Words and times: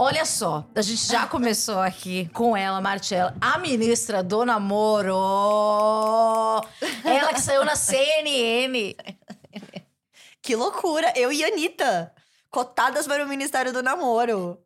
Olha 0.00 0.24
só, 0.24 0.64
a 0.76 0.80
gente 0.80 1.04
já 1.08 1.26
começou 1.26 1.80
aqui 1.80 2.28
com 2.32 2.56
ela, 2.56 2.80
Marcela, 2.80 3.34
a 3.40 3.58
ministra 3.58 4.22
do 4.22 4.44
namoro. 4.44 5.12
Ela 7.04 7.34
que 7.34 7.40
saiu 7.40 7.64
na 7.64 7.74
CNN. 7.74 8.94
Que 10.40 10.54
loucura! 10.54 11.12
Eu 11.16 11.32
e 11.32 11.42
a 11.42 11.48
Anitta, 11.48 12.14
cotadas 12.48 13.08
para 13.08 13.24
o 13.24 13.28
Ministério 13.28 13.72
do 13.72 13.82
Namoro. 13.82 14.58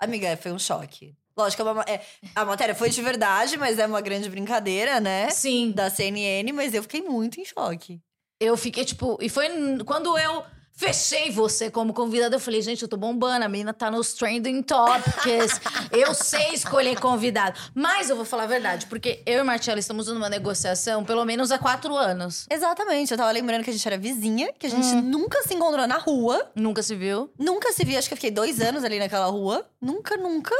Amiga, 0.00 0.34
foi 0.38 0.52
um 0.52 0.58
choque. 0.58 1.14
Lógico, 1.36 1.62
é 1.62 1.70
uma- 1.70 1.84
é- 1.86 2.00
a 2.34 2.44
matéria 2.46 2.74
foi 2.74 2.88
de 2.88 3.02
verdade, 3.02 3.58
mas 3.58 3.78
é 3.78 3.86
uma 3.86 4.00
grande 4.00 4.28
brincadeira, 4.30 5.00
né? 5.00 5.28
Sim. 5.28 5.70
Da 5.70 5.90
CNN, 5.90 6.50
mas 6.52 6.72
eu 6.72 6.82
fiquei 6.82 7.02
muito 7.02 7.38
em 7.38 7.44
choque. 7.44 8.00
Eu 8.40 8.56
fiquei 8.56 8.86
tipo. 8.86 9.18
E 9.20 9.28
foi 9.28 9.48
quando 9.84 10.16
eu 10.18 10.42
fechei 10.78 11.28
você 11.32 11.68
como 11.70 11.92
convidada, 11.92 12.36
eu 12.36 12.40
falei, 12.40 12.62
gente, 12.62 12.82
eu 12.82 12.88
tô 12.88 12.96
bombando, 12.96 13.44
a 13.44 13.48
menina 13.48 13.74
tá 13.74 13.90
nos 13.90 14.12
trending 14.14 14.62
topics. 14.62 15.60
eu 15.90 16.14
sei 16.14 16.50
escolher 16.54 16.98
convidado. 17.00 17.58
Mas 17.74 18.08
eu 18.08 18.14
vou 18.14 18.24
falar 18.24 18.44
a 18.44 18.46
verdade, 18.46 18.86
porque 18.86 19.20
eu 19.26 19.40
e 19.40 19.42
Marcela 19.42 19.80
estamos 19.80 20.06
numa 20.06 20.28
negociação 20.28 21.04
pelo 21.04 21.24
menos 21.24 21.50
há 21.50 21.58
quatro 21.58 21.96
anos. 21.96 22.46
Exatamente, 22.48 23.10
eu 23.10 23.18
tava 23.18 23.32
lembrando 23.32 23.64
que 23.64 23.70
a 23.70 23.72
gente 23.72 23.86
era 23.86 23.98
vizinha, 23.98 24.52
que 24.56 24.66
a 24.66 24.70
gente 24.70 24.86
Hum. 24.86 25.02
nunca 25.02 25.42
se 25.42 25.52
encontrou 25.52 25.84
na 25.88 25.98
rua. 25.98 26.48
Nunca 26.54 26.80
se 26.82 26.94
viu? 26.94 27.28
Nunca 27.36 27.72
se 27.72 27.84
via, 27.84 27.98
acho 27.98 28.06
que 28.06 28.14
eu 28.14 28.16
fiquei 28.16 28.30
dois 28.30 28.60
anos 28.60 28.84
ali 28.84 29.00
naquela 29.00 29.26
rua. 29.26 29.66
Nunca, 29.82 30.16
nunca. 30.16 30.54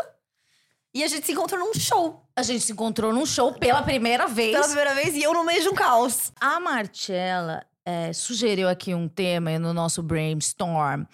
E 0.92 1.04
a 1.04 1.06
gente 1.06 1.26
se 1.26 1.32
encontrou 1.32 1.60
num 1.60 1.74
show 1.74 2.24
A 2.34 2.42
gente 2.42 2.64
se 2.64 2.72
encontrou 2.72 3.12
num 3.12 3.24
show 3.26 3.52
pela 3.52 3.82
primeira 3.82 4.26
vez. 4.26 4.50
pela 4.52 4.64
primeira 4.66 4.94
vez 4.94 5.14
e 5.14 5.22
eu 5.22 5.32
no 5.32 5.44
meio 5.44 5.62
de 5.62 5.68
um 5.68 5.74
caos. 5.74 6.32
A 6.40 6.58
Marcella 6.58 7.64
é, 7.88 8.12
sugeriu 8.12 8.68
aqui 8.68 8.94
um 8.94 9.08
tema 9.08 9.58
no 9.58 9.72
nosso 9.72 10.02
brainstorm 10.02 11.04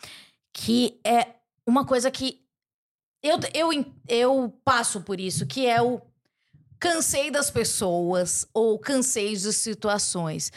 que 0.52 0.98
é 1.04 1.34
uma 1.64 1.84
coisa 1.84 2.10
que 2.10 2.40
eu, 3.22 3.38
eu, 3.54 3.84
eu 4.08 4.60
passo 4.64 5.00
por 5.00 5.20
isso, 5.20 5.46
que 5.46 5.66
é 5.66 5.80
o 5.80 6.00
cansei 6.78 7.30
das 7.30 7.48
pessoas 7.48 8.46
ou 8.52 8.78
cansei 8.78 9.34
de 9.36 9.52
situações. 9.52 10.52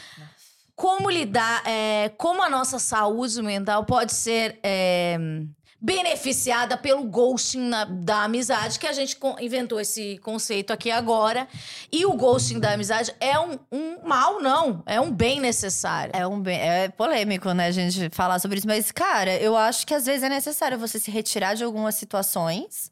Como 0.74 1.08
lidar, 1.08 1.66
é, 1.66 2.08
como 2.10 2.42
a 2.42 2.50
nossa 2.50 2.78
saúde 2.78 3.40
mental 3.40 3.84
pode 3.84 4.12
ser 4.12 4.58
é, 4.62 5.16
beneficiada 5.80 6.76
pelo 6.76 7.04
ghosting 7.04 7.60
na- 7.68 7.84
da 7.84 8.24
amizade, 8.24 8.78
que 8.80 8.86
a 8.86 8.92
gente 8.92 9.16
inventou 9.40 9.78
esse 9.80 10.18
conceito 10.18 10.72
aqui 10.72 10.90
agora. 10.90 11.46
E 11.92 12.04
o 12.04 12.14
ghosting 12.14 12.58
da 12.58 12.72
amizade 12.72 13.14
é 13.20 13.38
um, 13.38 13.58
um 13.70 13.98
mal, 14.04 14.40
não. 14.40 14.82
É 14.86 15.00
um 15.00 15.10
bem 15.10 15.40
necessário. 15.40 16.12
É 16.14 16.26
um 16.26 16.40
bem, 16.40 16.58
é 16.58 16.88
polêmico, 16.88 17.52
né, 17.52 17.66
a 17.66 17.70
gente 17.70 18.10
falar 18.10 18.40
sobre 18.40 18.58
isso, 18.58 18.66
mas 18.66 18.90
cara, 18.90 19.36
eu 19.36 19.56
acho 19.56 19.86
que 19.86 19.94
às 19.94 20.04
vezes 20.06 20.24
é 20.24 20.28
necessário 20.28 20.76
você 20.78 20.98
se 20.98 21.10
retirar 21.12 21.54
de 21.54 21.62
algumas 21.62 21.94
situações. 21.94 22.90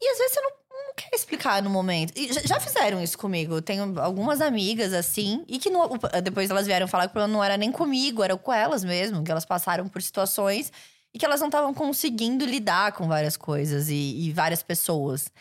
E 0.00 0.08
às 0.10 0.18
vezes 0.18 0.34
você 0.34 0.40
não, 0.40 0.50
não 0.88 0.94
quer 0.94 1.14
explicar 1.14 1.62
no 1.62 1.70
momento. 1.70 2.12
E 2.16 2.32
já, 2.46 2.58
fizeram 2.58 3.00
isso 3.00 3.16
comigo. 3.16 3.62
Tenho 3.62 3.98
algumas 4.00 4.40
amigas 4.40 4.92
assim, 4.92 5.44
e 5.46 5.58
que 5.58 5.70
no- 5.70 5.88
depois 6.22 6.50
elas 6.50 6.66
vieram 6.66 6.88
falar 6.88 7.04
que 7.04 7.10
o 7.10 7.12
problema 7.12 7.32
não 7.32 7.44
era 7.44 7.56
nem 7.56 7.70
comigo, 7.70 8.24
era 8.24 8.36
com 8.36 8.52
elas 8.52 8.82
mesmo, 8.82 9.22
que 9.22 9.30
elas 9.30 9.44
passaram 9.44 9.86
por 9.88 10.02
situações 10.02 10.72
e 11.16 11.18
que 11.18 11.24
elas 11.24 11.40
não 11.40 11.48
estavam 11.48 11.72
conseguindo 11.72 12.44
lidar 12.44 12.92
com 12.92 13.08
várias 13.08 13.38
coisas 13.38 13.88
e, 13.88 13.94
e 14.26 14.32
várias 14.34 14.62
pessoas. 14.62 15.32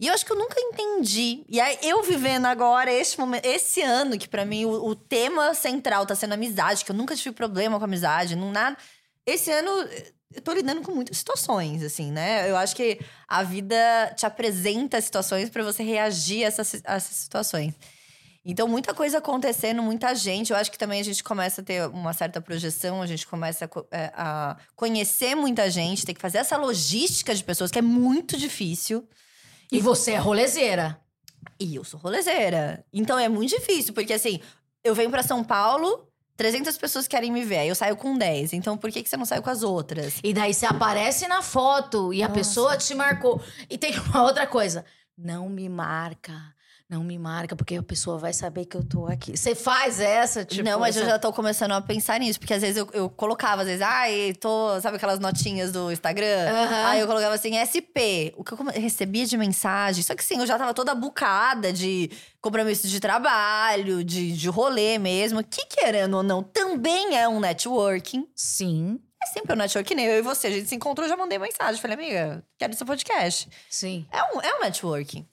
E 0.00 0.08
eu 0.08 0.12
acho 0.12 0.26
que 0.26 0.32
eu 0.32 0.36
nunca 0.36 0.60
entendi. 0.60 1.44
E 1.48 1.60
aí, 1.60 1.78
eu 1.80 2.02
vivendo 2.02 2.46
agora, 2.46 2.92
este 2.92 3.16
momento, 3.16 3.46
esse 3.46 3.80
ano, 3.80 4.18
que 4.18 4.28
pra 4.28 4.44
mim 4.44 4.64
o, 4.64 4.84
o 4.84 4.96
tema 4.96 5.54
central 5.54 6.04
tá 6.04 6.16
sendo 6.16 6.34
amizade, 6.34 6.84
que 6.84 6.90
eu 6.90 6.96
nunca 6.96 7.14
tive 7.14 7.32
problema 7.32 7.78
com 7.78 7.84
amizade, 7.84 8.34
não 8.34 8.50
nada. 8.50 8.76
Esse 9.24 9.48
ano 9.52 9.70
eu 10.34 10.42
tô 10.42 10.52
lidando 10.52 10.82
com 10.82 10.90
muitas 10.90 11.18
situações, 11.18 11.84
assim, 11.84 12.10
né? 12.10 12.50
Eu 12.50 12.56
acho 12.56 12.74
que 12.74 12.98
a 13.28 13.44
vida 13.44 14.12
te 14.16 14.26
apresenta 14.26 15.00
situações 15.00 15.48
pra 15.48 15.62
você 15.62 15.84
reagir 15.84 16.42
a 16.42 16.48
essas, 16.48 16.82
a 16.84 16.96
essas 16.96 17.16
situações. 17.16 17.72
Então, 18.48 18.68
muita 18.68 18.94
coisa 18.94 19.18
acontecendo, 19.18 19.82
muita 19.82 20.14
gente. 20.14 20.52
Eu 20.52 20.56
acho 20.56 20.70
que 20.70 20.78
também 20.78 21.00
a 21.00 21.04
gente 21.04 21.24
começa 21.24 21.60
a 21.60 21.64
ter 21.64 21.88
uma 21.88 22.12
certa 22.12 22.40
projeção, 22.40 23.02
a 23.02 23.06
gente 23.06 23.26
começa 23.26 23.64
a, 23.64 23.96
é, 23.96 24.12
a 24.14 24.56
conhecer 24.76 25.34
muita 25.34 25.68
gente, 25.68 26.06
tem 26.06 26.14
que 26.14 26.20
fazer 26.20 26.38
essa 26.38 26.56
logística 26.56 27.34
de 27.34 27.42
pessoas, 27.42 27.72
que 27.72 27.80
é 27.80 27.82
muito 27.82 28.36
difícil. 28.36 29.04
E 29.72 29.80
você 29.80 30.12
é 30.12 30.16
rolezeira. 30.16 30.96
E 31.58 31.74
eu 31.74 31.82
sou 31.82 31.98
rolezeira. 31.98 32.84
Então 32.92 33.18
é 33.18 33.28
muito 33.28 33.50
difícil, 33.50 33.92
porque 33.92 34.12
assim, 34.12 34.40
eu 34.84 34.94
venho 34.94 35.10
pra 35.10 35.24
São 35.24 35.42
Paulo, 35.42 36.06
300 36.36 36.78
pessoas 36.78 37.08
querem 37.08 37.32
me 37.32 37.44
ver, 37.44 37.58
aí 37.58 37.68
eu 37.68 37.74
saio 37.74 37.96
com 37.96 38.16
10. 38.16 38.52
Então 38.52 38.76
por 38.76 38.92
que, 38.92 39.02
que 39.02 39.08
você 39.08 39.16
não 39.16 39.26
saiu 39.26 39.42
com 39.42 39.50
as 39.50 39.64
outras? 39.64 40.20
E 40.22 40.32
daí 40.32 40.54
você 40.54 40.66
aparece 40.66 41.26
na 41.26 41.42
foto 41.42 42.14
e 42.14 42.22
a 42.22 42.28
Nossa. 42.28 42.38
pessoa 42.38 42.76
te 42.76 42.94
marcou. 42.94 43.42
E 43.68 43.76
tem 43.76 43.98
uma 44.10 44.22
outra 44.22 44.46
coisa. 44.46 44.84
Não 45.18 45.48
me 45.48 45.68
marca. 45.68 46.54
Não 46.88 47.02
me 47.02 47.18
marca, 47.18 47.56
porque 47.56 47.74
a 47.74 47.82
pessoa 47.82 48.16
vai 48.16 48.32
saber 48.32 48.64
que 48.64 48.76
eu 48.76 48.84
tô 48.84 49.06
aqui. 49.08 49.36
Você 49.36 49.56
faz 49.56 49.98
essa, 50.00 50.44
tipo. 50.44 50.62
não, 50.62 50.78
mas 50.78 50.94
eu 50.94 51.02
essa- 51.02 51.10
já 51.10 51.18
tô 51.18 51.32
começando 51.32 51.72
a 51.72 51.80
pensar 51.80 52.20
nisso, 52.20 52.38
porque 52.38 52.54
às 52.54 52.62
vezes 52.62 52.76
eu, 52.76 52.88
eu 52.92 53.10
colocava, 53.10 53.62
às 53.62 53.66
vezes, 53.66 53.82
ai, 53.82 54.32
tô. 54.38 54.80
Sabe 54.80 54.96
aquelas 54.96 55.18
notinhas 55.18 55.72
do 55.72 55.90
Instagram? 55.90 56.48
Aham. 56.48 56.86
Aí 56.86 57.00
eu 57.00 57.06
colocava 57.08 57.34
assim, 57.34 57.56
SP. 57.58 58.32
O 58.36 58.44
que 58.44 58.52
eu 58.52 58.58
recebia 58.66 59.26
de 59.26 59.36
mensagem. 59.36 60.00
Só 60.04 60.14
que 60.14 60.20
assim, 60.22 60.38
eu 60.38 60.46
já 60.46 60.56
tava 60.56 60.72
toda 60.72 60.94
bucada 60.94 61.72
de 61.72 62.08
compromisso 62.40 62.86
de 62.86 63.00
trabalho, 63.00 64.04
de, 64.04 64.30
de 64.36 64.48
rolê 64.48 64.96
mesmo. 64.96 65.42
Que 65.42 65.66
querendo 65.66 66.18
ou 66.18 66.22
não, 66.22 66.40
também 66.40 67.16
é 67.16 67.28
um 67.28 67.40
networking. 67.40 68.28
Sim, 68.32 69.00
É 69.20 69.26
sempre 69.26 69.54
um 69.54 69.56
networking, 69.56 69.94
nem 69.96 70.06
eu 70.06 70.18
e 70.18 70.22
você. 70.22 70.46
A 70.46 70.50
gente 70.52 70.68
se 70.68 70.74
encontrou, 70.76 71.08
já 71.08 71.16
mandei 71.16 71.36
mensagem. 71.36 71.80
Falei, 71.82 71.96
amiga, 71.96 72.44
quero 72.56 72.76
seu 72.76 72.86
podcast. 72.86 73.48
sim. 73.68 74.06
É 74.12 74.22
um, 74.22 74.40
é 74.40 74.54
um 74.56 74.60
networking. 74.60 75.26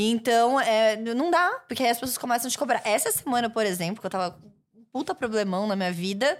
Então, 0.00 0.60
é, 0.60 0.96
não 0.96 1.28
dá, 1.28 1.60
porque 1.66 1.82
aí 1.82 1.90
as 1.90 1.98
pessoas 1.98 2.16
começam 2.16 2.46
a 2.46 2.50
te 2.50 2.56
cobrar. 2.56 2.80
Essa 2.84 3.10
semana, 3.10 3.50
por 3.50 3.66
exemplo, 3.66 4.00
que 4.00 4.06
eu 4.06 4.10
tava 4.10 4.30
com 4.30 4.46
um 4.78 4.84
puta 4.92 5.12
problemão 5.12 5.66
na 5.66 5.74
minha 5.74 5.90
vida, 5.92 6.38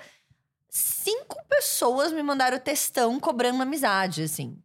cinco 0.71 1.37
pessoas 1.49 2.13
me 2.13 2.23
mandaram 2.23 2.57
textão 2.61 3.19
cobrando 3.19 3.61
amizade, 3.63 4.23
assim. 4.23 4.57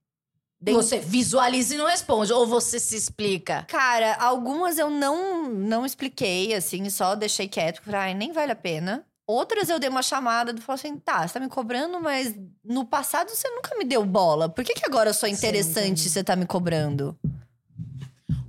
Dei- 0.61 0.75
Você 0.75 0.99
visualiza 0.99 1.73
e 1.73 1.77
não 1.77 1.87
responde. 1.87 2.31
Ou 2.31 2.45
você 2.45 2.79
se 2.79 2.95
explica. 2.95 3.65
Cara, 3.67 4.13
algumas 4.15 4.77
eu 4.77 4.89
não, 4.91 5.49
não 5.49 5.85
expliquei, 5.85 6.53
assim, 6.53 6.87
só 6.89 7.15
deixei 7.15 7.47
quieto, 7.47 7.81
porque 7.81 7.95
ai, 7.95 8.13
nem 8.13 8.31
vale 8.31 8.51
a 8.51 8.55
pena. 8.55 9.03
Outras 9.25 9.69
eu 9.69 9.79
dei 9.79 9.89
uma 9.89 10.03
chamada 10.03 10.53
e 10.55 10.61
falei 10.61 10.79
assim: 10.79 10.97
tá, 10.97 11.27
você 11.27 11.33
tá 11.33 11.39
me 11.39 11.49
cobrando, 11.49 11.99
mas 11.99 12.35
no 12.63 12.85
passado 12.85 13.29
você 13.29 13.49
nunca 13.49 13.75
me 13.77 13.85
deu 13.85 14.05
bola. 14.05 14.47
Por 14.49 14.63
que, 14.63 14.73
que 14.73 14.85
agora 14.85 15.09
eu 15.09 15.13
sou 15.13 15.27
Sim, 15.27 15.35
interessante 15.35 15.85
entendi. 15.87 16.07
e 16.07 16.11
você 16.11 16.23
tá 16.23 16.35
me 16.35 16.45
cobrando? 16.45 17.17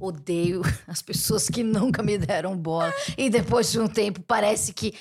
Odeio 0.00 0.62
as 0.86 1.02
pessoas 1.02 1.48
que 1.48 1.62
nunca 1.62 2.02
me 2.02 2.18
deram 2.18 2.56
bola. 2.56 2.92
E 3.16 3.30
depois 3.30 3.70
de 3.70 3.80
um 3.80 3.88
tempo, 3.88 4.20
parece 4.26 4.72
que. 4.72 4.94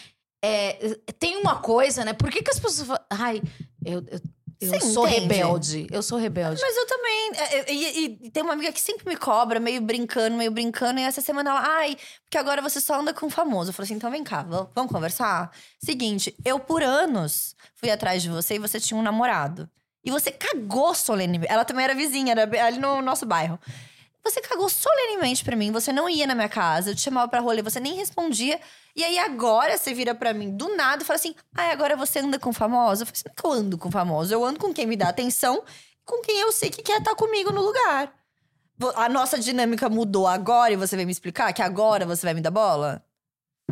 é, 0.44 0.98
tem 1.20 1.38
uma 1.38 1.58
coisa, 1.58 2.04
né? 2.06 2.14
Por 2.14 2.30
que, 2.30 2.42
que 2.42 2.52
as 2.52 2.60
pessoas 2.60 2.88
falam. 2.88 3.04
Ai, 3.10 3.42
eu, 3.86 4.04
eu, 4.10 4.20
eu 4.62 4.70
Você 4.70 4.80
sou 4.82 5.08
entende? 5.08 5.22
rebelde. 5.22 5.88
Eu 5.92 6.02
sou 6.02 6.18
rebelde. 6.18 6.62
Mas 6.62 6.78
eu 6.78 6.88
também. 6.88 7.32
é, 7.36 7.58
é, 7.60 7.74
E, 7.74 8.06
e 8.26 8.30
tem 8.32 8.44
uma 8.44 8.54
amiga 8.54 8.72
que 8.72 8.80
sempre 8.80 9.08
me 9.08 9.18
cobra, 9.18 9.60
meio 9.60 9.82
brincando, 9.82 10.38
meio 10.38 10.52
brincando. 10.52 11.00
E 11.00 11.04
essa 11.04 11.22
semana 11.22 11.50
ela, 11.50 11.62
ai, 11.66 11.98
porque 12.24 12.38
agora 12.38 12.62
você 12.62 12.80
só 12.80 13.00
anda 13.00 13.14
com 13.14 13.30
famoso. 13.30 13.70
Eu 13.70 13.74
falei 13.74 13.86
assim: 13.88 13.96
então 13.96 14.10
vem 14.10 14.24
cá, 14.24 14.44
vamos, 14.74 14.92
conversar? 14.92 15.52
Seguinte, 15.80 16.34
eu 16.46 16.60
por 16.60 16.82
anos 16.82 17.56
fui 17.76 17.90
atrás 17.92 18.22
de 18.24 18.30
você 18.30 18.56
e 18.56 18.60
você 18.60 18.80
tinha 18.80 18.98
um 18.98 19.04
namorado. 19.04 19.70
E 20.06 20.12
você 20.12 20.32
cagou 20.32 20.94
solenemente. 20.94 21.52
Ela 21.52 21.64
também 21.64 21.86
era 21.86 21.96
vizinha, 21.96 22.32
era 22.32 22.66
ali 22.66 22.78
no 22.78 23.02
nosso 23.02 23.26
bairro. 23.26 23.58
Você 24.24 24.42
cagou 24.42 24.70
solenemente 24.70 25.44
pra 25.44 25.56
mim, 25.56 25.72
você 25.72 25.92
não 25.92 26.10
ia 26.10 26.26
na 26.26 26.34
minha 26.34 26.48
casa, 26.48 26.92
eu 26.92 26.96
te 26.96 27.02
chamava 27.02 27.28
pra 27.28 27.42
rolê, 27.42 27.62
você 27.62 27.80
nem 27.80 27.96
respondia. 27.96 28.60
E 28.96 29.04
aí 29.04 29.20
agora 29.20 29.78
você 29.78 29.94
vira 29.94 30.16
pra 30.16 30.34
mim 30.34 30.56
do 30.56 30.76
nada 30.76 31.04
e 31.04 31.06
fala 31.06 31.20
assim: 31.20 31.36
ai, 31.56 31.72
agora 31.72 31.96
você 31.98 32.20
anda 32.20 32.40
com 32.40 32.54
famosa? 32.54 33.04
Eu 33.04 33.08
falei 33.08 33.20
assim: 33.20 33.26
não 33.28 33.34
é 33.34 33.36
que 33.36 33.46
eu 33.46 33.52
ando 33.52 33.78
com 33.78 33.92
famosa, 33.92 34.34
eu 34.34 34.46
ando 34.46 34.60
com 34.60 34.74
quem 34.74 34.88
me 34.88 34.96
dá 34.96 35.10
atenção 35.10 35.64
com 36.06 36.22
quem 36.22 36.40
eu 36.40 36.52
sei 36.52 36.70
que 36.70 36.82
quer 36.82 37.00
estar 37.00 37.16
comigo 37.16 37.52
no 37.52 37.62
lugar. 37.62 38.14
A 38.96 39.08
nossa 39.08 39.40
dinâmica 39.40 39.90
mudou 39.90 40.28
agora 40.28 40.74
e 40.74 40.76
você 40.76 40.96
vai 40.96 41.06
me 41.06 41.12
explicar 41.12 41.54
que 41.54 41.62
agora 41.62 42.06
você 42.06 42.26
vai 42.26 42.34
me 42.34 42.42
dar 42.42 42.52
bola? 42.52 43.04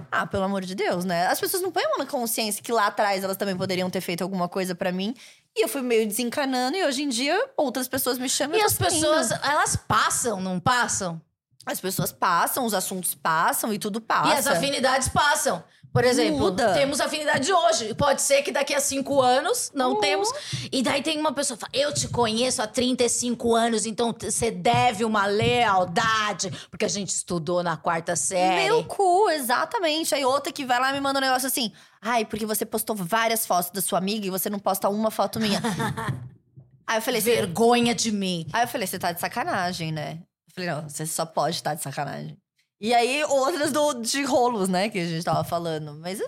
Ah, 0.09 0.25
pelo 0.25 0.43
amor 0.43 0.61
de 0.61 0.73
Deus, 0.73 1.03
né? 1.03 1.27
As 1.27 1.39
pessoas 1.39 1.61
não 1.61 1.71
põem 1.71 1.85
a 1.85 1.89
mão 1.89 1.97
na 1.99 2.05
consciência 2.05 2.63
que 2.63 2.71
lá 2.71 2.87
atrás 2.87 3.23
elas 3.23 3.35
também 3.35 3.57
poderiam 3.57 3.89
ter 3.89 3.99
feito 3.99 4.21
alguma 4.21 4.47
coisa 4.47 4.73
pra 4.73 4.91
mim. 4.91 5.13
E 5.55 5.63
eu 5.63 5.67
fui 5.67 5.81
meio 5.81 6.07
desencanando 6.07 6.77
e 6.77 6.83
hoje 6.85 7.03
em 7.03 7.09
dia 7.09 7.49
outras 7.57 7.87
pessoas 7.87 8.17
me 8.17 8.29
chamam. 8.29 8.57
E 8.57 8.61
as 8.61 8.73
pessoas, 8.73 9.31
elas 9.31 9.75
passam, 9.75 10.39
não 10.39 10.59
passam? 10.59 11.21
As 11.65 11.79
pessoas 11.79 12.11
passam, 12.11 12.65
os 12.65 12.73
assuntos 12.73 13.13
passam 13.13 13.71
e 13.73 13.77
tudo 13.77 14.01
passa. 14.01 14.29
E 14.29 14.37
as 14.37 14.47
afinidades 14.47 15.09
passam. 15.09 15.63
Por 15.93 16.05
exemplo, 16.05 16.39
Muda. 16.39 16.73
temos 16.73 17.01
afinidade 17.01 17.51
hoje. 17.51 17.93
Pode 17.95 18.21
ser 18.21 18.41
que 18.43 18.51
daqui 18.51 18.73
a 18.73 18.79
cinco 18.79 19.21
anos 19.21 19.69
não 19.75 19.91
Uhum. 19.95 19.99
temos. 19.99 20.29
E 20.71 20.81
daí 20.81 21.03
tem 21.03 21.19
uma 21.19 21.33
pessoa 21.33 21.57
que 21.57 21.61
fala: 21.65 21.71
Eu 21.75 21.93
te 21.93 22.07
conheço 22.07 22.61
há 22.61 22.67
35 22.67 23.53
anos, 23.53 23.85
então 23.85 24.15
você 24.17 24.49
deve 24.49 25.03
uma 25.03 25.25
lealdade, 25.25 26.49
porque 26.69 26.85
a 26.85 26.87
gente 26.87 27.09
estudou 27.09 27.61
na 27.61 27.75
quarta 27.75 28.15
série. 28.15 28.63
Meu 28.69 28.85
cu, 28.85 29.29
exatamente. 29.31 30.15
Aí 30.15 30.23
outra 30.23 30.51
que 30.53 30.63
vai 30.65 30.79
lá 30.79 30.91
e 30.91 30.93
me 30.93 31.01
manda 31.01 31.19
um 31.19 31.21
negócio 31.21 31.47
assim. 31.47 31.73
Ai, 32.01 32.25
porque 32.25 32.45
você 32.45 32.65
postou 32.65 32.95
várias 32.95 33.45
fotos 33.45 33.69
da 33.69 33.81
sua 33.81 33.99
amiga 33.99 34.25
e 34.25 34.29
você 34.31 34.49
não 34.49 34.57
posta 34.57 34.89
uma 34.89 35.11
foto 35.11 35.39
minha. 35.39 35.61
Aí 36.87 36.97
eu 36.97 37.01
falei, 37.01 37.21
Vergonha 37.21 37.93
de 37.93 38.11
mim. 38.11 38.47
Aí 38.51 38.63
eu 38.63 38.67
falei, 38.67 38.87
você 38.87 38.97
tá 38.97 39.11
de 39.11 39.19
sacanagem, 39.19 39.91
né? 39.91 40.19
Eu 40.47 40.53
falei, 40.53 40.69
não, 40.69 40.89
você 40.89 41.05
só 41.05 41.25
pode 41.25 41.55
estar 41.55 41.75
de 41.75 41.81
sacanagem. 41.81 42.37
E 42.81 42.93
aí, 42.95 43.23
outras 43.25 43.71
do, 43.71 43.93
de 44.01 44.23
rolos, 44.23 44.67
né, 44.67 44.89
que 44.89 44.97
a 44.97 45.05
gente 45.05 45.23
tava 45.23 45.43
falando. 45.43 45.93
Mas 45.99 46.19
eu, 46.19 46.27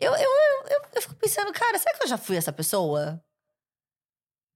eu, 0.00 0.12
eu, 0.12 0.30
eu, 0.68 0.82
eu 0.96 1.02
fico 1.02 1.14
pensando, 1.14 1.52
cara, 1.52 1.78
será 1.78 1.96
que 1.96 2.02
eu 2.02 2.08
já 2.08 2.18
fui 2.18 2.36
essa 2.36 2.52
pessoa? 2.52 3.22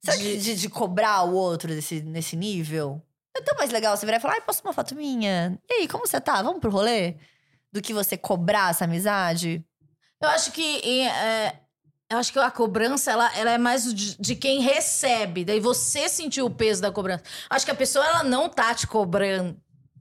Será 0.05 0.17
que 0.17 0.37
de, 0.37 0.57
de 0.57 0.69
cobrar 0.69 1.23
o 1.23 1.35
outro 1.35 1.69
desse, 1.69 2.03
nesse 2.03 2.35
nível? 2.35 3.01
É 3.37 3.41
tão 3.41 3.57
mais 3.57 3.71
legal 3.71 3.97
você 3.97 4.05
virar 4.05 4.19
e 4.19 4.21
falar, 4.21 4.35
ai, 4.35 4.41
posta 4.41 4.67
uma 4.67 4.75
foto 4.75 4.97
minha. 4.97 5.57
E 5.69 5.75
aí, 5.75 5.89
como 5.89 6.07
você 6.07 6.21
tá? 6.21 6.43
Vamos 6.43 6.61
pro 6.61 6.71
rolê? 6.71 7.17
Do 7.73 7.81
que 7.81 7.95
você 7.95 8.17
cobrar 8.19 8.71
essa 8.71 8.85
amizade? 8.85 9.65
Eu 10.23 10.29
acho 10.29 10.53
que. 10.53 11.03
é, 11.03 11.57
eu 12.11 12.19
acho 12.19 12.33
que 12.33 12.39
a 12.39 12.51
cobrança, 12.51 13.11
ela, 13.13 13.37
ela 13.37 13.51
é 13.53 13.59
mais 13.59 13.95
de, 13.95 14.17
de 14.21 14.35
quem 14.35 14.61
recebe. 14.61 15.45
Daí 15.45 15.61
você 15.61 16.09
sentiu 16.09 16.47
o 16.47 16.51
peso 16.51 16.83
da 16.83 16.91
cobrança. 16.91 17.23
Acho 17.49 17.65
que 17.65 17.71
a 17.71 17.75
pessoa, 17.75 18.05
ela 18.05 18.25
não 18.25 18.49
tá 18.49 18.75
te 18.75 18.87
cobrando. 18.87 19.57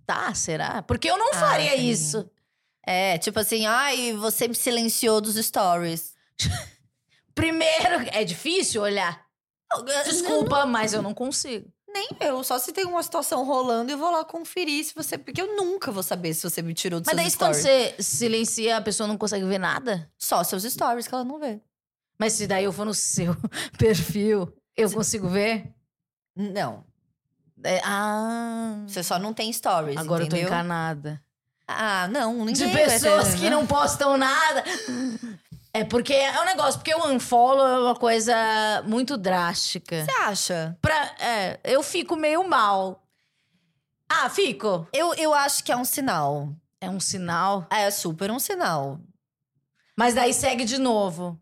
Tá, 0.06 0.34
será? 0.34 0.82
Porque 0.82 1.10
eu 1.10 1.18
não 1.18 1.30
Ah, 1.34 1.36
faria 1.36 1.78
sim. 1.78 1.88
isso. 1.88 2.30
É, 2.86 3.20
tipo 3.20 3.40
assim, 3.40 3.68
ai, 3.68 4.14
você 4.14 4.48
me 4.48 4.56
silenciou 4.56 5.22
dos 5.22 5.36
stories. 5.36 6.16
Primeiro, 7.36 8.10
é 8.12 8.24
difícil 8.24 8.82
olhar. 8.82 9.24
Desculpa, 10.06 10.66
mas 10.66 10.94
eu 10.94 11.02
não 11.04 11.14
consigo. 11.14 11.72
Nem 11.92 12.10
eu, 12.20 12.44
só 12.44 12.60
se 12.60 12.72
tem 12.72 12.86
uma 12.86 13.02
situação 13.02 13.44
rolando, 13.44 13.92
eu 13.92 13.98
vou 13.98 14.12
lá 14.12 14.24
conferir 14.24 14.84
se 14.86 14.94
você. 14.94 15.18
Porque 15.18 15.42
eu 15.42 15.56
nunca 15.56 15.92
vou 15.92 16.04
saber 16.04 16.34
se 16.34 16.48
você 16.48 16.62
me 16.62 16.74
tirou 16.74 17.00
dos 17.00 17.08
Mas 17.08 17.16
daí, 17.16 17.32
quando 17.36 17.56
stories. 17.56 17.96
você 17.98 18.04
silencia, 18.04 18.78
a 18.78 18.82
pessoa 18.82 19.08
não 19.08 19.18
consegue 19.18 19.46
ver 19.46 19.58
nada? 19.58 20.10
Só 20.18 20.44
seus 20.44 20.64
stories 20.64 21.08
que 21.08 21.14
ela 21.16 21.24
não 21.24 21.40
vê. 21.40 21.60
Mas 22.18 22.34
se 22.34 22.46
daí 22.46 22.66
eu 22.66 22.72
for 22.74 22.86
no 22.86 22.94
seu 22.94 23.36
perfil, 23.78 24.54
eu 24.76 24.92
consigo 24.92 25.28
ver? 25.28 25.74
Não. 26.36 26.84
É, 27.64 27.82
ah. 27.84 28.84
Você 28.88 29.04
só 29.04 29.18
não 29.18 29.34
tem 29.34 29.52
stories. 29.52 29.98
Agora 29.98 30.24
eu 30.24 30.30
tô 30.30 30.36
entendeu? 30.36 30.48
encanada. 30.54 31.22
Ah, 31.68 32.08
não, 32.08 32.34
ninguém 32.46 32.68
De 32.68 32.74
pessoas 32.74 33.36
que 33.36 33.44
né? 33.44 33.50
não 33.52 33.66
postam 33.66 34.18
nada. 34.18 34.64
É 35.74 35.84
porque 35.84 36.14
é 36.14 36.42
um 36.42 36.46
negócio, 36.46 36.80
porque 36.80 36.94
o 36.94 37.08
unfollow 37.08 37.68
é 37.68 37.80
uma 37.80 37.96
coisa 37.96 38.36
muito 38.88 39.16
drástica. 39.18 40.04
Você 40.04 40.12
acha? 40.24 40.78
Pra, 40.82 41.16
é, 41.20 41.60
eu 41.64 41.84
fico 41.84 42.16
meio 42.16 42.48
mal. 42.48 43.04
Ah, 44.10 44.30
fico. 44.30 44.88
Eu, 44.92 45.14
eu 45.14 45.34
acho 45.34 45.64
que 45.64 45.72
é 45.72 45.78
um 45.78 45.86
sinal. 45.86 46.50
É 46.82 46.90
um 46.90 47.00
sinal. 47.00 47.68
É 47.70 47.92
super 47.92 48.32
um 48.32 48.40
sinal. 48.40 49.00
Mas 49.96 50.16
daí 50.16 50.34
segue 50.34 50.66
de 50.66 50.80
novo. 50.80 51.40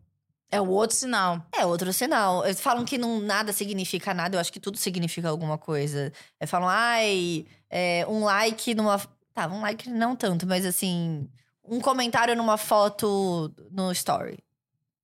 É 0.50 0.60
o 0.60 0.68
outro 0.68 0.96
sinal. 0.96 1.42
É 1.52 1.64
outro 1.64 1.92
sinal. 1.92 2.44
Eles 2.44 2.60
falam 2.60 2.84
que 2.84 2.98
não, 2.98 3.20
nada 3.20 3.52
significa 3.52 4.14
nada, 4.14 4.36
eu 4.36 4.40
acho 4.40 4.52
que 4.52 4.60
tudo 4.60 4.78
significa 4.78 5.28
alguma 5.28 5.58
coisa. 5.58 6.12
É, 6.40 6.46
falam, 6.46 6.68
ai, 6.68 7.46
é, 7.70 8.06
um 8.08 8.24
like 8.24 8.74
numa. 8.74 8.98
Tá, 9.34 9.46
um 9.46 9.60
like 9.60 9.88
não 9.88 10.16
tanto, 10.16 10.46
mas 10.46 10.64
assim. 10.66 11.28
Um 11.70 11.80
comentário 11.80 12.34
numa 12.36 12.56
foto 12.56 13.52
no 13.70 13.90
story. 13.92 14.38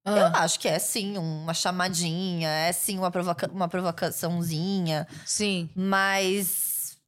Eu 0.07 0.27
Ah, 0.27 0.43
acho 0.43 0.59
que 0.61 0.69
é 0.69 0.79
sim 0.79 1.17
uma 1.17 1.55
chamadinha, 1.55 2.49
é 2.49 2.73
sim 2.73 2.99
uma, 2.99 3.11
provoca 3.11 3.51
uma 3.51 3.69
provocaçãozinha, 3.69 5.07
sim. 5.25 5.71
mas. 5.75 6.99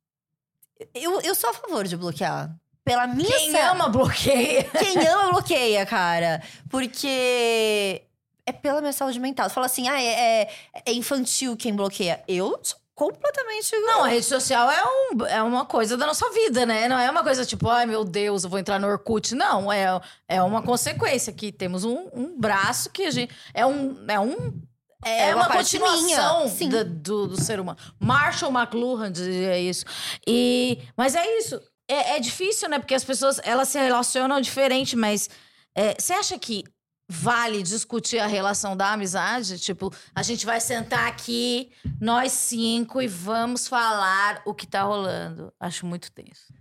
Eu, 0.94 1.20
eu 1.22 1.34
sou 1.34 1.50
a 1.50 1.54
favor 1.54 1.86
de 1.86 1.96
bloquear. 1.96 2.54
Pela 2.84 3.06
minha 3.06 3.28
Quem 3.28 3.50
sa- 3.52 3.70
ama, 3.72 3.88
bloqueia. 3.88 4.64
quem 4.78 5.06
ama 5.08 5.30
bloqueia, 5.32 5.84
cara. 5.84 6.42
Porque 6.70 8.02
é 8.46 8.52
pela 8.52 8.80
minha 8.80 8.92
saúde 8.92 9.18
mental. 9.18 9.48
Você 9.48 9.54
fala 9.54 9.66
assim, 9.66 9.88
ah, 9.88 10.00
é, 10.00 10.42
é- 10.42 10.48
é 10.86 10.92
infantil 10.92 11.56
quem 11.56 11.74
bloqueia. 11.74 12.22
Eu 12.28 12.58
sou 12.62 12.78
completamente. 12.96 13.76
Não, 13.76 14.02
a 14.02 14.08
rede 14.08 14.26
social 14.26 14.68
é, 14.68 14.82
um, 14.84 15.26
é 15.26 15.42
uma 15.42 15.64
coisa 15.64 15.96
da 15.96 16.06
nossa 16.06 16.28
vida, 16.30 16.66
né? 16.66 16.88
Não 16.88 16.98
é 16.98 17.08
uma 17.08 17.22
coisa 17.22 17.44
tipo, 17.46 17.68
ai 17.68 17.86
meu 17.86 18.02
Deus, 18.02 18.42
eu 18.42 18.50
vou 18.50 18.58
entrar 18.58 18.80
no 18.80 18.88
Orkut. 18.88 19.34
Não, 19.36 19.70
é, 19.72 20.00
é 20.26 20.42
uma 20.42 20.62
consequência 20.62 21.32
que 21.32 21.52
temos 21.52 21.84
um, 21.84 22.08
um 22.12 22.40
braço 22.40 22.90
que 22.90 23.04
a 23.04 23.10
gente. 23.12 23.32
É 23.54 23.64
um. 23.64 24.04
É 24.08 24.18
um 24.18 24.60
É, 25.04 25.32
uma, 25.34 25.46
parte 25.46 25.78
continuação 25.78 26.46
da- 26.70 26.82
do, 26.82 27.28
do 27.28 27.40
ser 27.40 27.60
humano. 27.60 27.78
Marshall 28.00 28.50
McLuhan 28.50 29.12
dizia 29.12 29.56
isso. 29.58 29.84
E, 30.26 30.78
mas 30.96 31.14
é 31.14 31.38
isso. 31.38 31.60
É, 31.88 32.16
é 32.16 32.18
difícil, 32.18 32.68
né? 32.68 32.78
Porque 32.80 32.94
as 32.94 33.04
pessoas 33.04 33.38
elas 33.44 33.68
se 33.68 33.78
relacionam 33.78 34.40
diferente, 34.40 34.96
mas 34.96 35.28
é, 35.76 35.94
você 35.96 36.14
acha 36.14 36.36
que 36.38 36.64
vale 37.08 37.62
discutir 37.62 38.18
a 38.18 38.26
relação 38.26 38.76
da 38.76 38.92
amizade? 38.92 39.58
Tipo, 39.58 39.92
a 40.14 40.22
gente 40.22 40.44
vai 40.44 40.60
sentar 40.60 41.06
aqui, 41.06 41.70
nós 42.00 42.32
cinco, 42.32 43.00
e 43.00 43.06
vamos 43.06 43.68
falar 43.68 44.42
o 44.44 44.52
que 44.54 44.66
tá 44.66 44.82
rolando. 44.82 45.52
Acho 45.60 45.86
muito 45.86 46.10
tenso. 46.12 46.52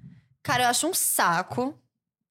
Cara, 0.43 0.63
eu 0.65 0.67
acho 0.69 0.87
um 0.87 0.93
saco. 0.93 1.73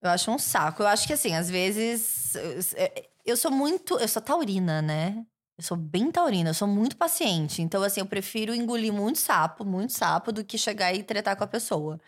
Eu 0.00 0.11
acho 0.11 0.31
um 0.31 0.38
saco. 0.38 0.82
Eu 0.82 0.87
acho 0.87 1.06
que 1.06 1.12
assim, 1.12 1.34
às 1.34 1.49
vezes. 1.50 2.34
eu- 2.34 3.14
Eu 3.26 3.37
sou 3.38 3.50
muito. 3.50 3.99
Eu 3.99 4.06
sou 4.06 4.20
taurina, 4.20 4.82
né? 4.82 5.25
Eu 5.56 5.64
sou 5.64 5.76
bem 5.76 6.11
taurina, 6.11 6.50
eu 6.50 6.55
sou 6.55 6.69
muito 6.69 6.96
paciente. 6.96 7.62
Então, 7.62 7.82
assim, 7.82 8.00
eu 8.00 8.06
prefiro 8.06 8.55
engolir 8.55 8.93
muito 8.93 9.19
sapo, 9.19 9.64
muito 9.64 9.93
sapo, 9.94 10.31
do 10.32 10.44
que 10.44 10.58
chegar 10.58 10.93
e 10.93 11.02
tretar 11.02 11.34
com 11.37 11.44
a 11.44 11.46
pessoa. 11.46 11.99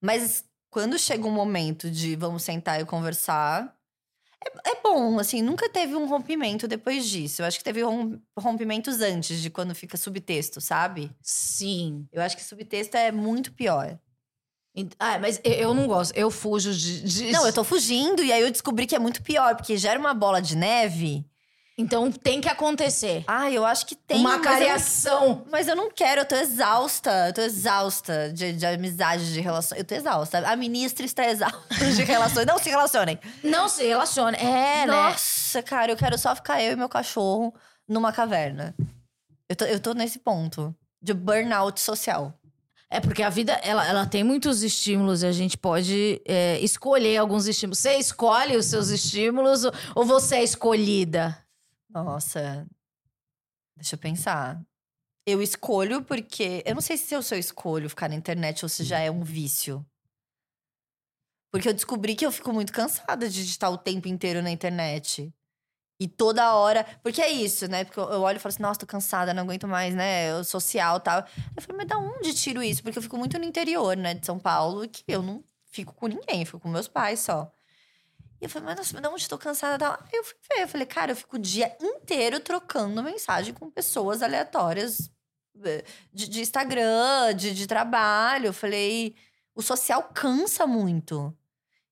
Mas 0.00 0.44
quando 0.70 0.98
chega 0.98 1.26
um 1.26 1.30
momento 1.30 1.90
de 1.90 2.16
vamos 2.16 2.42
sentar 2.42 2.80
e 2.80 2.84
conversar. 2.84 3.75
É, 4.44 4.70
é 4.72 4.82
bom, 4.82 5.18
assim, 5.18 5.42
nunca 5.42 5.68
teve 5.68 5.94
um 5.96 6.06
rompimento 6.06 6.68
depois 6.68 7.06
disso. 7.08 7.42
Eu 7.42 7.46
acho 7.46 7.58
que 7.58 7.64
teve 7.64 7.82
rom- 7.82 8.18
rompimentos 8.38 9.00
antes 9.00 9.40
de 9.40 9.50
quando 9.50 9.74
fica 9.74 9.96
subtexto, 9.96 10.60
sabe? 10.60 11.10
Sim. 11.22 12.06
Eu 12.12 12.22
acho 12.22 12.36
que 12.36 12.44
subtexto 12.44 12.96
é 12.96 13.10
muito 13.10 13.52
pior. 13.52 13.98
Ah, 14.98 15.18
mas 15.18 15.40
eu- 15.42 15.52
eu 15.52 15.74
não 15.74 15.86
gosto. 15.86 16.14
Eu 16.14 16.30
fujo 16.30 16.74
de. 16.74 17.00
de- 17.02 17.32
Não, 17.32 17.46
eu 17.46 17.52
tô 17.52 17.64
fugindo 17.64 18.22
e 18.22 18.30
aí 18.30 18.42
eu 18.42 18.50
descobri 18.50 18.86
que 18.86 18.94
é 18.94 18.98
muito 18.98 19.22
pior, 19.22 19.56
porque 19.56 19.74
gera 19.76 19.98
uma 19.98 20.12
bola 20.12 20.40
de 20.42 20.54
neve. 20.54 21.24
Então 21.78 22.10
tem 22.10 22.40
que 22.40 22.48
acontecer. 22.48 23.22
Ah, 23.26 23.50
eu 23.50 23.64
acho 23.66 23.84
que 23.86 23.94
tem 23.94 24.18
uma 24.20 24.30
mas 24.30 24.38
eu 24.38 24.42
não- 24.44 24.50
cariação. 24.58 25.44
Mas 25.50 25.68
eu 25.68 25.76
não 25.76 25.90
quero, 25.90 26.22
eu 26.22 26.24
tô 26.24 26.34
exausta. 26.34 27.10
Eu 27.28 27.34
tô 27.34 27.42
exausta 27.42 28.32
de, 28.32 28.54
de 28.54 28.64
amizade, 28.64 29.32
de 29.32 29.40
relações. 29.42 29.78
Eu 29.78 29.84
tô 29.84 29.94
exausta. 29.94 30.38
A 30.48 30.56
ministra 30.56 31.04
está 31.04 31.26
exausta 31.28 31.90
de 31.94 32.02
relações. 32.04 32.46
Não 32.46 32.58
se 32.58 32.70
relacionem. 32.70 33.18
Não 33.44 33.68
se 33.68 33.84
relaciona. 33.84 34.36
É, 34.38 34.86
né? 34.86 34.86
Nossa, 34.86 35.62
cara, 35.62 35.92
eu 35.92 35.96
quero 35.96 36.16
só 36.16 36.34
ficar 36.34 36.62
eu 36.62 36.72
e 36.72 36.76
meu 36.76 36.88
cachorro 36.88 37.54
numa 37.86 38.10
caverna. 38.10 38.74
Eu 39.48 39.54
tô, 39.54 39.64
eu 39.66 39.78
tô 39.78 39.92
nesse 39.92 40.18
ponto 40.18 40.74
de 41.02 41.12
burnout 41.12 41.78
social. 41.78 42.32
É 42.88 43.00
porque 43.00 43.22
a 43.22 43.28
vida, 43.28 43.52
ela, 43.62 43.86
ela 43.86 44.06
tem 44.06 44.24
muitos 44.24 44.62
estímulos 44.62 45.22
e 45.22 45.26
a 45.26 45.32
gente 45.32 45.58
pode 45.58 46.22
é, 46.24 46.58
escolher 46.60 47.18
alguns 47.18 47.46
estímulos. 47.46 47.80
Você 47.80 47.96
escolhe 47.96 48.56
os 48.56 48.64
seus 48.66 48.88
estímulos 48.88 49.62
ou 49.94 50.04
você 50.04 50.36
é 50.36 50.42
escolhida? 50.44 51.36
Nossa. 51.88 52.66
Deixa 53.76 53.94
eu 53.94 53.98
pensar. 53.98 54.60
Eu 55.26 55.42
escolho 55.42 56.02
porque. 56.04 56.62
Eu 56.66 56.74
não 56.74 56.82
sei 56.82 56.96
se 56.96 57.14
eu 57.14 57.22
sou 57.22 57.38
escolho 57.38 57.90
ficar 57.90 58.08
na 58.08 58.14
internet 58.16 58.64
ou 58.64 58.68
se 58.68 58.84
já 58.84 59.00
é 59.00 59.10
um 59.10 59.22
vício. 59.24 59.84
Porque 61.52 61.68
eu 61.68 61.74
descobri 61.74 62.14
que 62.14 62.26
eu 62.26 62.32
fico 62.32 62.52
muito 62.52 62.72
cansada 62.72 63.28
de 63.28 63.42
estar 63.42 63.70
o 63.70 63.78
tempo 63.78 64.08
inteiro 64.08 64.42
na 64.42 64.50
internet. 64.50 65.32
E 66.00 66.08
toda 66.08 66.54
hora. 66.54 66.84
Porque 67.02 67.22
é 67.22 67.30
isso, 67.30 67.68
né? 67.68 67.84
Porque 67.84 68.00
eu 68.00 68.22
olho 68.22 68.36
e 68.36 68.40
falo 68.40 68.50
assim, 68.52 68.62
nossa, 68.62 68.80
tô 68.80 68.86
cansada, 68.86 69.32
não 69.34 69.44
aguento 69.44 69.66
mais, 69.68 69.94
né? 69.94 70.30
Eu 70.30 70.44
social 70.44 70.98
e 70.98 71.00
tal. 71.00 71.20
Eu 71.56 71.62
falo, 71.62 71.78
mas 71.78 71.88
da 71.88 71.98
onde 71.98 72.34
tiro 72.34 72.62
isso? 72.62 72.82
Porque 72.82 72.98
eu 72.98 73.02
fico 73.02 73.16
muito 73.18 73.38
no 73.38 73.44
interior, 73.44 73.96
né, 73.96 74.14
de 74.14 74.26
São 74.26 74.38
Paulo, 74.38 74.88
que 74.88 75.04
eu 75.08 75.22
não 75.22 75.44
fico 75.72 75.94
com 75.94 76.06
ninguém, 76.08 76.44
fico 76.44 76.60
com 76.60 76.68
meus 76.68 76.88
pais 76.88 77.20
só. 77.20 77.50
E 78.40 78.44
eu 78.44 78.50
falei, 78.50 78.66
mas 78.66 78.76
nossa, 78.76 78.90
mas 78.94 79.02
da 79.02 79.10
onde 79.10 79.28
tô 79.28 79.38
cansada 79.38 79.78
tal? 79.78 79.98
Aí 80.02 80.10
eu 80.18 80.24
fui 80.24 80.36
ver, 80.48 80.62
eu 80.62 80.68
falei, 80.68 80.86
cara, 80.86 81.12
eu 81.12 81.16
fico 81.16 81.36
o 81.36 81.38
dia 81.38 81.74
inteiro 81.80 82.38
trocando 82.40 83.02
mensagem 83.02 83.54
com 83.54 83.70
pessoas 83.70 84.22
aleatórias 84.22 85.10
eh, 85.64 85.84
de, 86.12 86.28
de 86.28 86.40
Instagram, 86.42 87.34
de, 87.34 87.54
de 87.54 87.66
trabalho. 87.66 88.46
Eu 88.48 88.52
falei, 88.52 89.16
o 89.54 89.62
social 89.62 90.02
cansa 90.14 90.66
muito. 90.66 91.34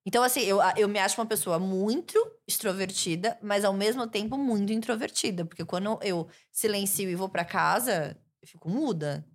Então, 0.07 0.23
assim, 0.23 0.41
eu, 0.43 0.59
eu 0.77 0.87
me 0.87 0.99
acho 0.99 1.19
uma 1.19 1.27
pessoa 1.27 1.59
muito 1.59 2.19
extrovertida, 2.47 3.39
mas 3.41 3.65
ao 3.65 3.73
mesmo 3.73 4.07
tempo 4.07 4.37
muito 4.37 4.71
introvertida. 4.71 5.47
Porque 5.47 5.65
quando 5.65 5.99
eu 6.03 6.29
silencio 6.53 7.09
e 7.09 7.15
vou 7.15 7.29
pra 7.31 7.43
casa, 7.43 8.15
eu 8.43 8.47
fico 8.47 8.69
muda. 8.69 9.27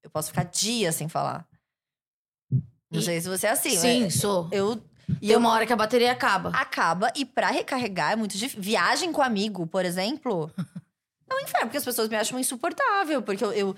Eu 0.00 0.10
posso 0.10 0.28
ficar 0.28 0.44
dias 0.44 0.94
sem 0.94 1.08
falar. 1.08 1.44
Não 2.88 3.00
E- 3.00 3.02
sei 3.02 3.20
se 3.20 3.28
você 3.28 3.48
é 3.48 3.50
assim. 3.50 3.76
Sim, 3.76 4.10
sou. 4.10 4.48
Eu, 4.52 4.80
e 5.20 5.28
E 5.28 5.32
eu 5.32 5.38
uma 5.38 5.50
hora 5.50 5.66
que 5.66 5.72
a 5.72 5.76
bateria 5.76 6.12
acaba. 6.12 6.50
acaba 6.50 7.12
e 7.16 7.24
pra 7.24 7.50
recarregar 7.50 8.12
é 8.12 8.16
muito 8.16 8.36
difícil. 8.36 8.62
Viagem 8.62 9.12
com 9.12 9.22
amigo, 9.22 9.66
por 9.66 9.84
exemplo, 9.84 10.50
é 11.30 11.34
um 11.34 11.40
inferno, 11.40 11.66
porque 11.66 11.78
as 11.78 11.84
pessoas 11.84 12.08
me 12.08 12.16
acham 12.16 12.38
insuportável, 12.38 13.22
porque 13.22 13.44
eu, 13.44 13.52
eu 13.52 13.76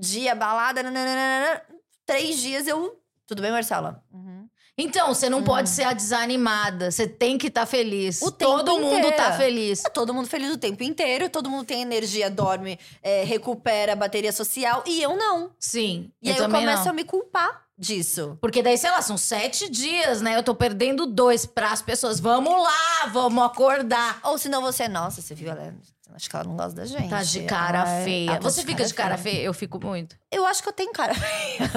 dia 0.00 0.34
balada, 0.34 0.82
nananana, 0.82 1.62
três 2.06 2.38
dias 2.38 2.66
eu, 2.66 3.00
tudo 3.26 3.42
bem, 3.42 3.50
Marcela? 3.50 4.02
Uhum. 4.12 4.48
Então, 4.80 5.12
você 5.12 5.28
não 5.28 5.42
pode 5.42 5.68
ser 5.68 5.82
a 5.82 5.92
desanimada. 5.92 6.92
Você 6.92 7.08
tem 7.08 7.36
que 7.36 7.48
estar 7.48 7.66
feliz. 7.66 8.22
O 8.22 8.30
tempo 8.30 8.52
Todo 8.52 8.78
mundo 8.78 8.98
inteiro. 9.08 9.16
tá 9.16 9.32
feliz. 9.32 9.82
Tá 9.82 9.90
todo 9.90 10.14
mundo 10.14 10.28
feliz 10.28 10.52
o 10.52 10.56
tempo 10.56 10.84
inteiro, 10.84 11.28
todo 11.28 11.50
mundo 11.50 11.64
tem 11.64 11.82
energia, 11.82 12.30
dorme, 12.30 12.78
é, 13.02 13.24
recupera 13.24 13.94
a 13.94 13.96
bateria 13.96 14.30
social 14.30 14.84
e 14.86 15.02
eu 15.02 15.16
não. 15.16 15.50
Sim. 15.58 16.12
E 16.22 16.28
eu 16.28 16.34
aí 16.36 16.40
eu 16.40 16.48
começo 16.48 16.84
não. 16.84 16.90
a 16.90 16.94
me 16.94 17.02
culpar 17.02 17.67
disso. 17.78 18.36
Porque 18.40 18.62
daí, 18.62 18.76
sei 18.76 18.90
lá, 18.90 19.00
são 19.00 19.16
sete 19.16 19.70
dias, 19.70 20.20
né? 20.20 20.36
Eu 20.36 20.42
tô 20.42 20.54
perdendo 20.54 21.06
dois 21.06 21.46
para 21.46 21.70
as 21.70 21.80
pessoas. 21.80 22.18
Vamos 22.18 22.52
lá, 22.52 23.06
vamos 23.12 23.42
acordar. 23.44 24.20
Ou 24.24 24.36
senão 24.36 24.60
você, 24.60 24.88
nossa, 24.88 25.22
você 25.22 25.34
viu 25.34 25.50
ela. 25.50 25.74
Acho 26.12 26.28
que 26.28 26.34
ela 26.34 26.44
não 26.44 26.56
gosta 26.56 26.72
da 26.72 26.86
gente. 26.86 27.08
Tá 27.08 27.22
de 27.22 27.44
cara 27.44 27.84
Ai, 27.84 28.04
feia. 28.04 28.30
ela 28.30 28.38
tá 28.40 28.50
Você 28.50 28.64
fica 28.64 28.84
de 28.84 28.92
cara 28.94 29.16
feia? 29.16 29.42
Eu 29.42 29.54
fico 29.54 29.78
muito. 29.84 30.16
Eu 30.32 30.44
acho 30.46 30.62
que 30.62 30.68
eu 30.68 30.72
tenho 30.72 30.92
cara 30.92 31.14
feia. 31.14 31.70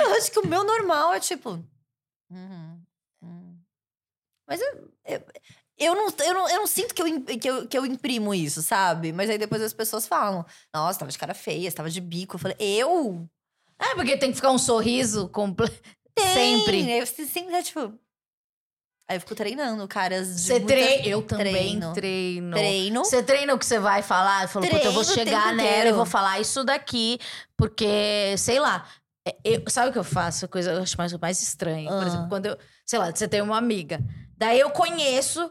eu 0.00 0.14
acho 0.16 0.32
que 0.32 0.40
o 0.40 0.46
meu 0.46 0.64
normal 0.64 1.12
é 1.12 1.20
tipo. 1.20 1.50
uhum, 2.30 2.80
uhum. 3.22 3.58
Mas 4.48 4.60
eu, 4.60 4.88
eu, 5.04 5.22
eu, 5.78 5.94
não, 5.94 6.08
eu, 6.18 6.34
não, 6.34 6.48
eu 6.48 6.56
não 6.60 6.66
sinto 6.66 6.94
que 6.94 7.02
eu, 7.02 7.38
que, 7.38 7.48
eu, 7.48 7.68
que 7.68 7.78
eu 7.78 7.86
imprimo 7.86 8.34
isso, 8.34 8.62
sabe? 8.62 9.12
Mas 9.12 9.30
aí 9.30 9.38
depois 9.38 9.62
as 9.62 9.72
pessoas 9.72 10.06
falam: 10.06 10.44
Nossa, 10.74 10.98
tava 10.98 11.10
de 11.12 11.18
cara 11.18 11.34
feia, 11.34 11.70
você 11.70 11.76
tava 11.76 11.90
de 11.90 12.00
bico. 12.00 12.34
Eu 12.34 12.40
falei: 12.40 12.56
Eu? 12.58 13.28
É, 13.78 13.94
porque 13.94 14.16
tem 14.16 14.30
que 14.30 14.36
ficar 14.36 14.50
um 14.50 14.58
sorriso 14.58 15.28
completo. 15.28 15.80
Sempre. 16.18 16.90
Eu 16.90 17.06
sempre 17.06 17.54
é 17.54 17.62
tipo. 17.62 17.80
Aí 19.08 19.16
eu 19.16 19.20
fico 19.20 19.34
treinando, 19.34 19.86
caras 19.88 20.36
de. 20.36 20.42
Você 20.42 20.60
treina. 20.60 21.06
Eu 21.06 21.22
também 21.22 21.80
treino. 21.92 22.54
treino. 22.54 23.04
Você 23.04 23.22
treina 23.22 23.54
o 23.54 23.58
que 23.58 23.66
você 23.66 23.78
vai 23.78 24.02
falar? 24.02 24.48
Falou, 24.48 24.68
puta, 24.68 24.84
eu 24.84 24.92
vou 24.92 25.04
chegar 25.04 25.52
nela 25.54 25.88
e 25.88 25.92
vou 25.92 26.06
falar 26.06 26.38
isso 26.40 26.62
daqui, 26.64 27.18
porque, 27.56 28.34
sei 28.38 28.58
lá. 28.60 28.86
é, 29.26 29.36
eu- 29.44 29.62
sabe 29.68 29.90
o 29.90 29.92
que 29.92 29.98
eu 29.98 30.04
faço? 30.04 30.44
A 30.44 30.48
coisa 30.48 30.72
eu 30.72 30.82
acho 30.82 30.96
mais, 30.98 31.12
mais 31.14 31.40
estranha. 31.42 31.88
Por 31.90 32.02
Ah. 32.02 32.06
exemplo, 32.06 32.28
quando 32.28 32.46
eu, 32.46 32.58
sei 32.86 32.98
lá, 32.98 33.10
você 33.14 33.28
tem 33.28 33.40
uma 33.40 33.56
amiga. 33.56 34.00
Daí 34.36 34.58
eu 34.58 34.70
conheço, 34.70 35.48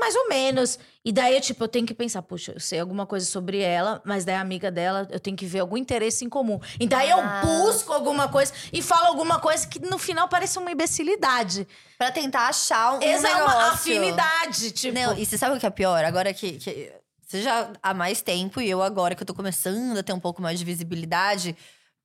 mais 0.00 0.16
ou 0.16 0.28
menos. 0.28 0.78
E 1.04 1.12
daí, 1.12 1.34
eu, 1.36 1.40
tipo, 1.40 1.62
eu 1.64 1.68
tenho 1.68 1.86
que 1.86 1.94
pensar, 1.94 2.20
puxa, 2.22 2.52
eu 2.52 2.60
sei 2.60 2.80
alguma 2.80 3.06
coisa 3.06 3.24
sobre 3.24 3.60
ela, 3.60 4.02
mas 4.04 4.24
daí 4.24 4.34
a 4.34 4.40
amiga 4.40 4.70
dela, 4.70 5.06
eu 5.10 5.20
tenho 5.20 5.36
que 5.36 5.46
ver 5.46 5.60
algum 5.60 5.76
interesse 5.76 6.24
em 6.24 6.28
comum. 6.28 6.58
E 6.80 6.86
daí 6.88 7.10
Ah. 7.12 7.40
eu 7.42 7.46
busco 7.46 7.92
alguma 7.92 8.28
coisa 8.28 8.52
e 8.72 8.82
falo 8.82 9.06
alguma 9.06 9.38
coisa 9.38 9.66
que 9.66 9.78
no 9.78 9.98
final 9.98 10.26
parece 10.28 10.58
uma 10.58 10.72
imbecilidade. 10.72 11.68
Pra 11.96 12.10
tentar 12.10 12.48
achar 12.48 12.94
um 12.94 13.02
Essa 13.02 13.28
é 13.28 13.34
uma 13.36 13.46
negócio. 13.54 13.72
afinidade, 13.74 14.70
tipo. 14.72 14.94
Não, 14.98 15.16
e 15.16 15.24
você 15.24 15.38
sabe 15.38 15.56
o 15.56 15.60
que 15.60 15.66
é 15.66 15.70
pior? 15.70 16.04
Agora 16.04 16.32
que, 16.34 16.52
que 16.52 16.92
você 17.26 17.42
já 17.42 17.70
há 17.82 17.94
mais 17.94 18.20
tempo 18.22 18.60
e 18.60 18.68
eu 18.68 18.82
agora 18.82 19.14
que 19.14 19.22
eu 19.22 19.26
tô 19.26 19.34
começando 19.34 19.96
a 19.98 20.02
ter 20.02 20.12
um 20.12 20.18
pouco 20.20 20.42
mais 20.42 20.58
de 20.58 20.64
visibilidade, 20.64 21.56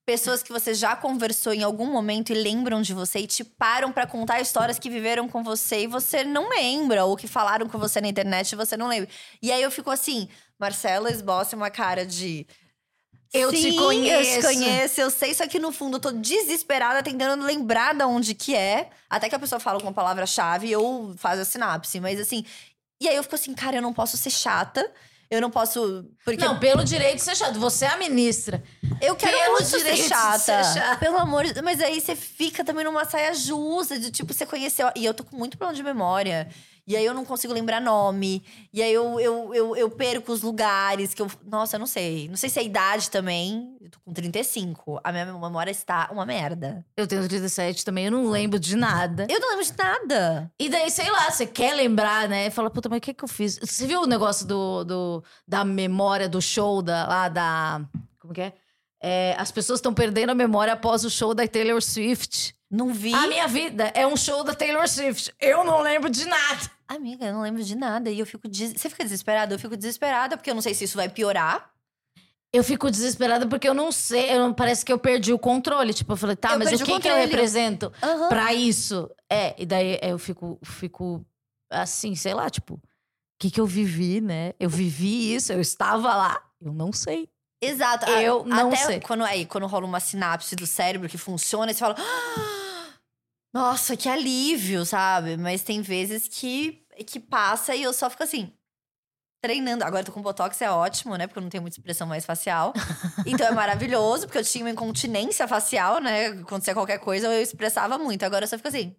pessoas 0.06 0.44
que 0.44 0.52
você 0.52 0.74
já 0.74 0.96
conversou 0.96 1.52
em 1.52 1.64
algum 1.64 1.88
momento 1.88 2.32
e 2.32 2.36
lembram 2.36 2.82
de 2.82 2.94
você 2.94 3.20
e 3.20 3.28
te 3.28 3.44
param 3.44 3.92
pra 3.92 4.06
contar 4.06 4.40
histórias 4.40 4.78
que 4.78 4.90
viveram 4.90 5.28
com 5.28 5.44
você 5.44 5.82
e 5.84 5.88
você 5.88 6.24
não 6.24 6.50
lembra 6.50 7.06
ou 7.06 7.18
que 7.18 7.28
falaram 7.28 7.68
com 7.68 7.80
você 7.80 8.00
na 8.00 8.08
internet 8.08 8.52
e 8.52 8.56
você 8.56 8.78
não 8.78 8.88
lembra. 8.88 9.10
E 9.42 9.52
aí 9.52 9.62
eu 9.62 9.72
fico 9.72 9.90
assim, 9.90 10.30
Marcela 10.60 11.10
esboça 11.10 11.56
uma 11.56 11.72
cara 11.72 12.06
de 12.06 12.46
Eu 13.34 13.52
te 13.52 13.58
Sim, 13.58 13.68
Eu 13.68 13.72
te 13.72 13.78
conheço. 13.78 14.48
conheço, 14.48 15.02
eu 15.02 15.10
sei, 15.10 15.34
só 15.34 15.48
que 15.48 15.58
no 15.60 15.72
fundo 15.72 15.98
eu 15.98 16.02
tô 16.02 16.12
desesperada 16.12 17.02
tentando 17.02 17.44
lembrar 17.44 17.96
de 17.96 18.04
onde 18.04 18.36
que 18.36 18.56
é. 18.56 18.92
Até 19.10 19.28
que 19.28 19.36
a 19.36 19.40
pessoa 19.40 19.60
fala 19.60 19.78
alguma 19.78 19.92
palavra-chave 19.94 20.76
ou 20.76 21.16
faz 21.18 21.40
a 21.40 21.46
sinapse. 21.46 22.00
Mas 22.00 22.20
assim. 22.20 22.46
E 23.02 23.10
aí 23.10 23.16
eu 23.16 23.24
fico 23.24 23.36
assim, 23.36 23.54
cara, 23.54 23.76
eu 23.78 23.82
não 23.82 23.92
posso 23.94 24.16
ser 24.18 24.30
chata. 24.30 24.90
Eu 25.30 25.42
não 25.42 25.50
posso. 25.50 26.06
Porque 26.24 26.44
Não, 26.44 26.60
pelo 26.60 26.84
direito 26.84 27.16
de 27.16 27.24
ser 27.24 27.36
chato. 27.36 27.60
Você 27.60 27.86
é 27.86 27.90
a 27.90 27.98
ministra. 27.98 28.64
eu 29.02 29.16
quero 29.16 29.38
pelo 29.38 29.62
direito 29.64 30.04
de 30.04 30.08
chata. 30.10 30.40
ser 30.40 30.64
chata. 30.64 30.98
Pelo 30.98 31.18
amor 31.18 31.46
de 31.46 31.54
Deus. 31.54 31.64
Mas 31.64 31.82
aí 31.82 32.00
você 32.00 32.16
fica 32.16 32.64
também 32.64 32.84
numa 32.86 33.06
saia 33.06 33.34
justa, 33.34 34.00
de 34.00 34.12
tipo, 34.12 34.34
você 34.34 34.46
conheceu. 34.46 34.90
E 34.96 35.04
eu 35.04 35.14
tô 35.14 35.24
com 35.24 35.36
muito 35.36 35.58
problema 35.58 35.76
de 35.76 35.84
memória. 35.84 36.48
E 36.88 36.96
aí 36.96 37.04
eu 37.04 37.16
não 37.16 37.26
consigo 37.26 37.52
lembrar 37.52 37.82
nome. 37.82 38.44
E 38.72 38.82
aí 38.82 38.94
eu, 38.94 39.20
eu, 39.20 39.56
eu, 39.56 39.76
eu 39.76 39.90
perco 39.90 40.32
os 40.32 40.44
lugares 40.44 41.16
que 41.16 41.22
eu. 41.22 41.30
Nossa, 41.44 41.78
eu 41.78 41.80
não 41.80 41.88
sei. 41.88 42.28
Não 42.28 42.38
sei 42.38 42.48
se 42.50 42.60
é 42.60 42.62
a 42.62 42.66
idade 42.66 43.10
também. 43.10 43.76
Eu 43.82 43.90
tô 43.90 44.00
com 44.06 44.14
35. 44.14 45.00
A 45.04 45.12
minha 45.12 45.26
memória 45.26 45.72
está 45.72 46.08
uma 46.12 46.26
merda. 46.26 46.86
Eu 46.96 47.08
tenho 47.08 47.28
37 47.28 47.84
também, 47.84 48.06
eu 48.06 48.12
não 48.12 48.30
lembro 48.30 48.60
de 48.60 48.76
nada. 48.76 49.26
Eu 49.30 49.40
não 49.40 49.50
lembro 49.50 49.66
de 49.66 49.78
nada. 49.78 50.52
E 50.60 50.70
daí, 50.70 50.92
sei 50.92 51.10
lá, 51.10 51.32
você 51.32 51.48
quer 51.48 51.74
lembrar, 51.74 52.30
né? 52.30 52.52
Fala, 52.52 52.70
puta, 52.70 52.88
mas 52.88 52.98
o 52.98 53.02
que 53.02 53.14
que 53.14 53.24
eu 53.24 53.28
fiz? 53.28 53.58
Você 53.58 53.88
viu 53.88 54.02
o 54.02 54.08
negócio 54.08 54.46
do, 54.46 54.84
do, 54.84 55.24
da 55.48 55.66
memória 55.66 56.30
do 56.30 56.42
show 56.42 56.84
da, 56.84 57.08
lá 57.08 57.30
da. 57.30 57.82
Como 58.20 58.34
que 58.34 58.42
é? 58.42 58.54
É, 59.02 59.36
as 59.38 59.52
pessoas 59.52 59.80
estão 59.80 59.94
perdendo 59.94 60.32
a 60.32 60.36
memória 60.36 60.74
após 60.74 61.04
o 61.04 61.10
show 61.10 61.34
da 61.34 61.48
Taylor 61.48 61.82
Swift. 61.82 62.56
Não 62.70 62.94
vi. 62.94 63.14
A 63.14 63.28
minha 63.28 63.48
vida 63.48 63.92
é 63.94 64.06
um 64.06 64.18
show 64.18 64.44
da 64.44 64.54
Taylor 64.54 64.88
Swift. 64.88 65.34
Eu 65.40 65.64
não 65.64 65.82
lembro 65.82 66.10
de 66.10 66.26
nada. 66.26 66.75
Amiga, 66.88 67.26
eu 67.26 67.34
não 67.34 67.42
lembro 67.42 67.64
de 67.64 67.76
nada. 67.76 68.10
E 68.10 68.20
eu 68.20 68.26
fico. 68.26 68.48
Des... 68.48 68.74
Você 68.74 68.90
fica 68.90 69.04
desesperada? 69.04 69.54
Eu 69.54 69.60
fico 69.60 69.76
desesperada, 69.76 70.38
porque 70.38 70.50
eu 70.50 70.56
não 70.56 70.62
sei 70.62 70.74
se 70.74 70.84
isso 70.84 70.98
vai 70.98 71.10
piorar. 71.10 71.72
Eu 72.54 72.64
fico 72.64 72.90
desesperada 72.90 73.46
porque 73.48 73.68
eu 73.68 73.74
não 73.74 73.92
sei, 73.92 74.32
eu 74.32 74.54
parece 74.54 74.86
que 74.86 74.94
eu 74.94 74.98
perdi 74.98 75.34
o 75.34 75.40
controle. 75.40 75.94
Tipo, 75.94 76.14
eu 76.14 76.18
falei, 76.18 76.36
tá, 76.38 76.54
Eu 76.54 76.60
mas 76.60 76.72
o 76.72 76.76
o 76.76 76.86
que, 76.86 77.00
que 77.02 77.10
eu 77.10 77.16
represento 77.16 77.92
Aham. 78.02 78.30
pra 78.30 78.54
isso? 78.54 79.10
É, 79.30 79.54
e 79.62 79.66
daí 79.66 80.00
eu 80.02 80.18
fico, 80.18 80.58
fico 80.64 81.26
assim, 81.70 82.16
sei 82.16 82.34
lá, 82.34 82.50
tipo, 82.50 82.76
o 82.76 82.82
que, 83.40 83.52
que 83.52 83.60
eu 83.60 83.66
vivi, 83.66 84.22
né? 84.22 84.54
Eu 84.58 84.70
vivi 84.70 85.34
isso, 85.36 85.52
eu 85.52 85.60
estava 85.60 86.16
lá, 86.16 86.42
eu 86.62 86.72
não 86.72 86.94
sei. 86.94 87.28
Exato. 87.62 88.06
A- 88.10 88.22
Eu 88.22 88.46
não 88.46 88.68
Até 88.70 88.78
sei. 88.78 89.00
Quando, 89.02 89.26
aí, 89.26 89.46
quando 89.46 89.68
rola 89.68 89.86
uma 89.86 90.00
sinapse 90.00 90.56
do 90.56 90.66
cérebro 90.68 91.10
que 91.10 91.18
funciona, 91.18 91.74
você 91.74 91.80
fala. 91.80 91.96
"Ah, 91.98 92.55
Nossa, 93.56 93.96
que 93.96 94.10
alívio, 94.10 94.86
sabe? 94.86 95.38
Mas 95.38 95.64
tem 95.64 95.82
vezes 95.82 96.28
que, 96.28 96.86
que 97.08 97.22
passa 97.22 97.74
e 97.74 97.82
eu 97.84 97.94
só 97.94 98.10
fico 98.10 98.24
assim. 98.24 98.52
Treinando. 99.42 99.86
Agora 99.86 100.02
eu 100.02 100.06
tô 100.08 100.12
com 100.12 100.22
Botox, 100.22 100.62
é 100.62 100.70
ótimo, 100.70 101.16
né? 101.16 101.26
Porque 101.26 101.40
eu 101.40 101.44
não 101.44 101.50
tenho 101.50 101.62
muita 101.62 101.78
expressão 101.78 102.06
mais 102.06 102.26
facial. 102.26 102.74
então 103.26 103.48
é 103.48 103.52
maravilhoso, 103.52 104.26
porque 104.26 104.40
eu 104.40 104.44
tinha 104.44 104.66
uma 104.66 104.72
incontinência 104.72 105.48
facial, 105.48 106.02
né? 106.02 106.28
Acontecia 106.28 106.74
qualquer 106.74 107.00
coisa, 107.00 107.28
eu 107.28 107.42
expressava 107.42 107.98
muito. 107.98 108.24
Agora 108.24 108.44
eu 108.44 108.50
só 108.50 108.58
fico 108.58 108.68
assim. 108.68 108.94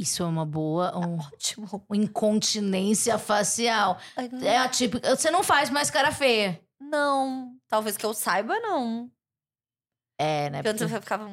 Isso 0.00 0.22
é 0.22 0.26
uma 0.26 0.46
boa, 0.46 0.96
um, 0.96 1.18
Ótimo. 1.18 1.84
incontinência 1.92 3.18
facial. 3.18 3.98
Ai, 4.16 4.30
É 4.44 4.56
a 4.56 4.68
típica. 4.68 5.14
Você 5.14 5.30
não 5.30 5.42
faz 5.42 5.68
mais 5.68 5.90
cara 5.90 6.10
feia. 6.10 6.58
Não. 6.80 7.54
Talvez 7.68 7.96
que 7.98 8.06
eu 8.06 8.14
saiba, 8.14 8.58
não. 8.60 9.10
É, 10.18 10.48
né? 10.50 10.62
Porque 10.62 10.78
porque- 10.78 10.94
eu 10.94 11.02
ficava. 11.02 11.28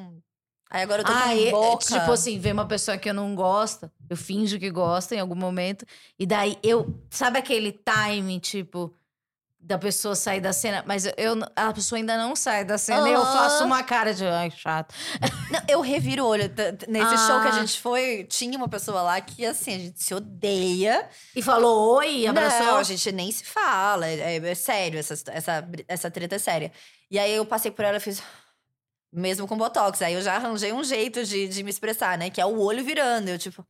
Aí 0.68 0.82
agora 0.82 1.02
eu 1.02 1.06
tô 1.06 1.12
Ah, 1.12 1.22
com 1.28 1.32
e- 1.32 1.50
boca. 1.50 1.84
tipo 1.86 2.10
assim, 2.12 2.38
ver 2.38 2.52
uma 2.52 2.66
pessoa 2.66 2.98
que 2.98 3.08
eu 3.08 3.14
não 3.14 3.34
gosto, 3.34 3.90
eu 4.10 4.16
finjo 4.16 4.58
que 4.58 4.70
gosto 4.70 5.12
em 5.12 5.20
algum 5.20 5.36
momento. 5.36 5.84
E 6.18 6.26
daí 6.26 6.58
eu. 6.62 7.00
Sabe 7.08 7.38
aquele 7.38 7.72
time, 7.72 8.40
tipo, 8.40 8.92
da 9.60 9.78
pessoa 9.78 10.14
sair 10.16 10.40
da 10.40 10.52
cena? 10.52 10.82
Mas 10.86 11.06
eu, 11.16 11.34
a 11.54 11.72
pessoa 11.72 11.98
ainda 11.98 12.16
não 12.18 12.34
sai 12.34 12.64
da 12.64 12.76
cena 12.78 13.08
e 13.08 13.12
eu 13.12 13.22
faço 13.24 13.64
uma 13.64 13.82
cara 13.84 14.12
de. 14.12 14.24
Ai, 14.26 14.50
chato. 14.50 14.92
Não, 15.52 15.60
eu 15.68 15.80
reviro 15.80 16.24
o 16.24 16.26
olho. 16.26 16.50
Nesse 16.88 17.16
show 17.28 17.40
que 17.40 17.46
a 17.46 17.50
Ah. 17.50 17.60
gente 17.60 17.80
foi, 17.80 18.24
tinha 18.24 18.58
uma 18.58 18.68
pessoa 18.68 19.00
lá 19.02 19.20
que, 19.20 19.46
assim, 19.46 19.72
a 19.74 19.78
gente 19.78 20.02
se 20.02 20.12
odeia. 20.12 21.08
E 21.36 21.40
falou 21.40 21.96
oi, 21.98 22.26
abraçou. 22.26 22.66
Não, 22.66 22.76
a 22.78 22.82
gente 22.82 23.12
nem 23.12 23.30
se 23.30 23.44
fala. 23.44 24.08
É, 24.08 24.36
é- 24.38 24.48
é 24.48 24.54
sério, 24.56 24.98
essa, 24.98 25.14
essa, 25.30 25.68
essa 25.86 26.10
treta 26.10 26.34
é 26.34 26.38
séria. 26.40 26.72
E 27.08 27.16
aí 27.20 27.32
eu 27.36 27.46
passei 27.46 27.70
por 27.70 27.84
ela 27.84 27.98
e 27.98 28.00
fiz. 28.00 28.20
Mesmo 29.16 29.48
com 29.48 29.56
Botox. 29.56 30.02
Aí 30.02 30.12
eu 30.12 30.20
já 30.20 30.34
arranjei 30.34 30.74
um 30.74 30.84
jeito 30.84 31.24
de, 31.24 31.48
de 31.48 31.62
me 31.62 31.70
expressar, 31.70 32.18
né? 32.18 32.28
Que 32.28 32.38
é 32.38 32.44
o 32.44 32.58
olho 32.60 32.84
virando. 32.84 33.30
Eu, 33.30 33.38
tipo. 33.38 33.66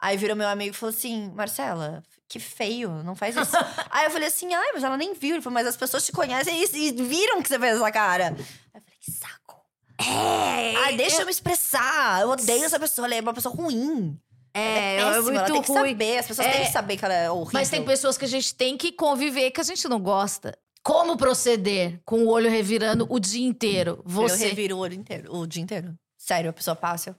Aí 0.00 0.16
virou 0.16 0.34
meu 0.34 0.48
amigo 0.48 0.70
e 0.74 0.78
falou 0.78 0.94
assim: 0.94 1.30
Marcela, 1.34 2.02
que 2.26 2.40
feio, 2.40 2.90
não 3.02 3.14
faz 3.14 3.36
isso. 3.36 3.54
aí 3.90 4.06
eu 4.06 4.10
falei 4.10 4.28
assim: 4.28 4.54
ai, 4.54 4.72
mas 4.72 4.82
ela 4.82 4.96
nem 4.96 5.12
viu. 5.12 5.34
Ele 5.34 5.42
falou, 5.42 5.54
mas 5.54 5.66
as 5.66 5.76
pessoas 5.76 6.06
te 6.06 6.12
conhecem 6.12 6.58
e, 6.62 6.92
viram 6.92 7.42
que 7.42 7.48
você 7.48 7.58
fez 7.58 7.76
essa 7.76 7.92
cara. 7.92 8.28
Aí 8.28 8.32
eu 8.32 8.80
falei, 8.80 8.98
que 8.98 9.10
saco. 9.10 9.58
É, 10.00 10.76
Ai, 10.76 10.96
deixa 10.96 11.20
eu, 11.20 11.26
me 11.26 11.32
expressar. 11.32 12.22
Eu 12.22 12.30
odeio 12.30 12.64
essa 12.64 12.78
pessoa, 12.80 13.06
ela 13.06 13.14
é 13.16 13.20
uma 13.20 13.34
pessoa 13.34 13.54
ruim. 13.54 14.18
É, 14.54 14.96
ela 14.96 15.10
é 15.10 15.14
péssima, 15.14 15.30
ela 15.30 15.40
muito 15.40 15.52
tem 15.52 15.62
que 15.62 15.68
ruim. 15.68 15.90
saber. 15.90 16.18
As 16.18 16.26
pessoas 16.26 16.46
É, 16.46 16.50
têm 16.52 16.64
que 16.64 16.72
saber 16.72 16.96
que 16.96 17.04
ela 17.04 17.14
é 17.14 17.30
horrível. 17.30 17.50
Mas 17.52 17.68
tem 17.68 17.84
pessoas 17.84 18.16
que 18.16 18.24
a 18.24 18.28
gente 18.28 18.54
tem 18.54 18.76
que 18.76 18.92
conviver 18.92 19.50
que 19.50 19.60
a 19.60 19.64
gente 19.64 19.86
não 19.88 20.00
gosta. 20.00 20.56
Como 20.82 21.16
proceder 21.16 22.00
com 22.04 22.24
o 22.24 22.28
olho 22.28 22.48
revirando 22.50 23.06
o 23.10 23.18
dia 23.18 23.46
inteiro? 23.46 24.02
Eu 24.04 24.10
Você. 24.10 24.48
reviro 24.48 24.76
o 24.76 24.78
olho 24.80 24.94
inteiro, 24.94 25.34
o 25.34 25.46
dia 25.46 25.62
inteiro. 25.62 25.94
Sério, 26.16 26.50
a 26.50 26.52
pessoa 26.52 26.74
passa, 26.74 27.10
eu 27.10 27.14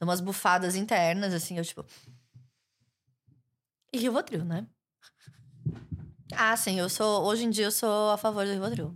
dou 0.00 0.08
umas 0.08 0.20
bufadas 0.20 0.74
internas, 0.74 1.32
assim, 1.32 1.58
eu 1.58 1.64
tipo. 1.64 1.84
E 3.92 3.98
Rivotril, 3.98 4.44
né? 4.44 4.66
Ah, 6.32 6.56
sim, 6.56 6.78
eu 6.78 6.88
sou. 6.88 7.24
Hoje 7.24 7.44
em 7.44 7.50
dia 7.50 7.64
eu 7.66 7.72
sou 7.72 8.10
a 8.10 8.16
favor 8.16 8.44
do 8.46 8.52
Rivotril. 8.52 8.94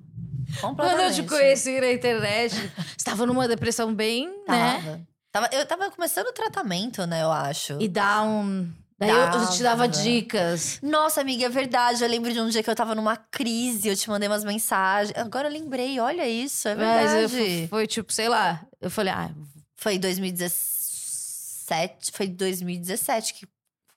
Quando 0.60 0.60
Completamente. 0.60 1.18
eu 1.18 1.24
te 1.24 1.28
conheci 1.28 1.80
na 1.80 1.90
internet, 1.92 2.54
você 2.96 3.04
tava 3.04 3.26
numa 3.26 3.48
depressão 3.48 3.92
bem, 3.94 4.28
né? 4.46 4.74
Tava. 4.80 5.06
Tava- 5.32 5.48
eu 5.52 5.66
tava 5.66 5.90
começando 5.90 6.28
o 6.28 6.32
tratamento, 6.32 7.04
né, 7.06 7.22
eu 7.24 7.32
acho. 7.32 7.76
E 7.80 7.88
dá 7.88 8.22
um. 8.22 8.72
Daí 8.98 9.10
eu- 9.10 9.16
eu 9.16 9.50
te 9.50 9.62
dava 9.62 9.88
dicas. 9.88 10.78
Nossa, 10.82 11.20
amiga, 11.20 11.46
é 11.46 11.48
verdade. 11.48 12.02
Eu 12.02 12.08
lembro 12.08 12.32
de 12.32 12.40
um 12.40 12.48
dia 12.48 12.62
que 12.62 12.70
eu 12.70 12.76
tava 12.76 12.94
numa 12.94 13.16
crise, 13.16 13.88
eu 13.88 13.96
te 13.96 14.08
mandei 14.08 14.28
umas 14.28 14.44
mensagens. 14.44 15.16
Agora 15.18 15.48
eu 15.48 15.52
lembrei, 15.52 15.98
olha 15.98 16.26
isso, 16.28 16.68
é 16.68 16.74
Mas 16.76 17.10
verdade. 17.12 17.62
fu- 17.64 17.68
foi 17.70 17.86
tipo, 17.86 18.12
sei 18.12 18.28
lá. 18.28 18.64
Eu 18.80 18.90
falei, 18.90 19.12
ah, 19.12 19.30
Foi 19.76 19.98
2017. 19.98 22.12
Foi 22.12 22.26
2017 22.28 23.34
que 23.34 23.46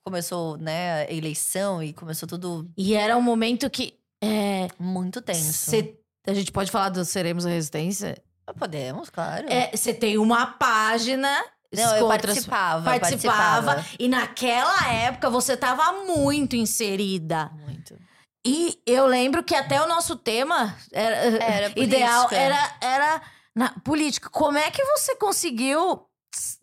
começou, 0.04 0.58
né, 0.58 1.04
a 1.06 1.12
eleição 1.14 1.82
e 1.84 1.94
começou 1.94 2.28
tudo 2.28 2.70
E 2.78 2.94
era 2.94 3.16
um 3.18 3.22
momento 3.22 3.70
que. 3.70 3.94
É, 4.22 4.68
muito 4.80 5.22
tenso. 5.22 5.70
cê- 5.70 5.96
a 6.26 6.34
gente 6.34 6.52
pode 6.52 6.72
falar 6.72 6.90
do 6.90 7.06
Seremos 7.06 7.46
a 7.46 7.50
Resistência? 7.50 8.18
Podemos, 8.58 9.10
claro. 9.10 9.46
Você 9.74 9.94
tem 9.94 10.18
uma 10.18 10.46
página. 10.48 11.30
Não, 11.74 11.98
eu 11.98 12.08
participava, 12.08 12.84
participava. 12.84 13.66
participava. 13.66 13.96
E 14.00 14.08
naquela 14.08 14.88
época 14.92 15.30
você 15.30 15.58
tava 15.58 16.06
muito 16.06 16.56
inserida. 16.56 17.52
Muito. 17.66 17.98
E 18.46 18.80
eu 18.86 19.06
lembro 19.06 19.44
que 19.44 19.54
até 19.54 19.82
o 19.82 19.88
nosso 19.88 20.16
tema 20.16 20.76
era, 20.94 21.16
Era 21.16 21.80
ideal 21.80 22.30
política. 22.30 22.42
era, 22.42 22.76
era 22.82 23.22
na 23.54 23.70
política. 23.80 24.30
Como 24.30 24.58
é 24.58 24.72
que 24.72 24.84
você 24.86 25.16
conseguiu 25.18 26.06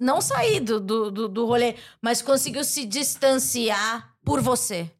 não 0.00 0.20
sair 0.20 0.60
do, 0.60 0.80
do, 0.80 1.10
do, 1.10 1.28
do 1.28 1.46
rolê, 1.46 1.76
mas 2.00 2.22
conseguiu 2.22 2.64
se 2.64 2.86
distanciar 2.86 4.14
por 4.24 4.40
você? 4.40 4.90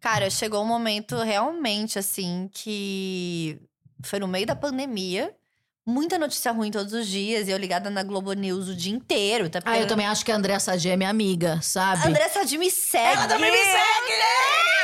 Cara, 0.00 0.28
chegou 0.28 0.62
um 0.62 0.66
momento 0.66 1.16
realmente 1.16 1.98
assim 1.98 2.50
que 2.52 3.58
foi 4.04 4.18
no 4.18 4.28
meio 4.28 4.46
da 4.46 4.54
pandemia. 4.54 5.34
Muita 5.88 6.18
notícia 6.18 6.50
ruim 6.50 6.68
todos 6.72 6.92
os 6.92 7.06
dias. 7.06 7.46
E 7.46 7.52
eu 7.52 7.56
ligada 7.56 7.88
na 7.88 8.02
Globo 8.02 8.32
News 8.32 8.68
o 8.68 8.74
dia 8.74 8.92
inteiro. 8.92 9.48
Tá 9.48 9.60
Ah, 9.64 9.78
eu 9.78 9.86
também 9.86 10.04
acho 10.04 10.24
que 10.24 10.32
a 10.32 10.36
Andréa 10.36 10.58
Sadi 10.58 10.90
é 10.90 10.96
minha 10.96 11.08
amiga, 11.08 11.60
sabe? 11.62 12.08
André 12.08 12.28
Sadi 12.28 12.58
me 12.58 12.68
segue. 12.72 13.16
Ela 13.16 13.28
também 13.28 13.52
me 13.52 13.56
segue! 13.56 14.75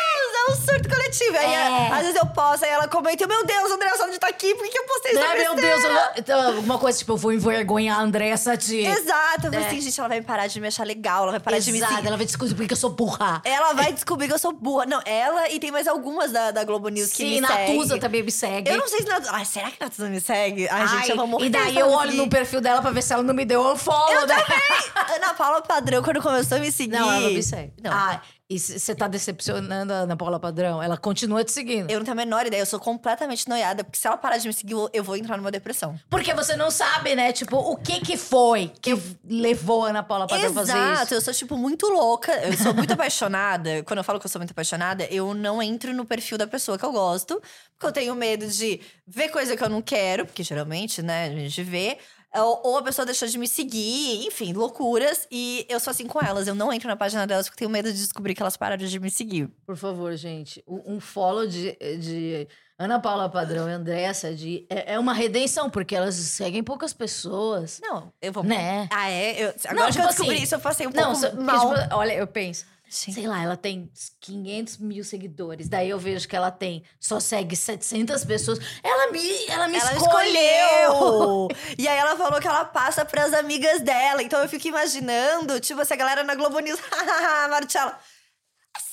Surto 0.73 0.89
coletivo. 0.89 1.37
Aí, 1.39 1.53
É. 1.55 1.89
às 1.93 2.01
vezes 2.03 2.17
eu 2.17 2.27
posto, 2.27 2.65
aí 2.65 2.71
ela 2.71 2.89
comenta: 2.89 3.27
Meu 3.27 3.45
Deus, 3.45 3.71
André 3.71 3.89
Sadi 3.97 4.19
tá 4.19 4.29
aqui, 4.29 4.55
por 4.55 4.69
que 4.69 4.79
eu 4.79 4.85
postei 4.85 5.13
Né, 5.15 5.23
sobre 5.23 5.39
meu 5.43 5.55
Deus, 5.55 5.85
eu, 5.85 5.91
então, 6.17 6.47
alguma 6.57 6.79
coisa 6.79 6.99
tipo, 6.99 7.13
eu 7.13 7.17
vou 7.17 7.33
envergonhar 7.33 7.99
a 7.99 8.03
Andréa 8.03 8.37
Sadi. 8.37 8.85
Exato. 8.85 9.47
Eu 9.47 9.55
É. 9.55 9.67
assim, 9.67 9.81
gente, 9.81 9.99
ela 9.99 10.09
vai 10.09 10.21
parar 10.23 10.47
de 10.47 10.61
me 10.61 10.67
achar 10.69 10.87
legal, 10.87 11.23
ela 11.25 11.33
vai 11.33 11.41
parar 11.41 11.59
de 11.59 11.71
me 11.73 11.79
Exato, 11.79 11.95
seguir. 11.95 12.07
ela 12.09 12.17
vai 12.17 12.27
descobrir 12.27 12.55
porque 12.55 12.73
eu 12.73 12.77
sou 12.77 12.91
burra. 12.91 13.41
Ela 13.45 13.73
vai 13.75 13.93
descobrir 13.93 14.29
que 14.29 14.35
eu 14.35 14.39
sou 14.39 14.53
burra. 14.53 14.87
Não, 14.87 15.01
ela 15.05 15.49
e 15.51 15.59
tem 15.61 15.71
mais 15.71 15.87
algumas 15.87 16.33
da, 16.33 16.51
da 16.51 16.65
Globo 16.65 16.89
News 16.89 17.11
que 17.11 17.17
Sim, 17.19 17.31
me 17.35 17.41
Natuza 17.41 17.83
seguem. 17.89 18.01
também 18.01 18.23
me 18.23 18.31
segue. 18.33 18.71
Eu 18.71 18.77
não 18.79 18.89
sei 18.89 19.01
se 19.01 19.09
Natuza... 19.09 19.31
Ai, 19.33 19.45
será 19.45 19.71
que 19.71 19.81
Natuza 19.81 20.09
me 20.09 20.21
segue? 20.21 20.69
Ai, 20.69 20.89
gente, 20.89 21.11
eu 21.11 21.17
vou 21.17 21.27
morrer. 21.27 21.47
E 21.47 21.51
daí 21.51 21.79
eu 21.79 21.91
olho 21.91 22.15
no 22.15 22.29
perfil 22.29 22.61
dela 22.61 22.81
pra 22.81 22.91
ver 22.91 23.03
se 23.03 23.13
ela 23.13 23.23
não 23.23 23.35
me 23.35 23.45
deu 23.45 23.61
um 23.61 23.77
follow. 23.77 24.27
né? 24.27 24.37
Ana 25.17 25.35
Paula 25.35 25.61
Padrão, 25.63 26.03
quando 26.03 26.21
começou 26.23 26.59
a 26.59 26.61
me 26.61 26.71
seguir... 26.73 26.93
Não, 26.99 27.11
ela 27.11 27.21
não 27.21 27.31
me 27.31 27.43
segue. 27.43 27.73
Não. 27.83 27.93
Ah, 27.93 28.21
e 28.55 28.59
você 28.59 28.95
tá 28.95 29.07
decepcionando 29.09 29.93
a 29.93 29.97
Ana 29.99 30.17
Paula 30.17 30.39
Padrão? 30.41 30.83
Ela 30.83 30.97
continua 30.97 31.45
te 31.45 31.53
seguindo. 31.53 31.91
Eu 31.91 31.99
não 31.99 32.05
tenho 32.05 32.13
a 32.13 32.17
menor 32.25 32.47
ideia, 32.47 32.61
eu 32.63 32.67
sou 32.67 32.79
completamente 32.81 33.49
noiada. 33.49 33.85
Porque 33.85 33.99
se 33.99 34.07
ela 34.07 34.17
parar 34.17 34.37
de 34.39 34.47
me 34.47 34.53
seguir, 34.53 34.75
eu- 34.93 35.03
vou 35.05 35.17
entrar 35.17 35.37
numa 35.37 35.51
depressão. 35.51 35.99
Porque 36.11 36.33
você 36.35 36.55
não 36.57 36.71
sabe, 36.71 37.15
né? 37.15 37.33
Tipo, 37.33 37.57
o 37.57 37.77
que 37.77 38.01
que 38.01 38.17
foi 38.17 38.73
que 38.81 38.97
levou 39.25 39.85
a 39.85 39.89
Ana 39.91 40.03
Paula 40.03 40.27
Padrão 40.27 40.51
a 40.51 40.55
fazer 40.55 40.73
Exato, 40.73 41.03
isso? 41.05 41.15
eu 41.15 41.21
sou, 41.21 41.35
tipo, 41.35 41.57
muito 41.57 41.87
louca. 41.89 42.33
Eu 42.45 42.53
sou 42.57 42.75
muito 42.75 42.93
apaixonada. 42.95 43.83
Quando 43.85 43.99
eu 43.99 44.05
falo 44.05 44.19
que 44.21 44.27
eu 44.27 44.31
sou 44.31 44.39
muito 44.41 44.53
apaixonada, 44.53 45.05
eu 45.11 45.35
não 45.35 45.63
entro 45.63 45.93
no 45.93 46.05
perfil 46.05 46.37
da 46.39 46.47
pessoa 46.47 46.79
que 46.79 46.85
eu 46.85 46.93
gosto. 46.93 47.41
Porque 47.79 47.87
eu 47.87 47.93
tenho 47.93 48.15
medo 48.15 48.47
de 48.47 48.81
ver 49.07 49.29
coisa 49.31 49.57
que 49.57 49.63
eu 49.65 49.69
não 49.71 49.83
quero. 49.83 50.27
Porque 50.27 50.43
geralmente, 50.43 51.03
né, 51.03 51.27
a 51.27 51.31
gente 51.31 51.63
vê. 51.63 51.99
Ou, 52.35 52.79
a 52.79 52.83
pessoa 52.83 53.05
deixou 53.05 53.29
de 53.29 53.37
me 53.37 53.47
seguir, 53.47 54.27
enfim, 54.27 54.53
loucuras. 54.55 55.27
E 55.31 55.67
eu 55.69 55.79
sou 55.79 55.91
assim 55.91 56.07
com 56.07 56.19
elas. 56.25 56.49
Eu 56.49 56.55
não 56.55 56.73
entro 56.73 56.89
na 56.89 56.97
página 56.97 57.27
delas 57.27 57.47
porque 57.47 57.59
tenho 57.59 57.71
medo 57.71 57.93
de 57.93 57.99
descobrir 57.99 58.35
que 58.35 58.41
elas 58.43 58.57
pararam 58.57 58.87
de 58.87 59.01
me 59.01 59.11
seguir. 59.11 59.49
Por 59.67 59.77
favor, 59.77 60.17
gente. 60.17 60.65
Um 60.67 60.99
follow 60.99 61.47
de, 61.47 61.73
de 61.99 62.49
Ana 62.79 62.99
Paula 62.99 63.29
Padrão 63.29 63.69
e 63.69 63.73
Andréa 63.73 64.15
Sadi 64.15 64.67
é, 64.71 64.95
é 64.95 64.99
uma 64.99 65.13
redenção, 65.13 65.69
porque 65.69 65.95
elas 65.95 66.15
seguem 66.15 66.65
poucas 66.65 66.93
pessoas. 66.93 67.81
Não, 67.83 68.13
eu 68.21 68.33
vou. 68.33 68.43
Né? 68.43 68.89
Ah, 68.91 69.11
é? 69.11 69.45
Eu, 69.45 69.55
agora 69.67 69.75
Não, 69.75 69.87
que 69.87 69.93
tipo 69.93 70.03
eu 70.05 70.09
descobri 70.09 70.35
assim, 70.35 70.43
isso, 70.45 70.55
eu 70.55 70.61
passei 70.61 70.87
um 70.87 70.91
Não, 70.91 71.21
pouco 71.21 71.37
mal. 71.43 71.75
tipo, 71.75 71.95
olha, 71.95 72.15
eu 72.15 72.27
penso. 72.27 72.65
Sim. 72.93 73.11
Sei 73.11 73.27
lá, 73.27 73.43
ela 73.43 73.57
tem 73.57 73.91
500 74.21 74.77
mil 74.77 75.03
seguidores. 75.03 75.67
Daí 75.67 75.89
eu 75.89 75.99
vejo 75.99 76.29
que 76.29 76.37
ela 76.37 76.51
tem, 76.51 76.85
só 77.01 77.19
segue 77.19 77.57
700 77.57 78.23
pessoas. 78.23 78.59
Ela 78.83 79.11
me, 79.11 79.47
ela 79.49 79.67
me 79.67 79.79
ela 79.79 79.97
escolheu. 79.97 80.93
escolheu! 80.93 81.49
e 81.79 81.89
aí 81.89 81.97
ela 81.97 82.15
falou 82.17 82.39
que 82.39 82.47
ela 82.47 82.67
passa 82.67 83.03
pras 83.03 83.33
amigas 83.33 83.81
dela. 83.81 84.23
Então 84.23 84.43
eu 84.43 84.49
fico 84.49 84.69
imaginando, 84.69 85.59
tipo, 85.59 85.81
essa 85.81 85.97
galera 85.97 86.23
na 86.23 86.35
Globo 86.35 86.59
News. 86.59 86.79
Marcela. 87.49 87.99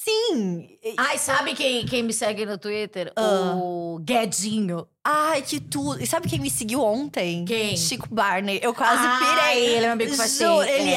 Assim. 0.09 0.69
Ai, 0.97 1.17
sabe 1.17 1.53
quem, 1.53 1.85
quem 1.85 2.03
me 2.03 2.13
segue 2.13 2.45
no 2.45 2.57
Twitter? 2.57 3.11
Ah. 3.15 3.53
O 3.55 3.99
Guedinho. 4.01 4.87
Ai, 5.03 5.41
que 5.41 5.59
tudo. 5.59 6.01
E 6.01 6.07
sabe 6.07 6.27
quem 6.29 6.39
me 6.39 6.49
seguiu 6.49 6.81
ontem? 6.81 7.45
Quem? 7.45 7.75
Chico 7.77 8.07
Barney. 8.11 8.59
Eu 8.61 8.73
quase 8.73 9.01
Ai, 9.05 9.19
pirei. 9.19 9.65
ele 9.65 9.75
é 9.77 9.81
meu 9.81 9.91
amigo 9.91 10.11
Juro, 10.15 10.27
tempo. 10.27 10.63
Ele 10.63 10.89
É, 10.91 10.95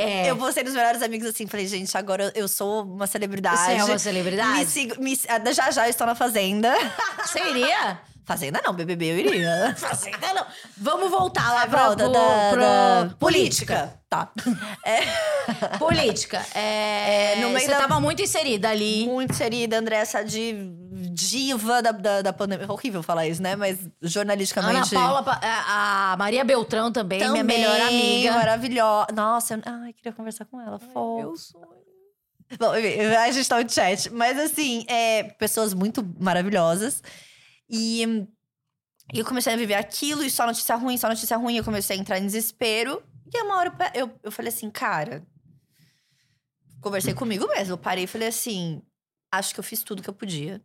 é. 0.00 0.26
é. 0.26 0.30
Eu 0.30 0.36
postei 0.36 0.64
nos 0.64 0.74
melhores 0.74 1.02
amigos 1.02 1.28
assim. 1.28 1.46
Falei, 1.46 1.66
gente, 1.66 1.96
agora 1.96 2.32
eu 2.34 2.46
sou 2.48 2.82
uma 2.82 3.06
celebridade. 3.06 3.58
Você 3.58 3.72
é 3.72 3.84
uma 3.84 3.98
celebridade? 3.98 4.58
Me 4.60 4.66
sigo, 4.66 5.00
me- 5.02 5.18
ah, 5.28 5.52
já 5.52 5.70
já 5.70 5.86
eu 5.86 5.90
estou 5.90 6.06
na 6.06 6.14
Fazenda. 6.14 6.72
Iria? 7.50 8.00
Fazenda 8.24 8.60
não, 8.64 8.72
BBB 8.72 9.04
eu 9.12 9.18
iria. 9.18 9.74
Fazenda 9.76 10.32
não. 10.34 10.46
Vamos 10.78 11.10
voltar 11.10 11.52
lá 11.52 11.66
pra, 11.66 11.88
pro- 11.94 11.96
da, 11.96 12.06
pro- 12.50 12.60
da 12.60 13.14
política. 13.18 14.00
Tá. 14.08 14.30
É. 14.84 15.00
Política. 15.78 16.40
É, 16.54 17.32
É, 17.34 17.36
no 17.42 17.48
meio 17.50 17.60
você 17.60 17.72
da- 17.72 17.78
tava 17.80 18.00
muito 18.00 18.22
inserida 18.22 18.70
ali. 18.70 19.06
Muito 19.06 19.32
inserida, 19.32 19.76
André 19.78 20.04
Sadi, 20.04 20.54
diva 21.12 21.82
da, 21.82 21.90
da, 21.92 22.22
da 22.22 22.32
pandemia. 22.32 22.70
Horrível 22.70 23.02
falar 23.02 23.26
isso, 23.26 23.42
né? 23.42 23.56
Mas 23.56 23.78
Ana 23.80 23.90
jornalisticamente. 24.02 24.94
Paula, 24.94 25.22
Pa- 25.22 25.40
é, 25.42 25.48
a 25.66 26.16
Maria 26.18 26.44
Beltrão 26.44 26.90
também, 26.92 27.18
também, 27.18 27.42
minha 27.42 27.58
melhor 27.58 27.80
amiga. 27.88 28.32
Maravilhosa. 28.32 29.06
Nossa, 29.12 29.54
eu 29.54 29.60
ai, 29.66 29.92
queria 29.92 30.12
conversar 30.12 30.44
com 30.46 30.60
ela. 30.60 30.78
Fofo. 30.78 31.58
Bom, 32.58 32.76
enfim, 32.76 33.00
a 33.16 33.30
gente 33.32 33.48
tá 33.48 33.60
no 33.62 33.68
chat. 33.68 34.10
Mas 34.10 34.38
assim, 34.38 34.84
é, 34.88 35.24
pessoas 35.24 35.74
muito 35.74 36.06
maravilhosas. 36.20 37.02
E, 37.68 38.26
eu 39.12 39.24
comecei 39.24 39.52
a 39.52 39.56
viver 39.56 39.74
aquilo, 39.74 40.22
e 40.22 40.30
só 40.30 40.46
notícia 40.46 40.74
ruim, 40.76 40.96
só 40.96 41.08
notícia 41.08 41.36
ruim. 41.36 41.56
Eu 41.56 41.64
comecei 41.64 41.96
a 41.96 42.00
entrar 42.00 42.18
em 42.18 42.26
desespero. 42.26 43.02
E 43.32 43.42
uma 43.42 43.56
hora 43.56 43.74
eu, 43.94 44.10
eu 44.22 44.32
falei 44.32 44.52
assim, 44.52 44.70
cara. 44.70 45.26
Conversei 46.80 47.14
comigo 47.14 47.46
mesmo. 47.48 47.74
Eu 47.74 47.78
parei 47.78 48.04
e 48.04 48.06
falei 48.06 48.28
assim: 48.28 48.82
acho 49.32 49.54
que 49.54 49.60
eu 49.60 49.64
fiz 49.64 49.82
tudo 49.82 50.02
que 50.02 50.08
eu 50.08 50.14
podia. 50.14 50.62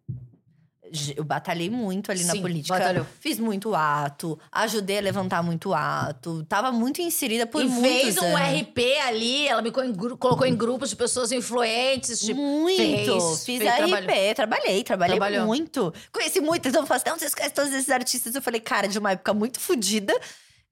Eu 1.15 1.23
batalhei 1.23 1.69
muito 1.69 2.11
ali 2.11 2.23
na 2.23 2.33
Sim, 2.33 2.41
política. 2.41 2.77
batalhou. 2.77 3.05
Fiz 3.19 3.37
muito 3.39 3.75
ato, 3.75 4.39
ajudei 4.51 4.97
a 4.97 5.01
levantar 5.01 5.43
muito 5.43 5.73
ato. 5.73 6.43
Tava 6.45 6.71
muito 6.71 7.01
inserida 7.01 7.45
por 7.47 7.61
e 7.63 7.67
muitos 7.67 8.01
fez 8.01 8.17
um 8.17 8.35
anos. 8.37 8.61
RP 8.61 8.77
ali, 9.05 9.47
ela 9.47 9.61
me 9.61 9.71
colocou 9.71 10.45
em 10.45 10.55
grupos 10.55 10.89
de 10.89 10.95
pessoas 10.95 11.31
influentes, 11.31 12.19
tipo. 12.19 12.39
Muito! 12.39 12.77
fez, 12.77 13.43
Fiz 13.45 13.59
fez, 13.59 13.61
RP, 13.61 13.75
trabalhou. 13.77 14.35
trabalhei, 14.35 14.83
trabalhei 14.83 15.17
Trabalhou. 15.17 15.45
muito. 15.45 15.93
Conheci 16.11 16.39
muito, 16.39 16.67
então 16.67 16.81
eu 16.81 16.87
falo 16.87 17.01
assim, 17.05 17.09
não, 17.25 17.49
todos 17.51 17.73
esses 17.73 17.89
artistas. 17.89 18.35
Eu 18.35 18.41
falei, 18.41 18.59
cara, 18.59 18.87
de 18.87 18.97
uma 18.99 19.11
época 19.11 19.33
muito 19.33 19.59
fodida 19.59 20.13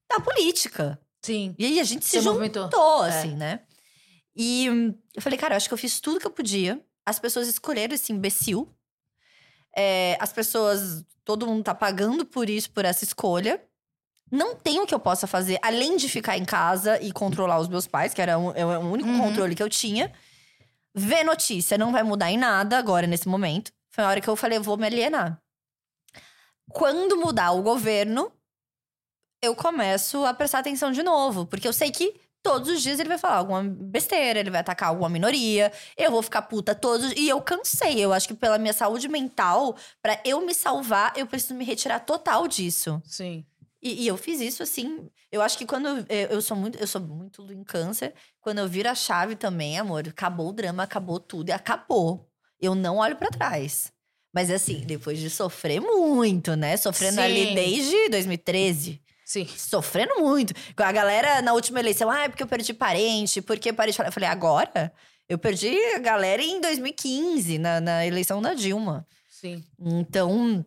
da 0.10 0.20
política. 0.20 1.00
Sim. 1.22 1.54
E 1.58 1.66
aí 1.66 1.80
a 1.80 1.84
gente 1.84 2.06
se 2.06 2.12
Se 2.12 2.18
juntou, 2.22 2.34
movimentou. 2.34 3.06
É. 3.06 3.10
assim, 3.10 3.36
né? 3.36 3.60
E 4.36 4.68
eu 5.16 5.22
falei, 5.22 5.38
cara, 5.38 5.54
eu 5.54 5.58
acho 5.58 5.68
que 5.68 5.74
eu 5.74 5.78
fiz 5.78 6.00
tudo 6.00 6.20
que 6.20 6.28
eu 6.28 6.32
podia. 6.32 6.80
As 7.06 7.20
pessoas 7.20 7.48
escolheram 7.48 7.96
esse 7.96 8.12
imbecil. 8.14 8.68
É, 9.78 10.18
as 10.20 10.34
pessoas, 10.34 11.06
todo 11.24 11.46
mundo 11.46 11.64
tá 11.64 11.76
pagando 11.76 12.26
por 12.26 12.50
isso, 12.50 12.72
por 12.72 12.84
essa 12.84 13.04
escolha. 13.04 13.62
Não 14.32 14.56
tem 14.56 14.80
o 14.82 14.88
que 14.88 14.94
eu 14.94 15.00
possa 15.00 15.28
fazer, 15.28 15.60
além 15.62 15.96
de 15.98 16.10
ficar 16.10 16.36
em 16.38 16.44
casa 16.44 17.00
e 17.02 17.12
controlar 17.12 17.60
os 17.60 17.68
meus 17.68 17.86
pais, 17.88 18.14
que 18.14 18.22
era 18.22 18.38
um- 18.40 18.52
é 18.52 18.66
o 18.66 18.80
único 18.82 19.08
Uhum. 19.10 19.20
controle 19.22 19.56
que 19.56 19.62
eu 19.64 19.70
tinha. 19.70 20.12
Ver 20.96 21.24
notícia 21.24 21.78
não 21.78 21.92
vai 21.92 22.02
mudar 22.04 22.32
em 22.32 22.38
nada 22.38 22.78
agora, 22.78 23.06
nesse 23.06 23.28
momento. 23.28 23.72
Foi 23.92 24.04
a 24.04 24.08
hora 24.10 24.20
que 24.20 24.28
eu 24.28 24.36
falei, 24.36 24.58
eu 24.58 24.64
vou 24.64 24.78
me 24.78 24.86
alienar. 24.88 25.40
Quando 26.70 27.16
mudar 27.18 27.52
o 27.52 27.62
governo, 27.62 28.32
eu 29.42 29.56
começo 29.56 30.26
a 30.26 30.34
prestar 30.34 30.60
atenção 30.60 30.92
de 30.92 31.04
novo. 31.04 31.46
Porque 31.46 31.68
eu 31.68 31.74
sei 31.74 31.92
que 31.92 32.20
todos 32.48 32.70
os 32.70 32.82
dias 32.82 32.98
ele 32.98 33.10
vai 33.10 33.18
falar 33.18 33.36
alguma 33.36 33.62
besteira, 33.62 34.40
ele 34.40 34.50
vai 34.50 34.62
atacar 34.62 34.90
alguma 34.90 35.10
minoria. 35.10 35.72
Eu 35.98 36.10
vou 36.12 36.22
ficar 36.22 36.44
puta 36.44 36.74
todos. 36.74 37.12
E 37.18 37.28
eu 37.28 37.42
cansei. 37.42 38.00
Eu 38.00 38.14
acho 38.14 38.28
que 38.28 38.34
pela 38.34 38.58
minha 38.58 38.74
saúde 38.74 39.10
mental, 39.10 39.76
pra 40.02 40.22
eu 40.24 40.40
me 40.40 40.54
salvar, 40.54 41.12
eu 41.18 41.28
preciso 41.28 41.56
me 41.56 41.66
retirar 41.66 42.00
total 42.00 42.48
disso. 42.48 43.02
Sim. 43.06 43.46
E, 43.82 44.04
e 44.04 44.08
eu 44.08 44.16
fiz 44.16 44.40
isso 44.40 44.64
assim. 44.64 45.10
Eu 45.30 45.42
acho 45.42 45.58
que 45.58 45.66
quando 45.66 45.88
eu, 45.88 46.28
eu 46.30 46.42
sou 46.42 46.56
muito, 46.56 46.78
eu 46.78 46.88
sou 46.88 47.02
muito 47.02 47.52
em 47.52 47.64
câncer. 47.66 48.14
Quando 48.40 48.60
eu 48.60 48.68
viro 48.68 48.90
a 48.90 48.96
chave 48.96 49.36
também, 49.36 49.78
amor, 49.78 50.08
acabou 50.08 50.50
o 50.50 50.54
drama, 50.54 50.84
acabou 50.84 51.20
tudo 51.20 51.50
e 51.50 51.52
acabou. 51.52 52.30
Eu 52.60 52.74
não 52.74 52.98
olho 52.98 53.18
pra 53.18 53.30
trás. 53.30 53.92
Mas 54.34 54.50
assim, 54.50 54.82
depois 54.86 55.20
de 55.20 55.30
sofrer 55.30 55.82
muito, 55.82 56.56
né? 56.56 56.78
Sofrendo 56.78 57.20
ali 57.20 57.48
Sim. 57.48 57.56
desde 57.56 58.10
2013 58.10 59.02
Sim. 59.28 59.46
sofrendo 59.46 60.22
muito. 60.22 60.54
A 60.78 60.92
galera 60.94 61.42
na 61.42 61.52
última 61.52 61.82
eleição, 61.82 62.10
ah, 62.10 62.24
é 62.24 62.30
porque 62.30 62.42
eu 62.44 62.48
perdi 62.48 62.74
parente, 62.74 63.42
porque 63.42 63.74
parente. 63.74 64.00
Eu 64.00 64.12
falei, 64.12 64.30
agora? 64.30 64.94
Eu 65.28 65.38
perdi 65.38 65.76
a 65.94 66.00
galera 66.00 66.42
em 66.42 66.62
2015, 66.62 67.58
na, 67.58 67.82
na 67.82 68.06
eleição 68.06 68.42
da 68.42 68.54
Dilma. 68.54 69.06
Sim. 69.30 69.62
Então, 69.78 70.66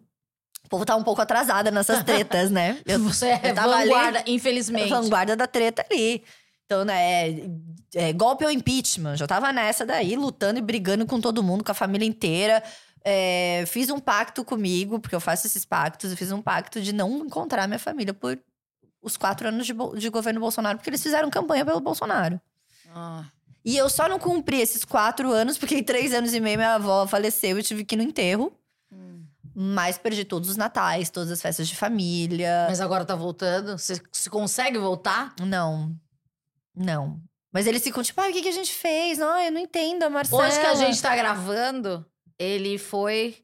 povo 0.69 0.85
tá 0.85 0.95
um 0.95 1.03
pouco 1.03 1.23
atrasada 1.23 1.71
nessas 1.71 2.05
tretas, 2.05 2.51
né? 2.51 2.79
Eu, 2.87 2.99
Você 3.01 3.29
é 3.29 3.41
eu 3.45 3.55
tava 3.55 3.75
ali- 3.75 3.89
vanguarda, 3.91 4.23
infelizmente. 4.27 4.91
vanguarda 4.91 5.35
da 5.35 5.47
treta 5.47 5.85
ali. 5.91 6.23
Então, 6.67 6.85
né, 6.85 7.31
é, 7.31 7.51
é, 7.95 8.13
golpe 8.13 8.45
ou 8.45 8.51
impeachment. 8.51 9.17
Já 9.17 9.27
tava 9.27 9.53
nessa 9.53 9.85
daí, 9.87 10.15
lutando 10.15 10.59
e 10.59 10.63
brigando 10.63 11.05
com 11.07 11.21
todo 11.21 11.43
mundo, 11.43 11.65
com 11.65 11.73
a 11.73 11.75
família 11.75 12.07
inteira. 12.07 12.63
É, 13.03 13.65
fiz 13.67 13.91
um 13.91 13.99
pacto 13.99 14.45
comigo, 14.45 15.01
porque 15.01 15.15
eu 15.17 15.21
faço 15.21 15.47
esses 15.47 15.65
pactos. 15.65 16.11
Eu 16.13 16.17
fiz 16.17 16.31
um 16.31 16.41
pacto 16.41 16.81
de 16.81 16.93
não 16.93 17.25
encontrar 17.25 17.67
minha 17.67 17.79
família 17.79 18.15
por 18.15 18.39
os 19.03 19.17
quatro 19.17 19.49
anos 19.49 19.67
de, 19.67 19.75
de 19.97 20.09
governo 20.09 20.41
Bolsonaro, 20.41 20.79
porque 20.79 20.91
eles 20.91 21.03
fizeram 21.03 21.31
campanha 21.31 21.65
pelo 21.65 21.81
Bolsonaro. 21.81 22.41
Ah, 22.95 23.25
E 23.65 23.77
eu 23.77 23.89
só 23.89 24.09
não 24.09 24.19
cumpri 24.19 24.61
esses 24.61 24.85
quatro 24.85 25.31
anos, 25.33 25.57
porque 25.59 25.77
em 25.77 25.83
três 25.85 26.13
anos 26.13 26.33
e 26.35 26.41
meio 26.41 26.57
minha 26.59 26.75
avó 26.75 27.07
faleceu 27.07 27.57
e 27.57 27.61
eu 27.61 27.65
tive 27.65 27.85
que 27.85 27.95
ir 27.95 27.99
no 27.99 28.03
enterro. 28.05 28.53
hum. 28.93 29.25
Mas 29.55 29.99
perdi 29.99 30.25
todos 30.25 30.49
os 30.49 30.57
natais, 30.57 31.11
todas 31.11 31.31
as 31.31 31.43
festas 31.43 31.67
de 31.69 31.77
família. 31.77 32.67
Mas 32.69 32.81
agora 32.81 33.05
tá 33.05 33.15
voltando? 33.17 33.77
Você 33.77 34.01
se 34.13 34.31
consegue 34.31 34.79
voltar? 34.79 35.35
Não. 35.41 35.95
Não. 36.75 37.21
Mas 37.53 37.67
eles 37.67 37.83
ficam 37.83 38.03
tipo, 38.03 38.21
ah, 38.21 38.29
o 38.29 38.33
que, 38.33 38.43
que 38.43 38.49
a 38.49 38.53
gente 38.53 38.73
fez? 38.73 39.19
Não, 39.19 39.39
eu 39.41 39.51
não 39.51 39.61
entendo, 39.61 40.09
Marcela. 40.09 40.47
Hoje 40.47 40.61
que 40.61 40.67
a 40.67 40.75
gente 40.77 41.03
tá 41.03 41.17
gravando, 41.17 42.07
ele 42.39 42.79
foi. 42.79 43.37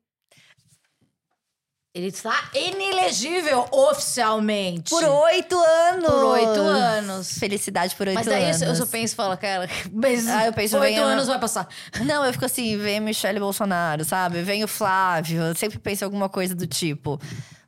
Ele 1.97 2.09
está 2.09 2.51
inelegível 2.55 3.67
oficialmente. 3.71 4.91
Por 4.91 5.03
oito 5.03 5.59
anos! 5.59 6.05
Por 6.11 6.25
oito 6.25 6.61
anos. 6.61 7.39
Felicidade 7.39 7.95
por 7.97 8.07
oito 8.07 8.17
Mas 8.17 8.27
daí 8.27 8.45
anos. 8.45 8.61
eu 8.61 8.75
só 8.75 8.85
penso 8.85 9.15
e 9.15 9.17
falo, 9.17 9.35
cara, 9.39 9.67
mas 9.93 10.29
Ah, 10.29 10.45
eu 10.47 10.53
penso, 10.53 10.77
oito 10.79 11.01
a- 11.01 11.05
anos 11.05 11.27
vai 11.27 11.39
passar. 11.39 11.67
Não, 12.05 12.23
eu 12.23 12.33
fico 12.35 12.45
assim, 12.45 12.77
vem 12.77 13.01
Michele 13.01 13.41
Bolsonaro, 13.41 14.05
sabe? 14.05 14.43
Vem 14.43 14.63
o 14.63 14.69
Flávio, 14.69 15.41
eu 15.43 15.55
sempre 15.55 15.79
penso 15.79 16.05
em 16.05 16.07
alguma 16.07 16.29
coisa 16.29 16.55
do 16.55 16.67
tipo. 16.67 17.19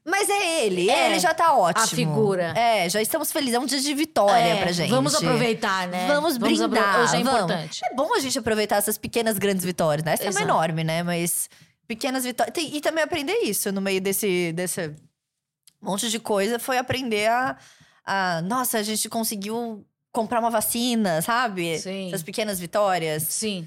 Mas 0.04 0.28
é 0.28 0.64
ele, 0.64 0.90
É, 0.90 1.06
ele 1.10 1.18
já 1.18 1.32
tá 1.34 1.54
ótimo. 1.54 1.86
figura. 1.86 2.52
É, 2.56 2.88
já 2.88 3.00
estamos 3.00 3.30
felizes, 3.32 3.54
é 3.54 3.58
um 3.58 3.66
dia 3.66 3.80
de 3.80 3.94
vitória 3.94 4.34
É, 4.54 4.56
pra 4.62 4.72
gente. 4.72 4.90
Vamos 4.90 5.14
aproveitar, 5.14 5.86
né? 5.88 6.06
Vamos 6.06 6.36
brindar, 6.38 6.66
apro- 6.82 7.02
Hoje 7.02 7.16
é 7.16 7.22
vamos. 7.22 7.40
importante. 7.40 7.80
É 7.84 7.94
bom 7.94 8.14
a 8.14 8.18
gente 8.20 8.38
aproveitar 8.38 8.76
essas 8.76 8.96
pequenas 8.98 9.36
grandes 9.38 9.64
vitórias, 9.64 10.04
né? 10.04 10.14
Essa 10.14 10.24
é 10.24 10.28
Exato. 10.28 10.44
uma 10.44 10.50
enorme, 10.54 10.82
né? 10.84 11.02
Mas 11.02 11.50
pequenas 11.88 12.22
vitórias. 12.24 12.54
E 12.56 12.80
também 12.80 13.02
aprender 13.02 13.38
isso 13.42 13.72
no 13.72 13.80
meio 13.80 14.00
desse, 14.00 14.52
desse 14.52 14.94
monte 15.80 16.08
de 16.10 16.20
coisa 16.20 16.58
foi 16.58 16.76
aprender 16.78 17.26
a, 17.28 17.56
a. 18.04 18.42
Nossa, 18.42 18.78
a 18.78 18.82
gente 18.82 19.08
conseguiu 19.08 19.84
comprar 20.12 20.40
uma 20.40 20.50
vacina, 20.50 21.22
sabe? 21.22 21.78
Sim. 21.78 22.08
Essas 22.08 22.22
pequenas 22.22 22.60
vitórias. 22.60 23.22
Sim. 23.24 23.66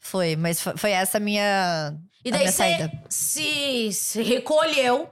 Foi, 0.00 0.34
mas 0.34 0.60
foi, 0.60 0.90
essa 0.90 1.18
a 1.18 1.20
minha. 1.20 1.94
E 2.24 2.30
daí 2.30 2.50
você 2.50 2.90
se, 3.08 3.92
se 3.92 4.22
recolheu. 4.22 5.08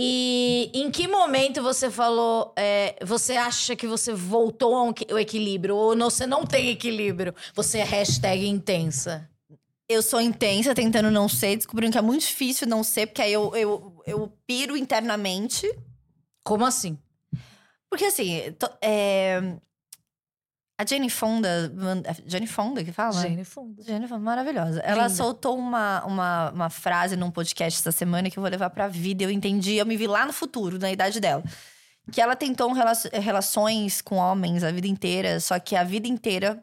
E 0.00 0.70
em 0.74 0.90
que 0.92 1.08
momento 1.08 1.60
você 1.60 1.90
falou, 1.90 2.52
é, 2.56 2.94
você 3.04 3.36
acha 3.36 3.74
que 3.74 3.86
você 3.86 4.12
voltou 4.12 4.76
ao 4.76 4.90
equi- 4.90 5.10
ao 5.10 5.18
equilíbrio? 5.18 5.74
Ou 5.74 5.96
você 5.96 6.24
não 6.26 6.46
tem 6.46 6.68
equilíbrio? 6.70 7.34
Você 7.54 7.78
é 7.78 7.84
hashtag 7.84 8.46
intensa. 8.46 9.28
Eu 9.88 10.02
sou 10.02 10.20
intensa 10.20 10.74
tentando 10.74 11.10
não 11.10 11.28
ser, 11.28 11.56
descobrindo 11.56 11.92
que 11.92 11.98
é 11.98 12.02
muito 12.02 12.20
difícil 12.20 12.66
não 12.68 12.84
ser, 12.84 13.06
porque 13.06 13.22
aí 13.22 13.32
eu, 13.32 13.54
eu, 13.56 14.02
eu 14.06 14.32
piro 14.46 14.76
internamente. 14.76 15.66
Como 16.44 16.64
assim? 16.64 16.98
Porque 17.90 18.04
assim, 18.04 18.52
to- 18.58 18.70
é, 18.82 19.40
a 20.78 20.84
Jane 20.86 21.08
Fonda. 21.08 21.72
é 22.04 22.28
Jane 22.30 22.46
Fonda 22.46 22.84
que 22.84 22.92
fala? 22.92 23.20
Jane 23.22 23.44
Fonda. 23.44 23.82
Jane 23.82 24.06
Fonda, 24.06 24.20
maravilhosa. 24.20 24.80
Ela 24.80 25.04
Linda. 25.04 25.14
soltou 25.14 25.56
uma, 25.58 26.04
uma, 26.04 26.50
uma 26.50 26.70
frase 26.70 27.16
num 27.16 27.30
podcast 27.30 27.80
essa 27.80 27.90
semana 27.92 28.28
que 28.30 28.38
eu 28.38 28.42
vou 28.42 28.50
levar 28.50 28.68
pra 28.70 28.88
vida. 28.88 29.24
Eu 29.24 29.30
entendi, 29.30 29.76
eu 29.76 29.86
me 29.86 29.96
vi 29.96 30.06
lá 30.06 30.26
no 30.26 30.32
futuro, 30.34 30.78
na 30.78 30.92
idade 30.92 31.18
dela. 31.18 31.42
Que 32.12 32.20
ela 32.20 32.36
tentou 32.36 32.70
rela- 32.72 32.92
relações 33.14 34.02
com 34.02 34.16
homens 34.16 34.62
a 34.62 34.70
vida 34.70 34.86
inteira, 34.86 35.40
só 35.40 35.58
que 35.58 35.74
a 35.74 35.82
vida 35.84 36.06
inteira 36.08 36.62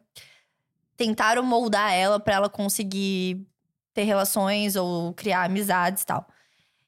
tentaram 0.98 1.44
moldar 1.44 1.94
ela 1.94 2.20
pra 2.20 2.36
ela 2.36 2.50
conseguir 2.50 3.46
ter 3.94 4.04
relações 4.04 4.76
ou 4.76 5.14
criar 5.14 5.44
amizades 5.44 6.04
e 6.04 6.06
tal. 6.06 6.28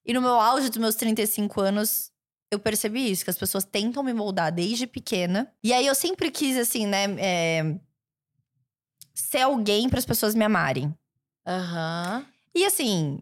E 0.05 0.13
no 0.13 0.21
meu 0.21 0.39
auge 0.39 0.69
dos 0.69 0.77
meus 0.77 0.95
35 0.95 1.61
anos, 1.61 2.11
eu 2.49 2.59
percebi 2.59 3.11
isso, 3.11 3.23
que 3.23 3.29
as 3.29 3.37
pessoas 3.37 3.65
tentam 3.65 4.01
me 4.03 4.13
moldar 4.13 4.51
desde 4.51 4.87
pequena. 4.87 5.51
E 5.63 5.73
aí 5.73 5.85
eu 5.85 5.95
sempre 5.95 6.31
quis, 6.31 6.57
assim, 6.57 6.85
né, 6.85 7.05
é, 7.17 7.79
ser 9.13 9.41
alguém 9.41 9.89
para 9.89 9.99
as 9.99 10.05
pessoas 10.05 10.33
me 10.33 10.45
amarem. 10.45 10.93
Aham. 11.45 12.25
E 12.55 12.65
assim. 12.65 13.19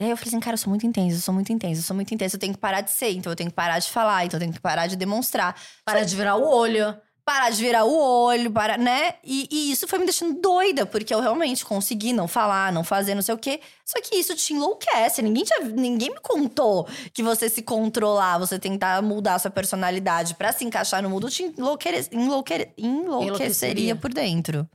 Aí 0.00 0.10
eu 0.10 0.16
falei 0.16 0.30
assim, 0.30 0.40
cara, 0.40 0.54
eu 0.54 0.58
sou 0.58 0.70
muito 0.70 0.86
intensa, 0.86 1.16
eu 1.16 1.20
sou 1.20 1.34
muito 1.34 1.52
intensa, 1.52 1.80
eu 1.80 1.84
sou 1.84 1.94
muito 1.94 2.12
intensa, 2.12 2.34
eu 2.34 2.40
tenho 2.40 2.52
que 2.52 2.58
parar 2.58 2.80
de 2.80 2.90
ser, 2.90 3.10
então 3.10 3.30
eu 3.30 3.36
tenho 3.36 3.50
que 3.50 3.54
parar 3.54 3.78
de 3.78 3.88
falar, 3.88 4.24
então 4.24 4.36
eu 4.36 4.40
tenho 4.40 4.52
que 4.52 4.60
parar 4.60 4.88
de 4.88 4.96
demonstrar. 4.96 5.56
Para 5.84 6.04
de 6.04 6.16
virar 6.16 6.36
o 6.36 6.48
olho. 6.48 6.96
Parar 7.24 7.50
de 7.50 7.62
virar 7.62 7.84
o 7.84 7.96
olho, 7.96 8.50
para, 8.50 8.76
né? 8.76 9.14
E, 9.22 9.48
e 9.48 9.70
isso 9.70 9.86
foi 9.86 10.00
me 10.00 10.04
deixando 10.04 10.40
doida, 10.40 10.84
porque 10.84 11.14
eu 11.14 11.20
realmente 11.20 11.64
consegui 11.64 12.12
não 12.12 12.26
falar, 12.26 12.72
não 12.72 12.82
fazer, 12.82 13.14
não 13.14 13.22
sei 13.22 13.34
o 13.34 13.38
quê. 13.38 13.60
Só 13.84 14.00
que 14.00 14.16
isso 14.16 14.34
te 14.34 14.52
enlouquece. 14.52 15.22
Ninguém, 15.22 15.44
te, 15.44 15.54
ninguém 15.66 16.10
me 16.10 16.20
contou 16.20 16.88
que 17.12 17.22
você 17.22 17.48
se 17.48 17.62
controlar, 17.62 18.38
você 18.38 18.58
tentar 18.58 19.00
mudar 19.02 19.36
a 19.36 19.38
sua 19.38 19.52
personalidade 19.52 20.34
pra 20.34 20.52
se 20.52 20.64
encaixar 20.64 21.00
no 21.00 21.08
mundo, 21.08 21.30
te 21.30 21.44
enlouquere, 21.44 22.04
enlouquere, 22.10 22.72
enlouqueceria 22.76 23.26
Enlouqueceria. 23.26 23.96
por 23.96 24.12
dentro. 24.12 24.68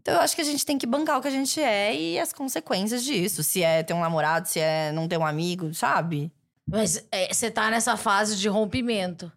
Então 0.00 0.14
eu 0.14 0.20
acho 0.22 0.34
que 0.34 0.40
a 0.40 0.44
gente 0.44 0.64
tem 0.64 0.78
que 0.78 0.86
bancar 0.86 1.18
o 1.18 1.20
que 1.20 1.28
a 1.28 1.30
gente 1.30 1.60
é 1.60 1.94
e 1.94 2.18
as 2.18 2.32
consequências 2.32 3.04
disso. 3.04 3.42
Se 3.42 3.62
é 3.62 3.82
ter 3.82 3.92
um 3.92 4.00
namorado, 4.00 4.48
se 4.48 4.58
é 4.58 4.90
não 4.90 5.06
ter 5.06 5.18
um 5.18 5.26
amigo, 5.26 5.74
sabe? 5.74 6.32
Mas 6.66 7.04
é, 7.12 7.32
você 7.32 7.50
tá 7.50 7.70
nessa 7.70 7.94
fase 7.94 8.36
de 8.36 8.48
rompimento. 8.48 9.30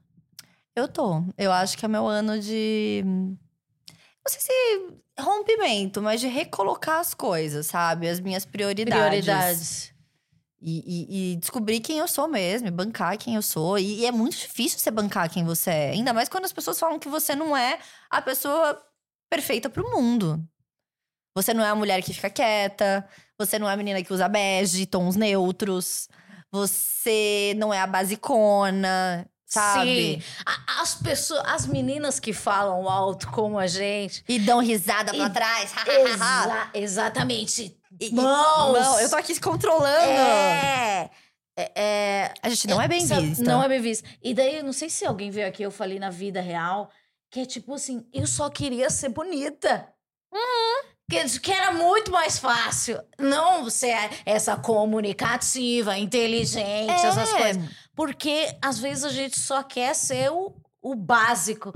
Eu 0.75 0.87
tô. 0.87 1.23
Eu 1.37 1.51
acho 1.51 1.77
que 1.77 1.85
é 1.85 1.87
meu 1.87 2.07
ano 2.07 2.39
de. 2.39 3.03
Não 3.05 3.37
sei 4.27 4.39
se 4.39 4.93
rompimento, 5.19 6.01
mas 6.01 6.21
de 6.21 6.27
recolocar 6.27 6.99
as 6.99 7.13
coisas, 7.13 7.67
sabe? 7.67 8.07
As 8.07 8.19
minhas 8.19 8.45
prioridades. 8.45 8.99
Prioridades. 9.25 9.93
E, 10.63 10.83
e- 10.85 11.33
e 11.33 11.35
descobrir 11.37 11.79
quem 11.79 11.97
eu 11.97 12.07
sou 12.07 12.27
mesmo, 12.27 12.67
e 12.67 12.71
bancar 12.71 13.17
quem 13.17 13.33
eu 13.35 13.41
sou. 13.41 13.79
E, 13.79 14.01
e 14.01 14.05
é 14.05 14.11
muito 14.11 14.37
difícil 14.37 14.77
você 14.79 14.91
bancar 14.91 15.29
quem 15.29 15.43
você 15.43 15.69
é. 15.71 15.89
Ainda 15.91 16.13
mais 16.13 16.29
quando 16.29 16.45
as 16.45 16.53
pessoas 16.53 16.79
falam 16.79 16.99
que 16.99 17.09
você 17.09 17.35
não 17.35 17.57
é 17.57 17.79
a 18.09 18.21
pessoa 18.21 18.79
perfeita 19.29 19.69
pro 19.69 19.89
mundo. 19.91 20.43
Você 21.35 21.53
não 21.53 21.63
é 21.63 21.69
a 21.69 21.75
mulher 21.75 22.01
que 22.03 22.13
fica 22.13 22.29
quieta. 22.29 23.07
Você 23.39 23.57
não 23.57 23.67
é 23.69 23.73
a 23.73 23.77
menina 23.77 24.03
que 24.03 24.13
usa 24.13 24.27
bege, 24.27 24.85
tons 24.85 25.15
neutros. 25.15 26.07
Você 26.51 27.55
não 27.57 27.73
é 27.73 27.79
a 27.79 27.87
basicona, 27.87 29.25
sabe? 29.51 30.15
Sim. 30.15 30.23
A- 30.45 30.81
As 30.81 30.95
pessoas, 30.95 31.43
as 31.45 31.65
meninas 31.67 32.19
que 32.19 32.33
falam 32.33 32.87
alto 32.89 33.29
como 33.31 33.59
a 33.59 33.67
gente. 33.67 34.23
E 34.27 34.39
dão 34.39 34.59
risada 34.59 35.13
pra 35.13 35.25
E- 35.27 35.29
trás. 35.29 35.73
Exa- 35.87 36.69
exatamente. 36.73 37.77
E- 37.99 38.11
Mãos. 38.13 38.79
Não, 38.79 38.99
eu 38.99 39.09
tô 39.09 39.15
aqui 39.15 39.33
se 39.35 39.41
controlando. 39.41 39.87
É. 40.11 41.09
É, 41.57 41.71
é, 41.75 42.33
A 42.41 42.49
gente 42.49 42.65
não 42.67 42.81
é 42.81 42.87
bem 42.87 43.05
sabe, 43.05 43.27
vista. 43.27 43.43
Não 43.43 43.61
é 43.61 43.67
bem 43.67 43.81
vista. 43.81 44.07
E 44.23 44.33
daí, 44.33 44.55
eu 44.57 44.63
não 44.63 44.71
sei 44.73 44.89
se 44.89 45.05
alguém 45.05 45.29
veio 45.29 45.47
aqui, 45.47 45.61
eu 45.61 45.69
falei 45.69 45.99
na 45.99 46.09
vida 46.09 46.39
real, 46.41 46.89
que 47.29 47.41
é 47.41 47.45
tipo 47.45 47.73
assim, 47.73 48.07
eu 48.13 48.25
só 48.25 48.49
queria 48.49 48.89
ser 48.89 49.09
bonita. 49.09 49.87
Que, 51.09 51.39
que 51.41 51.51
era 51.51 51.73
muito 51.73 52.09
mais 52.09 52.39
fácil. 52.39 52.97
Não 53.19 53.69
ser 53.69 53.97
essa 54.25 54.55
comunicativa, 54.55 55.97
inteligente, 55.97 56.89
essas 56.89 57.33
É. 57.33 57.37
coisas. 57.37 57.69
Porque 58.01 58.55
às 58.59 58.79
vezes 58.79 59.03
a 59.03 59.09
gente 59.09 59.39
só 59.39 59.61
quer 59.61 59.93
ser 59.93 60.31
o, 60.31 60.55
o 60.81 60.95
básico. 60.95 61.71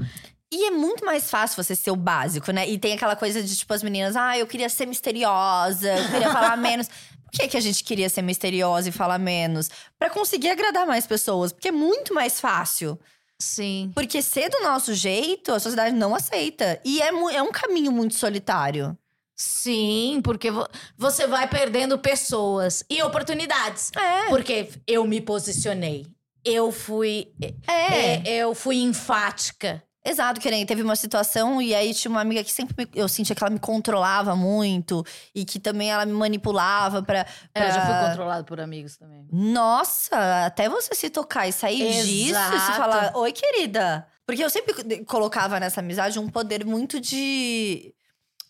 E 0.52 0.66
é 0.66 0.72
muito 0.72 1.06
mais 1.06 1.30
fácil 1.30 1.62
você 1.64 1.76
ser 1.76 1.92
o 1.92 1.96
básico, 1.96 2.52
né? 2.52 2.68
E 2.68 2.80
tem 2.80 2.94
aquela 2.94 3.16
coisa 3.16 3.44
de, 3.44 3.56
tipo, 3.56 3.72
as 3.72 3.84
meninas… 3.84 4.16
Ah, 4.16 4.36
eu 4.36 4.48
queria 4.48 4.68
ser 4.68 4.88
misteriosa, 4.88 5.88
eu 5.88 6.10
queria 6.10 6.32
falar 6.32 6.58
menos. 6.58 6.88
Por 6.88 7.32
que, 7.32 7.48
que 7.48 7.58
a 7.58 7.62
gente 7.62 7.84
queria 7.84 8.10
ser 8.10 8.24
misteriosa 8.24 8.90
e 8.90 8.92
falar 8.92 9.20
menos? 9.20 9.70
Pra 10.00 10.10
conseguir 10.10 10.50
agradar 10.50 10.88
mais 10.88 11.06
pessoas. 11.06 11.52
Porque 11.52 11.68
é 11.68 11.72
muito 11.72 12.12
mais 12.12 12.40
fácil. 12.40 13.00
Sim. 13.40 13.92
Porque 13.94 14.20
ser 14.24 14.50
do 14.50 14.62
nosso 14.64 14.96
jeito, 14.96 15.52
a 15.54 15.60
sociedade 15.60 15.96
não 15.96 16.16
aceita. 16.16 16.82
E 16.84 17.04
é, 17.04 17.10
é 17.10 17.44
um 17.44 17.52
caminho 17.52 17.92
muito 17.92 18.16
solitário. 18.16 18.98
Sim, 19.36 20.22
porque 20.24 20.50
vo- 20.50 20.68
você 20.98 21.28
vai 21.28 21.48
perdendo 21.48 22.00
pessoas 22.00 22.84
e 22.90 23.04
oportunidades. 23.04 23.92
É. 23.96 24.30
Porque 24.30 24.70
eu 24.88 25.06
me 25.06 25.22
posicionei. 25.22 26.08
Eu 26.46 26.72
fui. 26.72 27.28
É. 27.68 28.14
é, 28.30 28.38
eu 28.38 28.54
fui 28.56 28.78
enfática. 28.82 29.84
Exato, 30.08 30.40
que 30.40 30.52
nem 30.52 30.64
teve 30.68 30.84
uma 30.84 30.96
situação 30.96 31.60
e 31.60 31.74
aí 31.74 31.92
tinha 31.92 32.12
uma 32.12 32.22
amiga 32.22 32.44
que 32.44 32.52
sempre 32.52 32.76
me- 32.78 32.92
eu 32.94 33.08
sentia 33.10 33.36
que 33.36 33.44
ela 33.44 33.50
me 33.50 33.58
controlava 33.58 34.36
muito 34.36 35.04
e 35.34 35.44
que 35.44 35.60
também 35.60 35.90
ela 35.92 36.06
me 36.06 36.12
manipulava 36.14 37.02
pra. 37.02 37.26
É, 37.56 37.68
Eu 37.68 37.72
já 37.72 37.84
fui 37.84 38.08
controlado 38.10 38.46
por 38.46 38.60
amigos 38.60 38.98
também. 38.98 39.28
Nossa, 39.32 40.46
até 40.46 40.70
você 40.70 40.94
se 40.94 41.10
tocar 41.10 41.48
e 41.48 41.52
sair 41.52 42.04
disso 42.04 42.06
e 42.06 42.26
se 42.28 42.56
Exato. 42.56 42.78
falar, 42.78 43.18
oi, 43.18 43.32
querida. 43.32 44.06
Porque 44.28 44.44
eu 44.44 44.50
sempre 44.52 45.04
colocava 45.06 45.60
nessa 45.60 45.80
amizade 45.82 46.20
um 46.20 46.30
poder 46.30 46.64
muito 46.66 47.00
de 47.00 47.92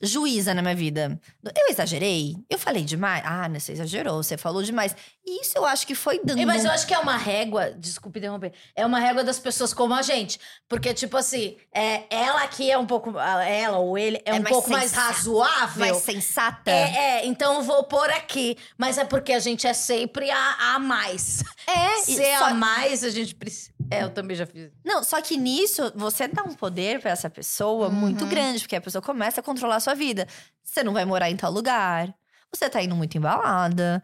juíza 0.05 0.53
na 0.53 0.61
minha 0.61 0.75
vida. 0.75 1.19
Eu 1.43 1.69
exagerei? 1.69 2.35
Eu 2.49 2.57
falei 2.57 2.83
demais? 2.83 3.23
Ah, 3.25 3.47
né, 3.49 3.59
você 3.59 3.71
exagerou, 3.73 4.21
você 4.23 4.37
falou 4.37 4.63
demais. 4.63 4.95
E 5.25 5.41
isso 5.41 5.57
eu 5.57 5.65
acho 5.65 5.87
que 5.87 5.95
foi 5.95 6.19
dando. 6.23 6.45
Mas 6.45 6.63
eu 6.63 6.71
acho 6.71 6.85
que 6.85 6.93
é 6.93 6.99
uma 6.99 7.17
régua, 7.17 7.71
desculpe 7.71 8.19
interromper, 8.19 8.53
é 8.75 8.85
uma 8.85 8.99
régua 8.99 9.23
das 9.23 9.39
pessoas 9.39 9.73
como 9.73 9.93
a 9.93 10.01
gente. 10.01 10.39
Porque, 10.69 10.93
tipo 10.93 11.17
assim, 11.17 11.57
é, 11.73 12.03
ela 12.09 12.43
aqui 12.43 12.69
é 12.69 12.77
um 12.77 12.85
pouco. 12.85 13.17
Ela 13.17 13.79
ou 13.79 13.97
ele 13.97 14.17
é, 14.17 14.31
É 14.31 14.33
um 14.33 14.41
mais 14.43 14.49
pouco 14.49 14.69
mais 14.69 14.91
razoável. 14.91 15.79
mais 15.79 15.97
sensata. 15.97 16.69
É, 16.69 16.95
é, 17.21 17.25
então 17.25 17.55
eu 17.55 17.61
vou 17.63 17.83
pôr 17.85 18.09
aqui. 18.11 18.57
Mas 18.77 18.97
é 18.97 19.03
porque 19.05 19.33
a 19.33 19.39
gente 19.39 19.65
é 19.65 19.73
sempre 19.73 20.29
a, 20.29 20.75
a 20.75 20.79
mais. 20.79 21.43
É, 21.67 21.97
Ser 22.03 22.37
só- 22.37 22.45
a 22.45 22.53
mais, 22.53 23.03
a 23.03 23.09
gente 23.09 23.33
precisa. 23.33 23.71
É, 23.91 24.03
eu 24.03 24.09
também 24.09 24.35
já 24.35 24.45
fiz. 24.45 24.71
Não, 24.83 25.03
só 25.03 25.21
que 25.21 25.37
nisso, 25.37 25.91
você 25.95 26.27
dá 26.27 26.43
um 26.43 26.53
poder 26.53 26.99
pra 27.01 27.11
essa 27.11 27.29
pessoa 27.29 27.89
muito 27.89 28.23
Uhum. 28.23 28.29
grande, 28.29 28.59
porque 28.61 28.75
a 28.75 28.81
pessoa 28.81 29.01
começa 29.01 29.39
a 29.41 29.43
controlar 29.43 29.75
a 29.75 29.79
sua 29.79 29.93
vida. 29.93 30.27
Você 30.63 30.83
não 30.83 30.93
vai 30.93 31.05
morar 31.05 31.29
em 31.29 31.35
tal 31.37 31.51
lugar, 31.51 32.13
você 32.51 32.69
tá 32.69 32.81
indo 32.81 32.95
muito 32.95 33.17
embalada. 33.17 34.01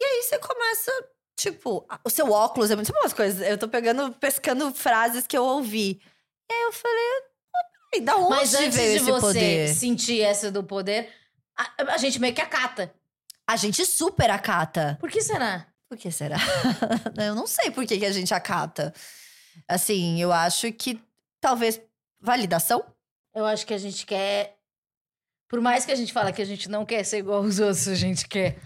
E 0.00 0.04
aí 0.04 0.22
você 0.22 0.38
começa, 0.38 0.92
tipo, 1.36 1.86
o 2.04 2.10
seu 2.10 2.30
óculos 2.30 2.70
é 2.70 2.76
muito. 2.76 2.92
Umas 2.92 3.12
coisas? 3.12 3.46
Eu 3.46 3.58
tô 3.58 3.68
pegando, 3.68 4.12
pescando 4.12 4.72
frases 4.74 5.26
que 5.26 5.36
eu 5.36 5.44
ouvi. 5.44 6.00
E 6.50 6.54
aí 6.54 6.62
eu 6.62 6.72
falei, 6.72 7.04
"Ah, 7.54 7.58
peraí, 7.90 8.04
da 8.04 8.16
onde 8.16 8.30
Mas 8.30 8.54
antes 8.54 8.76
veio 8.76 8.90
de 8.90 8.96
esse 8.96 9.10
você 9.10 9.20
poder? 9.20 9.68
sentir 9.74 10.20
essa 10.20 10.50
do 10.50 10.62
poder, 10.62 11.10
a, 11.56 11.94
a 11.94 11.98
gente 11.98 12.20
meio 12.20 12.34
que 12.34 12.40
acata. 12.42 12.92
A 13.48 13.56
gente 13.56 13.84
super 13.86 14.30
acata. 14.30 14.96
Por 15.00 15.10
que 15.10 15.20
será? 15.22 15.66
Por 15.88 15.96
que 15.96 16.10
será? 16.10 16.36
eu 17.16 17.34
não 17.34 17.46
sei 17.46 17.70
por 17.70 17.86
que, 17.86 17.98
que 17.98 18.06
a 18.06 18.12
gente 18.12 18.34
acata. 18.34 18.92
Assim, 19.68 20.20
eu 20.20 20.32
acho 20.32 20.72
que 20.72 21.00
talvez 21.40 21.80
validação. 22.20 22.84
Eu 23.34 23.44
acho 23.44 23.66
que 23.66 23.74
a 23.74 23.78
gente 23.78 24.04
quer. 24.04 24.56
Por 25.48 25.60
mais 25.60 25.84
que 25.84 25.92
a 25.92 25.94
gente 25.94 26.12
fala 26.12 26.32
que 26.32 26.42
a 26.42 26.46
gente 26.46 26.68
não 26.68 26.84
quer 26.84 27.04
ser 27.04 27.18
igual 27.18 27.44
aos 27.44 27.60
outros, 27.60 27.86
a 27.86 27.94
gente 27.94 28.26
quer. 28.26 28.58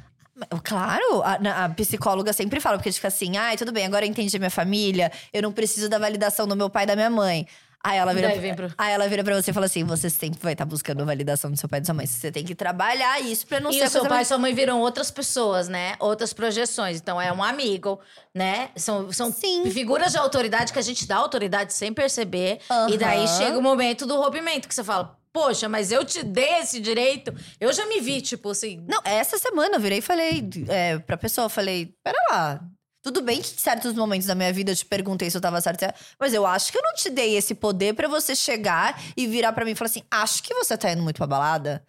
Claro, 0.64 1.22
a, 1.22 1.64
a 1.64 1.68
psicóloga 1.68 2.32
sempre 2.32 2.60
fala, 2.60 2.78
porque 2.78 2.90
fica 2.90 3.08
assim, 3.08 3.36
ai, 3.36 3.58
tudo 3.58 3.72
bem, 3.72 3.84
agora 3.84 4.06
eu 4.06 4.10
entendi 4.10 4.34
a 4.34 4.38
minha 4.38 4.50
família, 4.50 5.12
eu 5.34 5.42
não 5.42 5.52
preciso 5.52 5.86
da 5.86 5.98
validação 5.98 6.48
do 6.48 6.56
meu 6.56 6.70
pai 6.70 6.84
e 6.84 6.86
da 6.86 6.96
minha 6.96 7.10
mãe. 7.10 7.46
Aí 7.82 7.96
ela 7.96 8.12
vira, 8.12 8.28
Daí 8.28 8.38
vem 8.38 8.54
pro- 8.54 8.70
aí 8.76 8.92
ela 8.92 9.08
vira 9.08 9.24
pra 9.24 9.40
você 9.40 9.50
e 9.50 9.54
fala 9.54 9.64
assim: 9.66 9.84
você 9.84 10.10
sempre 10.10 10.38
vai 10.42 10.52
estar 10.52 10.66
buscando 10.66 11.00
a 11.00 11.04
validação 11.04 11.50
do 11.50 11.56
seu 11.58 11.66
pai 11.68 11.78
e 11.78 11.80
da 11.80 11.86
sua 11.86 11.94
mãe. 11.94 12.06
Você 12.06 12.30
tem 12.30 12.44
que 12.44 12.54
trabalhar 12.54 13.20
isso 13.20 13.46
pra 13.46 13.58
não 13.58 13.70
e 13.70 13.74
ser 13.74 13.80
o 13.80 13.86
a 13.86 13.88
seu 13.88 14.06
pai 14.06 14.22
e 14.22 14.24
sua 14.26 14.36
mãe 14.36 14.52
viram 14.54 14.80
outras 14.80 15.10
pessoas, 15.10 15.66
né? 15.68 15.94
Outras 15.98 16.32
projeções. 16.34 16.98
Então 16.98 17.20
é 17.20 17.32
um 17.32 17.42
amigo, 17.42 17.98
né? 18.34 18.68
São, 18.76 19.10
são 19.10 19.32
Sim. 19.32 19.70
figuras 19.70 20.12
de 20.12 20.18
autoridade 20.18 20.72
que 20.74 20.78
a 20.78 20.82
gente 20.82 21.06
dá 21.06 21.16
autoridade 21.16 21.72
sem 21.72 21.92
perceber. 21.92 22.60
E 22.92 22.98
daí 22.98 23.26
chega 23.28 23.58
o 23.58 23.62
momento 23.62 24.04
do 24.06 24.16
rompimento, 24.20 24.68
que 24.68 24.74
você 24.74 24.84
fala. 24.84 25.18
Poxa, 25.32 25.68
mas 25.68 25.92
eu 25.92 26.04
te 26.04 26.22
dei 26.24 26.58
esse 26.58 26.80
direito. 26.80 27.32
Eu 27.60 27.72
já 27.72 27.86
me 27.86 28.00
vi, 28.00 28.20
tipo 28.20 28.50
assim. 28.50 28.84
Não, 28.88 29.00
essa 29.04 29.38
semana 29.38 29.76
eu 29.76 29.80
virei 29.80 29.98
e 29.98 30.02
falei 30.02 30.46
é, 30.68 30.98
pra 30.98 31.16
pessoa, 31.16 31.48
falei, 31.48 31.94
pera 32.02 32.18
lá. 32.30 32.60
Tudo 33.02 33.22
bem 33.22 33.40
que 33.40 33.54
em 33.54 33.58
certos 33.58 33.94
momentos 33.94 34.26
da 34.26 34.34
minha 34.34 34.52
vida 34.52 34.72
eu 34.72 34.76
te 34.76 34.84
perguntei 34.84 35.30
se 35.30 35.36
eu 35.36 35.40
tava 35.40 35.60
certa, 35.60 35.94
mas 36.18 36.34
eu 36.34 36.44
acho 36.44 36.70
que 36.70 36.76
eu 36.76 36.82
não 36.82 36.94
te 36.94 37.08
dei 37.08 37.34
esse 37.36 37.54
poder 37.54 37.94
pra 37.94 38.06
você 38.06 38.36
chegar 38.36 39.00
e 39.16 39.26
virar 39.26 39.52
pra 39.52 39.64
mim 39.64 39.70
e 39.70 39.74
falar 39.74 39.88
assim: 39.88 40.02
acho 40.10 40.42
que 40.42 40.52
você 40.52 40.76
tá 40.76 40.92
indo 40.92 41.02
muito 41.02 41.16
pra 41.16 41.26
balada. 41.26 41.82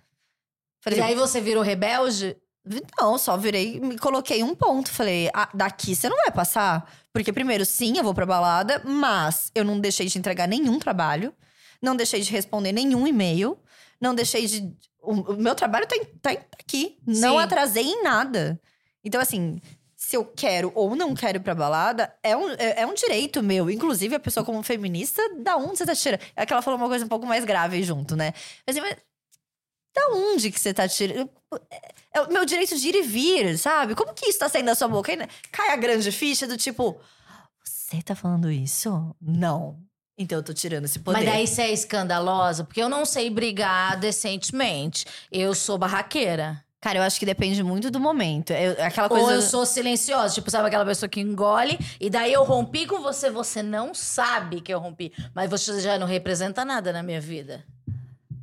Falei, 0.81 0.99
E 0.99 1.01
aí 1.01 1.15
você 1.15 1.41
virou 1.41 1.61
rebelde? 1.61 2.37
Não, 2.99 3.17
só 3.17 3.35
virei, 3.37 3.79
me 3.79 3.97
coloquei 3.97 4.43
um 4.43 4.55
ponto. 4.55 4.89
Falei, 4.91 5.29
ah, 5.33 5.49
daqui 5.53 5.95
você 5.95 6.07
não 6.07 6.17
vai 6.17 6.31
passar. 6.31 6.89
Porque, 7.11 7.33
primeiro, 7.33 7.65
sim, 7.65 7.97
eu 7.97 8.03
vou 8.03 8.13
pra 8.13 8.25
balada, 8.25 8.81
mas 8.85 9.51
eu 9.53 9.65
não 9.65 9.79
deixei 9.79 10.07
de 10.07 10.17
entregar 10.17 10.47
nenhum 10.47 10.79
trabalho, 10.79 11.33
não 11.81 11.95
deixei 11.95 12.21
de 12.21 12.31
responder 12.31 12.71
nenhum 12.71 13.05
e-mail, 13.05 13.57
não 13.99 14.15
deixei 14.15 14.45
de. 14.45 14.73
O, 15.01 15.33
o 15.33 15.37
meu 15.37 15.55
trabalho 15.55 15.87
tá, 15.87 15.95
tá 16.21 16.35
tá 16.35 16.57
aqui. 16.59 16.97
Não 17.05 17.37
Sim. 17.37 17.43
atrasei 17.43 17.83
em 17.83 18.03
nada. 18.03 18.61
Então, 19.03 19.19
assim, 19.19 19.59
se 20.01 20.17
eu 20.17 20.25
quero 20.25 20.71
ou 20.73 20.95
não 20.95 21.13
quero 21.13 21.37
ir 21.37 21.41
pra 21.41 21.53
balada, 21.53 22.11
é 22.23 22.35
um, 22.35 22.49
é, 22.53 22.81
é 22.81 22.87
um 22.87 22.93
direito 22.95 23.43
meu. 23.43 23.69
Inclusive, 23.69 24.15
a 24.15 24.19
pessoa, 24.19 24.43
como 24.43 24.63
feminista, 24.63 25.21
da 25.43 25.55
onde 25.55 25.77
você 25.77 25.85
tá 25.85 25.93
tirando? 25.93 26.21
É 26.35 26.43
que 26.43 26.51
ela 26.51 26.61
falou 26.63 26.79
uma 26.79 26.87
coisa 26.87 27.05
um 27.05 27.07
pouco 27.07 27.27
mais 27.27 27.45
grave 27.45 27.83
junto, 27.83 28.15
né? 28.15 28.33
Mas, 28.65 28.75
assim, 28.75 28.81
mas 28.81 28.97
da 29.95 30.07
onde 30.15 30.51
que 30.51 30.59
você 30.59 30.73
tá 30.73 30.87
tirando? 30.87 31.29
É 32.11 32.21
o 32.21 32.33
meu 32.33 32.43
direito 32.45 32.75
de 32.75 32.89
ir 32.89 32.95
e 32.95 33.01
vir, 33.03 33.59
sabe? 33.59 33.93
Como 33.93 34.11
que 34.11 34.27
isso 34.27 34.39
tá 34.39 34.49
saindo 34.49 34.65
da 34.65 34.75
sua 34.75 34.87
boca? 34.87 35.11
Cai 35.51 35.69
a 35.69 35.75
grande 35.75 36.11
ficha 36.11 36.47
do 36.47 36.57
tipo, 36.57 36.99
você 37.63 38.01
tá 38.01 38.15
falando 38.15 38.49
isso? 38.49 39.15
Não. 39.21 39.77
Então 40.17 40.39
eu 40.39 40.43
tô 40.43 40.51
tirando 40.51 40.85
esse 40.85 40.97
poder. 40.97 41.19
Mas 41.19 41.27
daí 41.27 41.47
você 41.47 41.61
é 41.61 41.71
escandalosa, 41.71 42.63
porque 42.63 42.81
eu 42.81 42.89
não 42.89 43.05
sei 43.05 43.29
brigar 43.29 43.99
decentemente. 43.99 45.05
Eu 45.31 45.53
sou 45.53 45.77
barraqueira. 45.77 46.65
Cara, 46.81 46.97
eu 46.97 47.03
acho 47.03 47.19
que 47.19 47.25
depende 47.27 47.61
muito 47.63 47.91
do 47.91 47.99
momento. 47.99 48.51
Eu- 48.53 48.83
aquela 48.83 49.07
coisa. 49.07 49.25
Ou 49.25 49.31
eu 49.33 49.41
sou 49.43 49.65
silenciosa, 49.67 50.33
tipo, 50.33 50.49
sabe 50.49 50.67
aquela 50.67 50.83
pessoa 50.85 51.07
que 51.07 51.19
engole 51.21 51.77
e 51.99 52.09
daí 52.09 52.33
eu 52.33 52.43
rompi 52.43 52.87
com 52.87 52.99
você, 53.01 53.29
você 53.29 53.61
não 53.61 53.93
sabe 53.93 54.61
que 54.61 54.73
eu 54.73 54.79
rompi, 54.79 55.13
mas 55.35 55.47
você 55.49 55.79
já 55.79 55.99
não 55.99 56.07
representa 56.07 56.65
nada 56.65 56.91
na 56.91 57.03
minha 57.03 57.21
vida. 57.21 57.63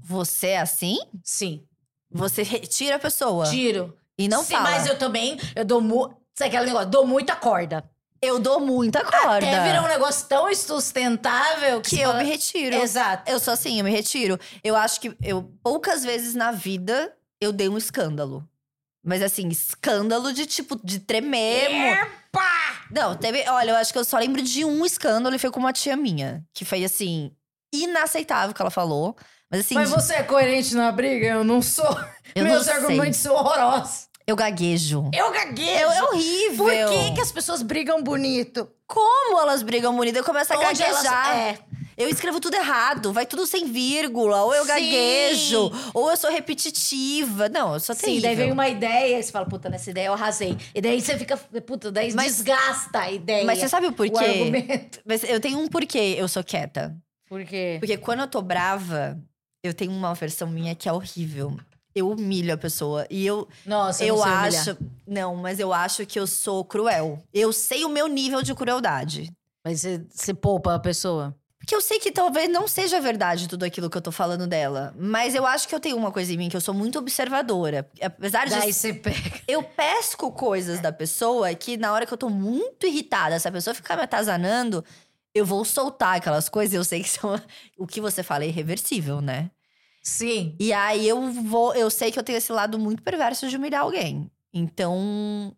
Você 0.05 0.49
é 0.49 0.61
assim? 0.61 0.99
Sim. 1.23 1.65
Você 2.11 2.43
retira 2.43 2.95
a 2.97 2.99
pessoa. 2.99 3.45
Tiro. 3.47 3.95
E 4.17 4.29
não 4.29 4.43
Sim, 4.43 4.55
fala. 4.55 4.71
mas 4.71 4.87
eu 4.87 4.97
também, 4.97 5.39
eu 5.55 5.65
dou 5.65 5.81
mu... 5.81 6.09
Sabe 6.35 6.49
aquele 6.51 6.67
negócio? 6.67 6.89
Dou 6.91 7.05
muita 7.07 7.35
corda. 7.37 7.85
Eu 8.23 8.39
dou 8.39 8.59
muita 8.61 9.05
corda. 9.05 9.37
Até 9.47 9.63
virar 9.65 9.83
um 9.83 9.89
negócio 9.89 10.27
tão 10.29 10.49
insustentável 10.49 11.81
que, 11.81 11.91
que 11.91 11.97
você 11.97 12.03
eu 12.05 12.09
fala- 12.11 12.23
me 12.23 12.29
retiro. 12.29 12.77
Exato. 12.77 13.31
Eu 13.31 13.39
sou 13.39 13.53
assim, 13.55 13.79
eu 13.79 13.85
me 13.85 13.91
retiro. 13.91 14.39
Eu 14.65 14.75
acho 14.77 15.01
que 15.01 15.15
eu 15.23 15.43
poucas 15.63 16.05
vezes 16.05 16.35
na 16.35 16.51
vida 16.51 17.13
eu 17.41 17.53
dei 17.53 17.69
um 17.69 17.79
escândalo. 17.79 18.47
Mas 19.05 19.23
assim, 19.23 19.49
escândalo 19.49 20.33
de 20.33 20.45
tipo, 20.47 20.79
de 20.85 20.99
tremer. 21.01 21.71
Epa! 21.71 22.49
Não, 22.91 23.17
teve. 23.17 23.49
Olha, 23.49 23.71
eu 23.71 23.77
acho 23.77 23.93
que 23.93 23.99
eu 23.99 24.05
só 24.05 24.19
lembro 24.19 24.43
de 24.43 24.65
um 24.65 24.85
escândalo 24.85 25.35
e 25.35 25.39
foi 25.39 25.51
com 25.51 25.61
uma 25.61 25.73
tia 25.73 25.97
minha. 25.97 26.45
Que 26.53 26.65
foi 26.65 26.85
assim, 26.85 27.31
inaceitável 27.73 28.51
o 28.51 28.55
que 28.55 28.61
ela 28.63 28.71
falou. 28.71 29.17
Mas 29.51 29.61
assim, 29.61 29.75
Mas 29.75 29.91
você 29.91 30.15
é 30.15 30.23
coerente 30.23 30.75
na 30.75 30.91
briga? 30.93 31.27
Eu 31.29 31.45
não 31.45 31.63
sou. 31.63 31.87
Eu 32.35 32.45
Meus 32.45 32.57
não 32.59 32.65
sei. 32.65 32.73
argumentos 32.75 33.19
são 33.21 33.35
horrorosos. 33.35 34.09
eu 34.27 34.37
gaguejo. 34.37 35.11
Eu 35.15 35.31
gaguejo. 35.33 35.69
É, 35.91 35.97
é 35.97 36.03
horrível. 36.05 36.65
Por 36.67 36.73
que, 36.93 37.15
que 37.15 37.21
as 37.23 37.33
pessoas 37.33 37.63
brigam 37.63 38.03
bonito? 38.03 38.69
Como 38.87 39.41
elas 39.41 39.63
brigam 39.63 39.97
bonito? 39.97 40.17
Eu 40.17 40.25
começo 40.25 40.53
a 40.53 40.57
Onde 40.59 40.83
elas- 40.83 41.03
gaguejar. 41.03 41.37
é. 41.39 41.59
Eu 41.99 42.09
escrevo 42.09 42.39
tudo 42.39 42.55
errado, 42.55 43.13
vai 43.13 43.27
tudo 43.27 43.45
sem 43.45 43.67
vírgula, 43.67 44.45
ou 44.45 44.55
eu 44.55 44.63
Sim. 44.63 44.69
gaguejo, 44.69 45.73
ou 45.93 46.09
eu 46.11 46.17
sou 46.17 46.31
repetitiva. 46.31 47.49
Não, 47.49 47.75
eu 47.75 47.81
sou 47.81 47.95
Sim, 47.95 48.03
terrível. 48.03 48.23
daí 48.23 48.37
vem 48.37 48.53
uma 48.53 48.69
ideia 48.69 49.19
e 49.19 49.23
você 49.23 49.33
fala, 49.33 49.47
puta, 49.47 49.69
nessa 49.69 49.91
ideia 49.91 50.07
eu 50.07 50.13
arrasei. 50.13 50.57
E 50.75 50.81
daí 50.81 51.01
você 51.01 51.19
fica, 51.19 51.37
puta, 51.37 51.91
daí 51.91 52.13
Mas- 52.15 52.37
desgasta 52.37 53.01
a 53.01 53.11
ideia. 53.11 53.45
Mas 53.45 53.59
você 53.59 53.69
sabe 53.69 53.87
o 53.87 53.91
O 53.91 53.93
porquê? 53.95 54.17
argumento. 54.25 55.01
Mas 55.05 55.25
eu 55.25 55.41
tenho 55.41 55.59
um 55.59 55.67
porquê 55.67 56.15
eu 56.17 56.29
sou 56.29 56.45
quieta. 56.45 56.97
Por 57.29 57.45
quê? 57.45 57.79
Porque 57.81 57.97
quando 57.97 58.21
eu 58.21 58.29
tô 58.29 58.41
brava, 58.41 59.19
eu 59.63 59.75
tenho 59.75 59.91
uma 59.91 60.15
versão 60.15 60.49
minha 60.49 60.75
que 60.77 60.89
é 60.89 60.93
horrível. 60.93 61.59
Eu 61.95 62.11
humilho 62.13 62.55
a 62.55 62.57
pessoa. 62.57 63.07
E 63.11 63.27
eu, 63.27 63.49
Nossa, 63.67 64.05
eu 64.05 64.15
não 64.17 64.23
sei 64.23 64.33
humilhar. 64.33 64.47
acho. 64.63 64.77
Não, 65.05 65.35
mas 65.35 65.59
eu 65.59 65.73
acho 65.73 66.07
que 66.07 66.19
eu 66.21 66.29
sou 66.29 66.65
cruel. 66.65 67.21
Eu 67.35 67.53
sei 67.53 67.85
o 67.85 67.89
meu 67.89 68.07
nível 68.07 68.41
de 68.41 68.55
crueldade. 68.55 69.33
Mas 69.65 69.85
você 70.11 70.33
poupa 70.33 70.75
a 70.77 70.79
pessoa. 70.79 71.35
Porque 71.69 71.77
eu 71.77 71.83
sei 71.83 71.99
que 72.01 72.11
talvez 72.11 72.51
não 72.51 72.67
seja 72.67 72.99
verdade 72.99 73.47
tudo 73.47 73.63
aquilo 73.63 73.91
que 73.91 73.99
eu 73.99 74.01
tô 74.01 74.11
falando 74.11 74.47
dela. 74.47 74.95
Mas 74.97 75.35
eu 75.35 75.45
acho 75.45 75.69
que 75.69 75.75
eu 75.75 75.79
tenho 75.79 75.99
uma 75.99 76.11
coisa 76.11 76.33
em 76.33 76.37
mim 76.39 76.49
que 76.49 76.57
eu 76.57 76.63
sou 76.63 76.73
muito 76.73 76.99
observadora. 76.99 77.87
Apesar 78.01 78.47
de. 78.47 78.53
Daí 78.53 78.73
você 78.73 78.95
pega. 78.95 79.43
Eu 79.47 79.63
pesco 79.63 80.33
coisas 80.33 80.81
da 80.81 80.91
pessoa 80.91 81.55
que 81.55 81.77
na 81.77 81.93
hora 81.93 82.07
que 82.07 82.15
eu 82.15 82.17
tô 82.17 82.31
muito 82.31 82.87
irritada, 82.87 83.39
se 83.39 83.47
a 83.47 83.53
pessoa 83.53 83.75
ficar 83.75 83.97
me 83.97 84.03
atazanando, 84.03 84.83
eu 85.35 85.45
vou 85.45 85.63
soltar 85.63 86.17
aquelas 86.17 86.49
coisas. 86.49 86.73
Eu 86.73 86.85
sei 86.85 87.03
que 87.03 87.11
são. 87.11 87.39
O 87.77 87.87
que 87.87 88.01
você 88.01 88.23
fala 88.23 88.45
é 88.45 88.49
irreversível, 88.49 89.21
né? 89.21 89.51
Sim. 90.03 90.57
E 90.59 90.73
aí 90.73 91.07
eu 91.07 91.31
vou. 91.31 91.75
Eu 91.75 91.91
sei 91.91 92.11
que 92.11 92.19
eu 92.19 92.23
tenho 92.23 92.39
esse 92.39 92.51
lado 92.51 92.79
muito 92.79 93.03
perverso 93.03 93.47
de 93.47 93.59
humilhar 93.59 93.83
alguém. 93.83 94.31
Então. 94.55 95.55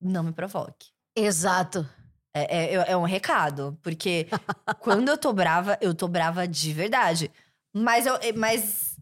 Não 0.00 0.22
me 0.22 0.30
provoque. 0.30 0.90
Exato. 1.16 1.84
É, 2.34 2.74
é, 2.74 2.90
é 2.92 2.96
um 2.96 3.04
recado. 3.04 3.78
Porque 3.82 4.26
quando 4.80 5.08
eu 5.08 5.16
tô 5.16 5.32
brava, 5.32 5.78
eu 5.80 5.94
tô 5.94 6.08
brava 6.08 6.46
de 6.48 6.72
verdade. 6.72 7.30
Mas 7.72 8.06
eu. 8.06 8.18
Mas. 8.36 8.92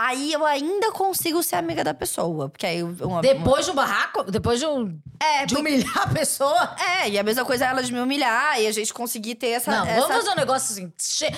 Aí 0.00 0.32
eu 0.32 0.46
ainda 0.46 0.92
consigo 0.92 1.42
ser 1.42 1.56
amiga 1.56 1.82
da 1.82 1.92
pessoa. 1.92 2.48
Porque 2.48 2.64
aí. 2.64 2.82
Uma, 2.84 3.20
Depois 3.20 3.64
de 3.64 3.72
um 3.72 3.74
barraco, 3.74 4.22
depois 4.30 4.60
de, 4.60 4.66
um, 4.66 4.96
É, 5.18 5.44
de 5.44 5.56
humilhar 5.56 5.98
a 5.98 6.06
pessoa. 6.14 6.76
É, 6.78 7.08
e 7.10 7.18
a 7.18 7.22
mesma 7.24 7.44
coisa 7.44 7.64
é 7.64 7.68
ela 7.68 7.82
de 7.82 7.92
me 7.92 7.98
humilhar 7.98 8.60
e 8.60 8.68
a 8.68 8.72
gente 8.72 8.94
conseguir 8.94 9.34
ter 9.34 9.48
essa. 9.48 9.72
Não, 9.72 9.84
essa... 9.84 10.00
vamos 10.02 10.16
fazer 10.18 10.30
um 10.30 10.36
negócio 10.36 10.72
assim. 10.72 10.92
che- 10.96 11.32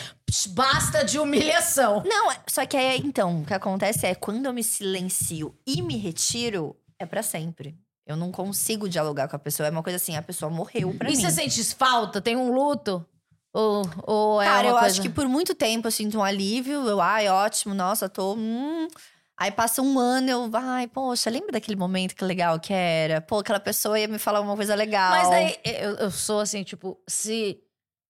Basta 0.51 1.03
de 1.05 1.19
humilhação. 1.19 2.03
Não, 2.05 2.31
é- 2.31 2.39
só 2.47 2.67
que 2.67 2.77
aí, 2.77 3.01
então, 3.03 3.41
o 3.41 3.47
que 3.47 3.55
acontece 3.55 4.07
é 4.07 4.15
quando 4.15 4.45
eu 4.45 4.53
me 4.53 4.63
silencio 4.63 5.55
e 5.67 5.81
me 5.81 5.97
retiro, 5.97 6.77
é 6.99 7.07
pra 7.07 7.23
sempre. 7.23 7.75
Eu 8.07 8.17
não 8.17 8.33
consigo 8.33 8.89
dialogar 8.89 9.29
com 9.29 9.37
a 9.37 9.39
pessoa. 9.39 9.67
É 9.67 9.71
uma 9.71 9.83
coisa 9.83 9.97
assim, 9.97 10.17
a 10.17 10.23
pessoa 10.23 10.51
morreu 10.51 10.95
pra 10.99 11.09
E 11.11 11.17
mim. 11.17 11.21
você 11.21 11.31
sente 11.31 11.63
falta? 11.75 12.21
Tem 12.21 12.37
um 12.37 12.53
luto? 12.53 13.05
Ou, 13.53 13.83
ou 14.05 14.43
é 14.43 14.47
Cara, 14.47 14.69
eu 14.69 14.73
coisa... 14.73 14.87
acho 14.87 15.03
que 15.03 15.09
por 15.09 15.29
muito 15.29 15.55
tempo 15.55 15.87
eu 15.89 15.93
sinto 15.93 16.19
um 16.19 16.23
alívio. 16.25 16.87
Eu, 16.89 17.01
ai, 17.01 17.29
ótimo, 17.29 17.75
nossa, 17.75 18.09
tô. 18.09 18.35
Hum. 18.35 18.89
Aí 19.37 19.51
passa 19.51 19.81
um 19.81 19.99
ano, 19.99 20.29
eu, 20.29 20.51
ai, 20.53 20.87
poxa, 20.87 21.31
lembra 21.31 21.53
daquele 21.53 21.77
momento 21.77 22.15
que 22.15 22.23
legal 22.25 22.61
que 22.61 22.75
era? 22.75 23.23
Pô, 23.23 23.39
aquela 23.39 23.59
pessoa 23.59 23.99
ia 23.99 24.07
me 24.07 24.19
falar 24.19 24.41
uma 24.41 24.55
coisa 24.55 24.75
legal. 24.75 25.11
Mas 25.13 25.31
daí, 25.31 25.57
eu, 25.65 25.95
eu 25.97 26.11
sou 26.11 26.41
assim, 26.41 26.63
tipo, 26.63 27.01
se... 27.09 27.59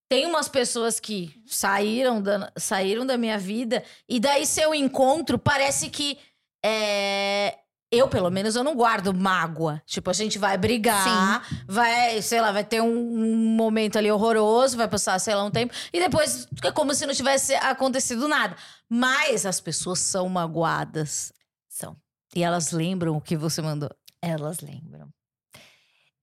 Tem 0.08 0.26
umas 0.26 0.48
pessoas 0.48 0.98
que 0.98 1.32
saíram 1.46 2.20
da, 2.20 2.50
saíram 2.56 3.06
da 3.06 3.16
minha 3.16 3.38
vida, 3.38 3.84
e 4.08 4.18
daí 4.18 4.44
se 4.44 4.60
eu 4.60 4.74
encontro, 4.74 5.38
parece 5.38 5.88
que... 5.88 6.18
é, 6.64 7.56
eu, 7.90 8.08
pelo 8.08 8.30
menos, 8.30 8.54
eu 8.54 8.62
não 8.62 8.76
guardo 8.76 9.12
mágoa. 9.12 9.82
Tipo, 9.84 10.10
a 10.10 10.12
gente 10.12 10.38
vai 10.38 10.56
brigar, 10.56 11.42
vai, 11.66 12.22
sei 12.22 12.40
lá, 12.40 12.52
vai 12.52 12.64
ter 12.64 12.80
um, 12.80 12.86
um 12.86 13.36
momento 13.56 13.98
ali 13.98 14.10
horroroso, 14.10 14.76
vai 14.76 14.86
passar, 14.86 15.18
sei 15.18 15.34
lá, 15.34 15.44
um 15.44 15.50
tempo, 15.50 15.74
e 15.92 15.98
depois 15.98 16.46
é 16.62 16.70
como 16.70 16.94
se 16.94 17.04
não 17.04 17.14
tivesse 17.14 17.54
acontecido 17.56 18.28
nada. 18.28 18.56
Mas 18.88 19.44
as 19.44 19.60
pessoas 19.60 19.98
são 19.98 20.28
magoadas. 20.28 21.32
São. 21.68 21.96
E 22.34 22.42
elas 22.42 22.70
lembram 22.70 23.16
o 23.16 23.20
que 23.20 23.36
você 23.36 23.60
mandou. 23.60 23.90
Elas 24.22 24.60
lembram. 24.60 25.08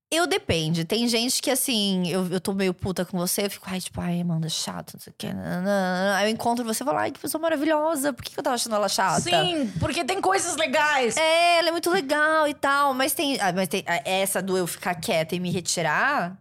Eu 0.09 0.25
depende. 0.25 0.85
Tem 0.85 1.05
gente 1.07 1.41
que, 1.41 1.51
assim, 1.51 2.07
eu, 2.07 2.25
eu 2.27 2.39
tô 2.39 2.53
meio 2.53 2.73
puta 2.73 3.03
com 3.03 3.17
você, 3.17 3.45
eu 3.45 3.49
fico, 3.49 3.65
ai, 3.69 3.81
tipo, 3.81 3.99
ai, 3.99 4.21
Amanda, 4.21 4.47
chato, 4.47 4.93
não 4.93 5.01
sei 5.01 5.11
o 5.11 5.15
quê. 5.17 5.33
nananana. 5.33 6.15
Aí 6.15 6.27
eu 6.27 6.33
encontro 6.33 6.63
você 6.63 6.81
e 6.81 6.85
falo, 6.85 6.97
ai, 6.97 7.11
que 7.11 7.19
pessoa 7.19 7.41
maravilhosa. 7.41 8.13
Por 8.13 8.23
que 8.23 8.31
que 8.31 8.39
eu 8.39 8.43
tava 8.43 8.55
achando 8.55 8.75
ela 8.75 8.87
chata? 8.87 9.19
Sim, 9.19 9.69
porque 9.81 10.05
tem 10.05 10.21
coisas 10.21 10.55
legais. 10.55 11.17
É, 11.17 11.59
ela 11.59 11.67
é 11.67 11.71
muito 11.71 11.89
legal 11.89 12.47
e 12.47 12.53
tal. 12.53 12.93
Mas 12.93 13.13
tem. 13.13 13.37
ah, 13.41 13.51
mas 13.51 13.67
tem 13.67 13.83
ah, 13.85 14.01
essa 14.05 14.41
do 14.41 14.57
eu 14.57 14.65
ficar 14.65 14.95
quieta 14.95 15.35
e 15.35 15.41
me 15.41 15.51
retirar. 15.51 16.37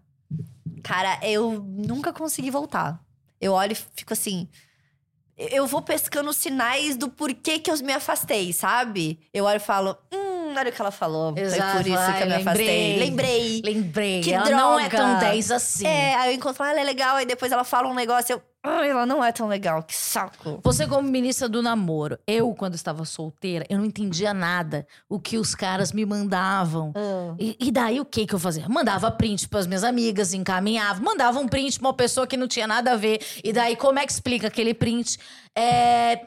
Cara, 0.85 1.18
eu 1.22 1.61
nunca 1.61 2.12
consegui 2.12 2.52
voltar. 2.52 3.00
Eu 3.40 3.52
olho 3.52 3.72
e 3.72 3.74
fico 3.74 4.12
assim. 4.12 4.48
Eu 5.37 5.66
vou 5.66 5.83
pescando 5.83 6.31
os 6.31 6.37
sinais 6.37 6.96
do 6.96 7.11
porquê 7.11 7.59
que 7.59 7.70
eu 7.70 7.76
me 7.79 7.92
afastei, 7.92 8.52
sabe? 8.52 9.18
Eu 9.35 9.44
olho 9.44 9.57
e 9.57 9.61
falo, 9.61 9.98
hum, 10.14 10.25
olha 10.61 10.71
o 10.71 10.73
que 10.73 10.81
ela 10.81 10.90
falou. 10.90 11.35
Exato, 11.37 11.73
Foi 11.73 11.83
por 11.83 11.90
isso 11.90 11.99
ai, 11.99 12.16
que 12.16 12.23
eu 12.23 12.27
me 12.27 12.35
afastei. 12.35 12.99
Lembrei. 12.99 13.62
Lembrei. 13.64 14.21
Que 14.23 14.33
ela 14.33 14.51
não 14.51 14.79
é 14.79 14.88
droga. 14.88 15.05
tão 15.05 15.19
10 15.19 15.51
assim. 15.51 15.87
É, 15.87 16.14
aí 16.16 16.31
eu 16.31 16.37
encontro, 16.37 16.62
ah, 16.62 16.71
ela 16.71 16.81
é 16.81 16.85
legal, 16.85 17.16
aí 17.16 17.27
depois 17.27 17.53
ela 17.53 17.64
fala 17.64 17.88
um 17.88 17.95
negócio, 17.95 18.33
eu. 18.35 18.42
Ai, 18.69 18.90
ela 18.90 19.07
não 19.07 19.23
é 19.23 19.31
tão 19.31 19.47
legal, 19.47 19.81
que 19.85 19.95
saco. 19.95 20.59
Você, 20.64 20.88
como 20.88 21.09
ministra 21.09 21.49
do 21.49 21.62
namoro, 21.62 22.19
eu, 22.27 22.53
quando 22.53 22.75
estava 22.75 23.05
solteira, 23.05 23.64
eu 23.71 23.79
não 23.79 23.85
entendia 23.85 24.35
nada 24.35 24.85
o 25.09 25.21
que 25.21 25.38
os 25.38 25.55
caras 25.55 25.92
me 25.92 26.05
mandavam. 26.05 26.92
E, 27.38 27.57
e 27.61 27.71
daí 27.71 28.01
o 28.01 28.05
que 28.05 28.27
que 28.27 28.35
eu 28.35 28.40
fazia? 28.40 28.69
Mandava 28.69 29.09
print 29.12 29.49
para 29.49 29.61
as 29.61 29.69
minhas 29.69 29.85
amigas, 29.85 30.35
encaminhava, 30.35 31.01
mandava 31.01 31.38
um 31.38 31.47
print 31.47 31.79
pra 31.79 31.88
uma 31.88 31.95
pessoa 31.95 32.27
que 32.27 32.37
não 32.37 32.49
tinha 32.49 32.66
nada 32.66 32.90
a 32.90 32.97
ver. 32.97 33.21
E 33.45 33.53
daí, 33.53 33.77
como 33.77 34.01
é 34.01 34.07
que 34.07 34.11
explica 34.11 34.49
aquele 34.49 34.75
print? 34.75 35.16
É. 35.55 36.27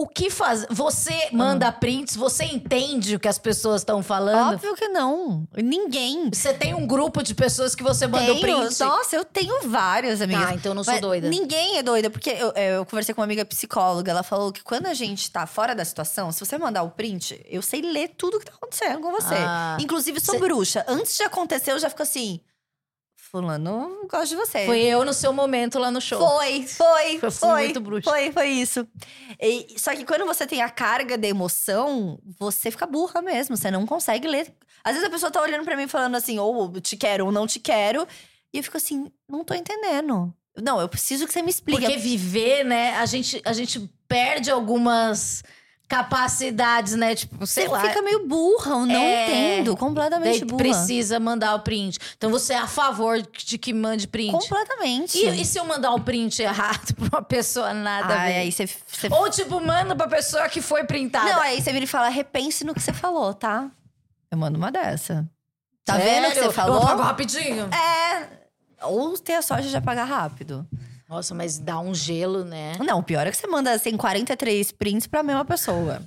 O 0.00 0.06
que 0.08 0.30
faz? 0.30 0.64
Você 0.70 1.28
manda 1.30 1.70
prints, 1.70 2.16
você 2.16 2.44
entende 2.44 3.16
o 3.16 3.20
que 3.20 3.28
as 3.28 3.36
pessoas 3.36 3.82
estão 3.82 4.02
falando? 4.02 4.54
Óbvio 4.54 4.74
que 4.74 4.88
não. 4.88 5.46
Ninguém. 5.54 6.30
Você 6.32 6.54
tem 6.54 6.72
um 6.72 6.86
grupo 6.86 7.22
de 7.22 7.34
pessoas 7.34 7.74
que 7.74 7.82
você 7.82 8.06
manda 8.06 8.32
o 8.32 8.40
Tenho. 8.40 8.60
print? 8.60 8.80
Nossa, 8.80 9.16
eu 9.16 9.26
tenho 9.26 9.68
várias 9.68 10.22
amigas. 10.22 10.46
Ah, 10.48 10.54
então 10.54 10.70
eu 10.70 10.74
não 10.74 10.82
sou 10.82 10.94
Mas 10.94 11.02
doida. 11.02 11.28
Ninguém 11.28 11.76
é 11.76 11.82
doida, 11.82 12.08
porque 12.08 12.30
eu, 12.30 12.50
é, 12.54 12.76
eu 12.78 12.86
conversei 12.86 13.14
com 13.14 13.20
uma 13.20 13.26
amiga 13.26 13.44
psicóloga. 13.44 14.10
Ela 14.10 14.22
falou 14.22 14.50
que 14.50 14.62
quando 14.62 14.86
a 14.86 14.94
gente 14.94 15.30
tá 15.30 15.46
fora 15.46 15.74
da 15.74 15.84
situação, 15.84 16.32
se 16.32 16.40
você 16.40 16.56
mandar 16.56 16.82
o 16.82 16.88
print, 16.88 17.38
eu 17.46 17.60
sei 17.60 17.82
ler 17.82 18.08
tudo 18.16 18.38
que 18.38 18.46
tá 18.46 18.52
acontecendo 18.56 19.00
com 19.02 19.12
você. 19.12 19.34
Ah, 19.36 19.76
Inclusive, 19.78 20.18
sou 20.18 20.36
cê- 20.36 20.40
bruxa. 20.40 20.82
Antes 20.88 21.14
de 21.18 21.24
acontecer, 21.24 21.72
eu 21.72 21.78
já 21.78 21.90
fico 21.90 22.00
assim. 22.02 22.40
Fulano, 23.30 24.08
gosto 24.10 24.30
de 24.30 24.36
você. 24.36 24.66
Foi 24.66 24.80
eu 24.80 25.04
no 25.04 25.14
seu 25.14 25.32
momento 25.32 25.78
lá 25.78 25.88
no 25.88 26.00
show. 26.00 26.18
Foi, 26.18 26.66
foi, 26.66 27.18
fui 27.20 27.30
foi. 27.30 27.64
muito 27.64 27.80
bruxa. 27.80 28.10
Foi, 28.10 28.32
foi 28.32 28.48
isso. 28.48 28.84
E- 29.40 29.76
só 29.78 29.94
que 29.94 30.04
quando 30.04 30.26
você 30.26 30.48
tem 30.48 30.62
a 30.62 30.68
carga 30.68 31.16
da 31.16 31.28
emoção, 31.28 32.18
você 32.38 32.72
fica 32.72 32.86
burra 32.86 33.22
mesmo. 33.22 33.56
Você 33.56 33.70
não 33.70 33.86
consegue 33.86 34.26
ler. 34.26 34.52
Às 34.82 34.94
vezes 34.94 35.06
a 35.06 35.10
pessoa 35.10 35.30
tá 35.30 35.40
olhando 35.40 35.64
pra 35.64 35.76
mim 35.76 35.86
falando 35.86 36.16
assim, 36.16 36.40
ou 36.40 36.80
te 36.80 36.96
quero 36.96 37.26
ou 37.26 37.30
não 37.30 37.46
te 37.46 37.60
quero. 37.60 38.04
E 38.52 38.58
eu 38.58 38.64
fico 38.64 38.76
assim, 38.76 39.10
não 39.28 39.44
tô 39.44 39.54
entendendo. 39.54 40.34
Não, 40.60 40.80
eu 40.80 40.88
preciso 40.88 41.24
que 41.24 41.32
você 41.32 41.40
me 41.40 41.50
explique. 41.50 41.80
Porque 41.80 41.98
viver, 41.98 42.64
né, 42.64 42.96
a 42.96 43.06
gente, 43.06 43.40
a 43.44 43.52
gente 43.52 43.88
perde 44.08 44.50
algumas 44.50 45.44
capacidades, 45.90 46.94
né? 46.94 47.14
Tipo, 47.16 47.44
sei 47.46 47.66
você 47.66 47.70
lá. 47.72 47.80
fica 47.80 48.00
meio 48.00 48.26
burra, 48.26 48.70
eu 48.70 48.86
não 48.86 48.94
É. 48.94 49.24
entendo. 49.56 49.76
Completamente 49.76 50.44
burra. 50.44 50.58
precisa 50.58 51.18
mandar 51.18 51.54
o 51.56 51.60
print. 51.60 51.98
Então 52.16 52.30
você 52.30 52.52
é 52.54 52.58
a 52.58 52.66
favor 52.68 53.20
de 53.20 53.58
que 53.58 53.72
mande 53.72 54.06
print. 54.06 54.30
Completamente. 54.30 55.18
E, 55.18 55.40
e 55.42 55.44
se 55.44 55.58
eu 55.58 55.64
mandar 55.64 55.90
o 55.92 56.00
print 56.00 56.40
errado 56.42 56.94
pra 56.94 57.18
uma 57.18 57.22
pessoa 57.22 57.74
nada 57.74 58.14
a 58.14 58.20
Ai, 58.20 58.32
ver? 58.32 58.38
aí 58.38 58.52
você. 58.52 58.66
você- 58.66 59.08
Ou 59.10 59.28
tipo, 59.28 59.60
manda 59.60 59.94
pra 59.96 60.06
pessoa 60.06 60.48
que 60.48 60.60
foi 60.62 60.84
printada. 60.84 61.28
Não, 61.32 61.40
aí 61.42 61.60
você 61.60 61.72
vira 61.72 61.84
e 61.84 61.88
fala: 61.88 62.08
repense 62.08 62.64
no 62.64 62.72
que 62.72 62.80
você 62.80 62.92
falou, 62.92 63.34
tá? 63.34 63.68
Eu 64.30 64.38
mando 64.38 64.56
uma 64.56 64.70
dessa. 64.70 65.28
Tá 65.84 65.96
Sério? 65.96 66.12
vendo 66.12 66.26
o 66.26 66.32
que 66.32 66.38
você 66.38 66.46
Eu 66.46 66.52
falou? 66.52 66.78
apago 66.82 67.02
rapidinho. 67.02 67.68
É. 67.74 68.28
Ou 68.82 69.18
ter 69.18 69.34
a 69.34 69.42
sorte 69.42 69.68
de 69.68 69.76
apagar 69.76 70.06
rápido. 70.06 70.64
Nossa, 71.10 71.34
mas 71.34 71.58
dá 71.58 71.80
um 71.80 71.92
gelo, 71.92 72.44
né? 72.44 72.74
Não, 72.78 73.00
o 73.00 73.02
pior 73.02 73.26
é 73.26 73.30
que 73.32 73.36
você 73.36 73.46
manda 73.48 73.72
assim, 73.72 73.96
43 73.96 74.70
prints 74.72 75.06
pra 75.08 75.22
mesma 75.24 75.44
pessoa. 75.44 76.00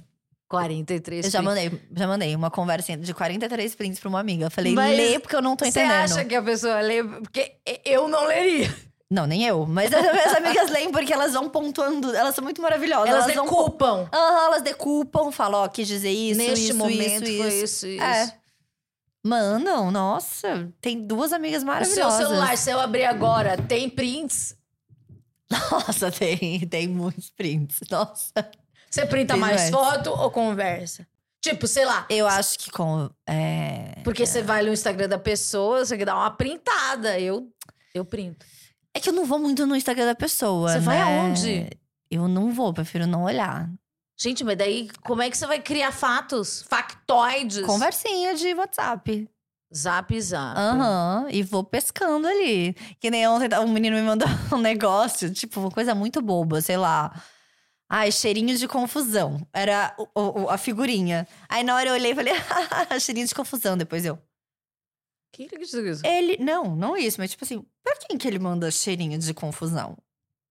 43 0.47 1.25
Eu 1.25 1.31
já 1.31 1.39
prints. 1.39 1.55
mandei, 1.63 1.81
já 1.95 2.07
mandei 2.07 2.35
uma 2.35 2.49
conversa 2.49 2.95
de 2.95 3.13
43 3.13 3.75
prints 3.75 3.99
pra 3.99 4.07
uma 4.07 4.19
amiga. 4.21 4.45
Eu 4.45 4.51
falei, 4.51 4.73
Mas 4.73 4.95
lê 4.95 5.19
porque 5.19 5.35
eu 5.35 5.41
não 5.41 5.55
tô 5.57 5.65
Você 5.65 5.71
entendendo. 5.71 5.91
acha 6.03 6.23
que 6.23 6.33
a 6.35 6.41
pessoa 6.41 6.79
lê? 6.79 7.03
Porque 7.03 7.55
eu 7.83 8.07
não 8.07 8.25
leria. 8.25 8.73
Não, 9.11 9.27
nem 9.27 9.43
eu. 9.45 9.65
Mas 9.67 9.93
as 9.93 10.01
minhas 10.01 10.33
amigas 10.37 10.69
leem 10.71 10.89
porque 10.91 11.11
elas 11.11 11.33
vão 11.33 11.49
pontuando. 11.49 12.15
Elas 12.15 12.33
são 12.33 12.43
muito 12.43 12.61
maravilhosas. 12.61 13.09
Elas 13.09 13.33
vão 13.35 13.43
decupam. 13.45 14.07
Aham, 14.13 14.45
elas 14.45 14.61
decupam, 14.61 15.31
falam, 15.31 15.63
ó, 15.63 15.67
quis 15.67 15.87
dizer 15.87 16.11
isso, 16.11 16.37
Neste 16.39 16.69
isso, 16.69 16.75
momento 16.77 17.23
isso, 17.27 17.37
foi 17.43 17.53
isso. 17.63 17.87
isso. 17.87 18.01
É. 18.03 18.33
Mandam, 19.25 19.91
nossa. 19.91 20.71
Tem 20.81 21.01
duas 21.05 21.31
amigas 21.33 21.57
O 21.61 21.65
seu 21.65 21.73
maravilhosas. 21.73 22.27
celular, 22.27 22.57
se 22.57 22.69
eu 22.69 22.79
abrir 22.79 23.05
agora, 23.05 23.57
tem 23.57 23.89
prints? 23.89 24.55
Nossa, 25.71 26.09
tem, 26.11 26.59
tem 26.67 26.87
muitos 26.87 27.29
prints. 27.29 27.81
Nossa. 27.89 28.31
Você 28.89 29.05
printa 29.05 29.35
mais 29.35 29.69
foto 29.69 30.09
ou 30.11 30.29
conversa? 30.29 31.07
Tipo, 31.41 31.67
sei 31.67 31.83
lá. 31.83 32.05
Eu 32.09 32.27
acho 32.27 32.57
que 32.57 32.71
com. 32.71 33.09
É, 33.27 34.01
Porque 34.03 34.25
você 34.25 34.41
vai 34.41 34.63
no 34.63 34.71
Instagram 34.71 35.09
da 35.09 35.19
pessoa, 35.19 35.85
você 35.85 35.97
quer 35.97 36.05
dar 36.05 36.15
uma 36.15 36.31
printada. 36.31 37.19
Eu, 37.19 37.51
eu 37.93 38.05
printo. 38.05 38.45
é 38.93 38.99
que 38.99 39.09
eu 39.09 39.13
não 39.13 39.25
vou 39.25 39.39
muito 39.39 39.65
no 39.65 39.75
Instagram 39.75 40.05
da 40.05 40.15
pessoa. 40.15 40.71
Você 40.71 40.79
vai 40.79 40.97
né? 40.97 41.03
aonde? 41.03 41.69
Eu 42.09 42.27
não 42.27 42.53
vou, 42.53 42.73
prefiro 42.73 43.05
não 43.05 43.23
olhar. 43.23 43.69
Gente, 44.17 44.43
mas 44.43 44.57
daí 44.57 44.89
como 45.01 45.21
é 45.21 45.29
que 45.29 45.37
você 45.37 45.45
vai 45.45 45.59
criar 45.59 45.91
fatos? 45.91 46.63
Factoides? 46.69 47.65
Conversinha 47.65 48.35
de 48.35 48.53
WhatsApp. 48.53 49.27
Zap, 49.75 50.19
zap. 50.21 50.57
Aham. 50.59 51.27
E 51.31 51.41
vou 51.43 51.63
pescando 51.63 52.27
ali. 52.27 52.73
Que 52.99 53.09
nem 53.09 53.27
ontem 53.27 53.49
um 53.59 53.67
menino 53.71 53.95
me 53.95 54.03
mandou 54.03 54.27
um 54.53 54.57
negócio, 54.59 55.31
tipo, 55.33 55.59
uma 55.59 55.71
coisa 55.71 55.95
muito 55.95 56.21
boba, 56.21 56.61
sei 56.61 56.77
lá. 56.77 57.11
Ai, 57.89 58.11
cheirinho 58.11 58.57
de 58.57 58.67
confusão. 58.67 59.45
Era 59.53 59.93
o- 59.97 60.43
o- 60.43 60.49
a 60.49 60.57
figurinha. 60.57 61.27
Aí 61.49 61.63
na 61.63 61.75
hora 61.75 61.89
eu 61.89 61.93
olhei 61.93 62.11
e 62.11 62.15
falei, 62.15 62.33
cheirinho 62.99 63.27
de 63.27 63.35
confusão. 63.35 63.77
Depois 63.77 64.05
eu. 64.05 64.17
Que 65.31 65.47
que 65.47 65.57
diz 65.57 65.73
isso? 65.73 66.05
Ele. 66.05 66.37
Não, 66.37 66.75
não 66.75 66.95
isso, 66.95 67.19
mas 67.19 67.31
tipo 67.31 67.43
assim, 67.43 67.65
pra 67.83 67.95
quem 67.97 68.17
que 68.17 68.27
ele 68.27 68.39
manda 68.39 68.69
cheirinho 68.69 69.17
de 69.17 69.33
confusão? 69.33 69.97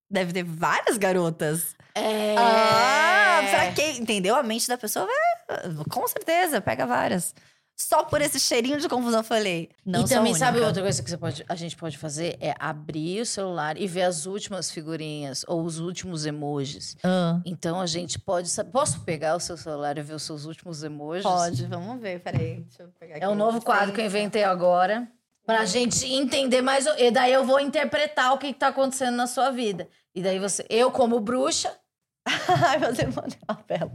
Deve 0.09 0.31
ter 0.33 0.43
várias 0.43 0.97
garotas. 0.97 1.75
É. 1.95 2.35
Ah, 2.37 3.41
pra 3.49 3.71
quem? 3.73 3.97
Entendeu? 3.99 4.35
A 4.35 4.43
mente 4.43 4.67
da 4.67 4.77
pessoa 4.77 5.05
vai. 5.07 5.73
Com 5.89 6.07
certeza, 6.07 6.59
pega 6.61 6.85
várias. 6.85 7.33
Só 7.75 8.03
por 8.03 8.21
esse 8.21 8.39
cheirinho 8.39 8.79
de 8.79 8.87
confusão 8.87 9.19
eu 9.21 9.23
falei. 9.23 9.69
Não 9.85 10.01
e 10.01 10.07
também, 10.07 10.33
sabe 10.35 10.57
única. 10.57 10.67
outra 10.67 10.83
coisa 10.83 11.01
que 11.03 11.09
você 11.09 11.17
pode, 11.17 11.43
a 11.49 11.55
gente 11.55 11.75
pode 11.75 11.97
fazer? 11.97 12.37
É 12.39 12.53
abrir 12.59 13.21
o 13.21 13.25
celular 13.25 13.77
e 13.77 13.87
ver 13.87 14.03
as 14.03 14.25
últimas 14.25 14.69
figurinhas 14.71 15.43
ou 15.47 15.63
os 15.63 15.79
últimos 15.79 16.25
emojis. 16.25 16.95
Ah, 17.03 17.41
Então 17.45 17.81
a 17.81 17.85
gente 17.87 18.19
pode 18.19 18.47
saber. 18.49 18.71
Posso 18.71 19.01
pegar 19.01 19.35
o 19.35 19.39
seu 19.39 19.57
celular 19.57 19.97
e 19.97 20.01
ver 20.01 20.13
os 20.13 20.23
seus 20.23 20.45
últimos 20.45 20.83
emojis? 20.83 21.23
pode, 21.23 21.65
vamos 21.65 21.99
ver, 21.99 22.19
peraí. 22.19 22.61
Deixa 22.61 22.83
eu 22.83 22.89
pegar 22.99 23.15
aqui. 23.15 23.23
É 23.25 23.27
um 23.27 23.35
novo 23.35 23.59
quadro 23.61 23.93
que 23.93 24.01
eu 24.01 24.05
inventei 24.05 24.43
agora. 24.43 25.07
Pra 25.45 25.65
gente 25.65 26.05
entender 26.05 26.61
mais. 26.61 26.85
E 26.97 27.11
daí 27.11 27.33
eu 27.33 27.43
vou 27.43 27.59
interpretar 27.59 28.33
o 28.33 28.37
que, 28.37 28.53
que 28.53 28.59
tá 28.59 28.67
acontecendo 28.67 29.15
na 29.17 29.27
sua 29.27 29.51
vida. 29.51 29.89
E 30.15 30.21
daí 30.21 30.39
você. 30.39 30.65
Eu, 30.69 30.89
como 30.89 31.19
bruxa, 31.19 31.69
Ai, 32.25 32.79
você 32.79 33.05
mandou 33.07 33.37
uma 33.49 33.63
bela. 33.67 33.91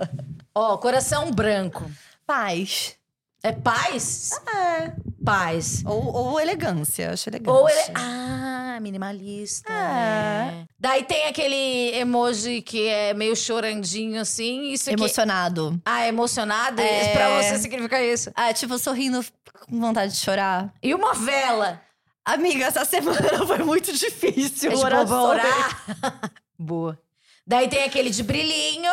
ó, 0.54 0.76
coração 0.76 1.30
branco. 1.30 1.90
Paz. 2.26 2.97
É 3.42 3.52
paz? 3.52 4.30
É. 4.52 4.92
Paz. 5.24 5.82
Ou, 5.84 6.12
ou 6.12 6.40
elegância, 6.40 7.12
acho 7.12 7.28
elegante. 7.28 7.50
Ou 7.56 7.68
ele. 7.68 7.92
Ah, 7.94 8.78
minimalista. 8.80 9.72
É. 9.72 9.74
é. 9.74 10.64
Daí 10.78 11.04
tem 11.04 11.26
aquele 11.26 11.96
emoji 11.96 12.62
que 12.62 12.86
é 12.88 13.14
meio 13.14 13.36
chorandinho 13.36 14.20
assim. 14.20 14.72
Isso 14.72 14.90
aqui. 14.90 15.00
Emocionado. 15.00 15.80
Ah, 15.84 16.06
emocionado? 16.06 16.80
É. 16.80 17.12
Pra 17.12 17.42
você 17.42 17.58
significa 17.58 18.02
isso. 18.02 18.30
Ah, 18.34 18.52
tipo, 18.52 18.78
sorrindo 18.78 19.24
com 19.66 19.80
vontade 19.80 20.12
de 20.12 20.18
chorar. 20.18 20.72
E 20.82 20.94
uma 20.94 21.14
vela. 21.14 21.80
Amiga, 22.24 22.66
essa 22.66 22.84
semana 22.86 23.46
foi 23.46 23.58
muito 23.58 23.92
difícil. 23.92 24.70
É 24.70 24.74
tipo, 24.74 25.14
orar. 25.14 25.84
Boa. 26.58 26.98
Daí 27.46 27.68
tem 27.68 27.84
aquele 27.84 28.10
de 28.10 28.22
brilhinho. 28.22 28.92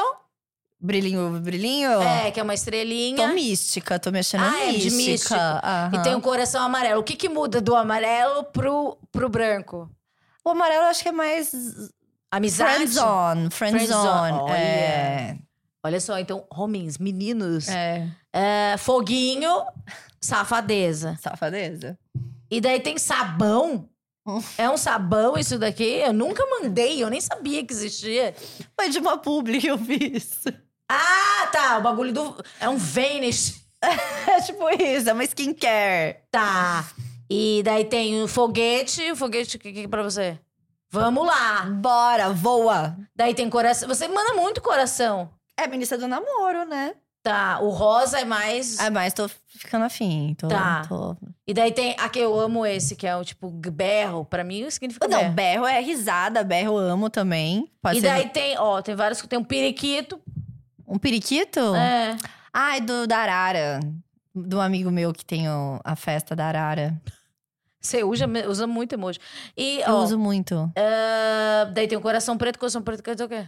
Brilhinho, 0.85 1.39
brilhinho? 1.39 2.01
É, 2.01 2.29
que 2.29 2.39
é 2.39 2.43
uma 2.43 2.53
estrelinha. 2.53 3.27
Tô 3.27 3.33
mística, 3.33 3.97
tô 3.99 4.11
mexendo 4.11 4.43
Ah, 4.43 4.65
é 4.65 4.73
de 4.73 4.91
mística. 4.91 5.35
Aham. 5.63 5.91
E 5.95 6.03
tem 6.03 6.13
um 6.15 6.21
coração 6.21 6.61
amarelo. 6.63 7.01
O 7.01 7.03
que, 7.03 7.15
que 7.15 7.27
muda 7.27 7.59
do 7.59 7.75
amarelo 7.75 8.43
pro, 8.45 8.97
pro 9.11 9.27
branco? 9.27 9.89
O 10.43 10.49
amarelo 10.51 10.83
eu 10.83 10.89
acho 10.89 11.01
que 11.01 11.09
é 11.09 11.11
mais 11.11 11.51
Amizade? 12.31 12.75
friendzone. 12.75 13.49
Friendzone. 13.49 14.37
Olha. 14.41 14.53
É. 14.53 15.37
Olha 15.83 15.99
só, 15.99 16.19
então, 16.19 16.45
homens, 16.51 16.97
meninos. 16.99 17.67
É. 17.67 18.07
É, 18.31 18.75
foguinho, 18.77 19.65
safadeza. 20.21 21.17
Safadeza. 21.21 21.97
E 22.49 22.61
daí 22.61 22.79
tem 22.79 22.97
sabão. 22.97 23.89
Hum. 24.27 24.41
É 24.57 24.69
um 24.69 24.77
sabão 24.77 25.37
isso 25.37 25.57
daqui? 25.59 25.83
Eu 25.83 26.11
nunca 26.13 26.43
mandei, 26.45 27.03
eu 27.03 27.09
nem 27.09 27.21
sabia 27.21 27.63
que 27.63 27.71
existia. 27.73 28.33
Foi 28.79 28.89
de 28.89 28.97
uma 28.99 29.17
publi 29.17 29.59
que 29.59 29.67
eu 29.67 29.77
fiz. 29.77 30.43
Ah, 30.89 31.47
tá. 31.51 31.77
O 31.77 31.81
bagulho 31.81 32.13
do. 32.13 32.43
É 32.59 32.69
um 32.69 32.77
Vanish. 32.77 33.63
É 34.27 34.41
tipo 34.41 34.67
isso, 34.81 35.07
é 35.09 35.13
uma 35.13 35.23
skincare. 35.23 36.17
Tá. 36.31 36.83
E 37.29 37.61
daí 37.63 37.85
tem 37.85 38.21
o 38.23 38.27
foguete. 38.27 39.11
O 39.11 39.15
foguete, 39.15 39.57
o 39.57 39.59
que, 39.59 39.71
que 39.71 39.79
é 39.83 39.87
pra 39.87 40.01
você? 40.01 40.39
Vamos 40.89 41.25
lá. 41.27 41.65
Bora, 41.65 42.29
voa. 42.31 42.97
Daí 43.15 43.33
tem 43.35 43.47
coração. 43.49 43.87
Você 43.87 44.07
manda 44.07 44.33
muito 44.33 44.61
coração. 44.61 45.29
É 45.57 45.67
ministra 45.67 45.97
do 45.99 46.07
namoro, 46.07 46.65
né? 46.65 46.95
Tá. 47.21 47.59
O 47.61 47.69
rosa 47.69 48.19
é 48.19 48.25
mais. 48.25 48.79
Ah, 48.79 48.89
mas 48.89 49.13
tô 49.13 49.27
ficando 49.47 49.85
afim. 49.85 50.35
Tô, 50.37 50.47
Tá. 50.47 50.83
tô- 50.87 51.15
E 51.47 51.53
daí 51.53 51.71
tem. 51.71 51.95
Aqui 51.99 52.19
eu 52.19 52.39
amo 52.39 52.65
esse, 52.65 52.95
que 52.95 53.05
é 53.05 53.15
o 53.15 53.23
tipo 53.23 53.49
berro. 53.49 54.25
Pra 54.25 54.43
mim 54.43 54.67
significa 54.71 55.07
Não, 55.07 55.19
berro. 55.19 55.33
berro 55.33 55.65
é 55.67 55.79
risada, 55.79 56.43
berro 56.43 56.79
eu 56.79 56.89
amo 56.89 57.09
também. 57.09 57.69
Pode 57.81 57.97
E 57.99 58.01
ser 58.01 58.07
daí 58.07 58.29
tem, 58.29 58.57
ó, 58.57 58.81
tem 58.81 58.95
vários 58.95 59.21
que 59.21 59.27
tem 59.27 59.37
um 59.39 59.43
periquito. 59.43 60.19
Um 60.95 60.99
periquito? 60.99 61.75
É. 61.75 62.15
Ai, 62.53 62.81
do 62.81 63.05
da 63.05 63.17
Arara. 63.17 63.79
Do 64.33 64.59
amigo 64.59 64.89
meu 64.91 65.13
que 65.13 65.25
tem 65.25 65.47
o- 65.49 65.79
a 65.83 65.95
festa 65.95 66.35
da 66.35 66.47
Arara. 66.47 66.99
Você 67.81 68.03
usa, 68.03 68.25
usa 68.47 68.65
muito 68.65 68.93
emoji. 68.93 69.19
E, 69.55 69.79
Eu 69.81 69.93
ó, 69.93 70.03
uso 70.03 70.17
muito. 70.17 70.71
ah, 70.77 71.65
daí 71.73 71.87
tem 71.87 71.97
o 71.97 72.01
coração 72.01 72.37
preto, 72.37 72.57
coração 72.57 72.81
preto 72.81 73.03
quer 73.03 73.13
dizer 73.15 73.25
o 73.25 73.29
quê? 73.29 73.47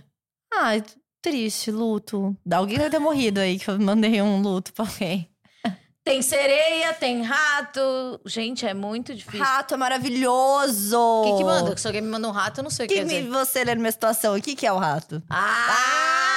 Ai, 0.53 0.83
triste, 1.21 1.71
luto. 1.71 2.37
Alguém 2.51 2.77
deve 2.77 2.89
ter 2.91 2.99
morrido 2.99 3.39
aí, 3.39 3.57
que 3.57 3.67
eu 3.69 3.79
mandei 3.79 4.21
um 4.21 4.39
luto 4.41 4.71
pra 4.73 4.85
alguém. 4.85 5.29
Tem 6.03 6.21
sereia, 6.21 6.93
tem 6.93 7.21
rato. 7.21 7.81
Gente, 8.25 8.65
é 8.65 8.73
muito 8.73 9.13
difícil. 9.13 9.39
Rato 9.45 9.73
é 9.73 9.77
maravilhoso! 9.77 10.97
O 10.97 11.23
que, 11.31 11.37
que 11.39 11.43
manda? 11.43 11.75
Se 11.75 11.85
alguém 11.85 12.01
me 12.01 12.07
manda 12.07 12.29
um 12.29 12.31
rato, 12.31 12.59
eu 12.59 12.63
não 12.63 12.71
sei 12.71 12.85
o 12.85 12.89
que 12.89 12.95
Que 12.95 13.01
quer 13.01 13.05
me, 13.07 13.17
dizer. 13.23 13.29
você 13.29 13.63
lê 13.65 13.75
numa 13.75 13.91
situação, 13.91 14.33
o 14.37 14.41
que, 14.41 14.55
que 14.55 14.65
é 14.65 14.71
o 14.71 14.77
rato? 14.77 15.21
Ah, 15.29 16.36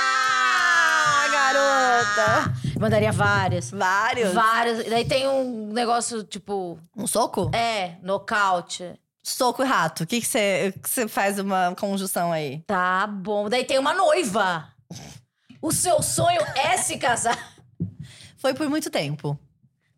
garota! 1.60 2.52
Mandaria 2.78 3.12
várias. 3.12 3.70
Vários. 3.70 4.32
Várias. 4.32 4.84
Daí 4.88 5.04
tem 5.04 5.28
um 5.28 5.72
negócio, 5.72 6.22
tipo, 6.24 6.78
Um 6.96 7.06
soco? 7.06 7.50
é, 7.54 7.96
nocaute. 8.02 8.98
Soco 9.22 9.62
e 9.62 9.66
rato. 9.66 10.04
O 10.04 10.06
que 10.06 10.20
que 10.20 10.26
você 10.26 10.72
que 10.82 10.88
você 10.88 11.06
faz 11.06 11.38
uma 11.38 11.74
conjunção 11.78 12.32
aí? 12.32 12.60
Tá 12.66 13.06
bom. 13.06 13.48
Daí 13.50 13.64
tem 13.64 13.78
uma 13.78 13.92
noiva. 13.92 14.68
O 15.60 15.70
seu 15.72 16.02
sonho 16.02 16.40
é 16.56 16.76
se 16.78 16.96
casar. 16.96 17.38
Foi 18.38 18.54
por 18.54 18.68
muito 18.70 18.88
tempo. 18.90 19.38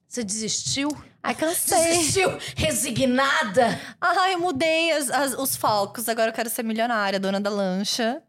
Você 0.09 0.25
desistiu? 0.25 0.89
Ai, 1.23 1.37
cansei. 1.37 1.79
Desistiu? 1.99 2.37
Resignada? 2.57 3.81
Ai, 4.01 4.35
eu 4.35 4.41
mudei 4.41 4.91
as- 4.93 5.09
as- 5.09 5.35
os 5.35 5.55
focos. 5.57 6.09
Agora 6.09 6.31
eu 6.31 6.35
quero 6.35 6.51
ser 6.51 6.65
milionária, 6.65 7.21
dona 7.21 7.41
da 7.41 7.49
lancha. 7.49 8.21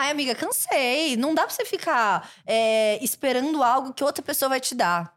Ai, 0.00 0.12
amiga, 0.12 0.32
cansei. 0.32 1.16
Não 1.16 1.34
dá 1.34 1.42
pra 1.42 1.50
você 1.50 1.64
ficar 1.64 2.30
é, 2.46 3.02
esperando 3.02 3.64
algo 3.64 3.92
que 3.92 4.04
outra 4.04 4.22
pessoa 4.22 4.48
vai 4.48 4.60
te 4.60 4.72
dar. 4.72 5.12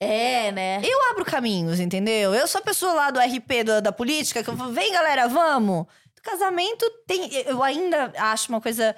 É, 0.00 0.50
né? 0.50 0.80
Eu 0.82 1.10
abro 1.12 1.24
caminhos, 1.24 1.78
entendeu? 1.78 2.34
Eu 2.34 2.48
sou 2.48 2.60
a 2.60 2.64
pessoa 2.64 2.92
lá 2.92 3.10
do 3.12 3.20
RP 3.20 3.62
da, 3.64 3.78
da 3.78 3.92
política 3.92 4.42
que 4.42 4.50
eu 4.50 4.56
falo, 4.56 4.72
vem 4.72 4.92
galera, 4.92 5.28
vamos. 5.28 5.86
Do 6.12 6.22
casamento 6.22 6.84
tem. 7.06 7.32
Eu 7.46 7.62
ainda 7.62 8.12
acho 8.18 8.48
uma 8.48 8.60
coisa 8.60 8.96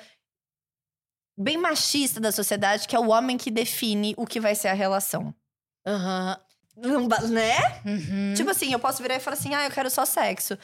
bem 1.38 1.58
machista 1.58 2.18
da 2.18 2.32
sociedade, 2.32 2.88
que 2.88 2.96
é 2.96 2.98
o 2.98 3.08
homem 3.08 3.36
que 3.36 3.50
define 3.50 4.14
o 4.16 4.26
que 4.26 4.40
vai 4.40 4.54
ser 4.54 4.68
a 4.68 4.72
relação. 4.72 5.34
Aham. 5.86 6.40
Né? 7.28 7.56
Uhum. 7.84 8.34
Tipo 8.34 8.50
assim, 8.50 8.72
eu 8.72 8.78
posso 8.78 9.02
virar 9.02 9.16
e 9.16 9.20
falar 9.20 9.36
assim: 9.36 9.54
ah, 9.54 9.64
eu 9.64 9.70
quero 9.70 9.90
só 9.90 10.04
sexo. 10.04 10.56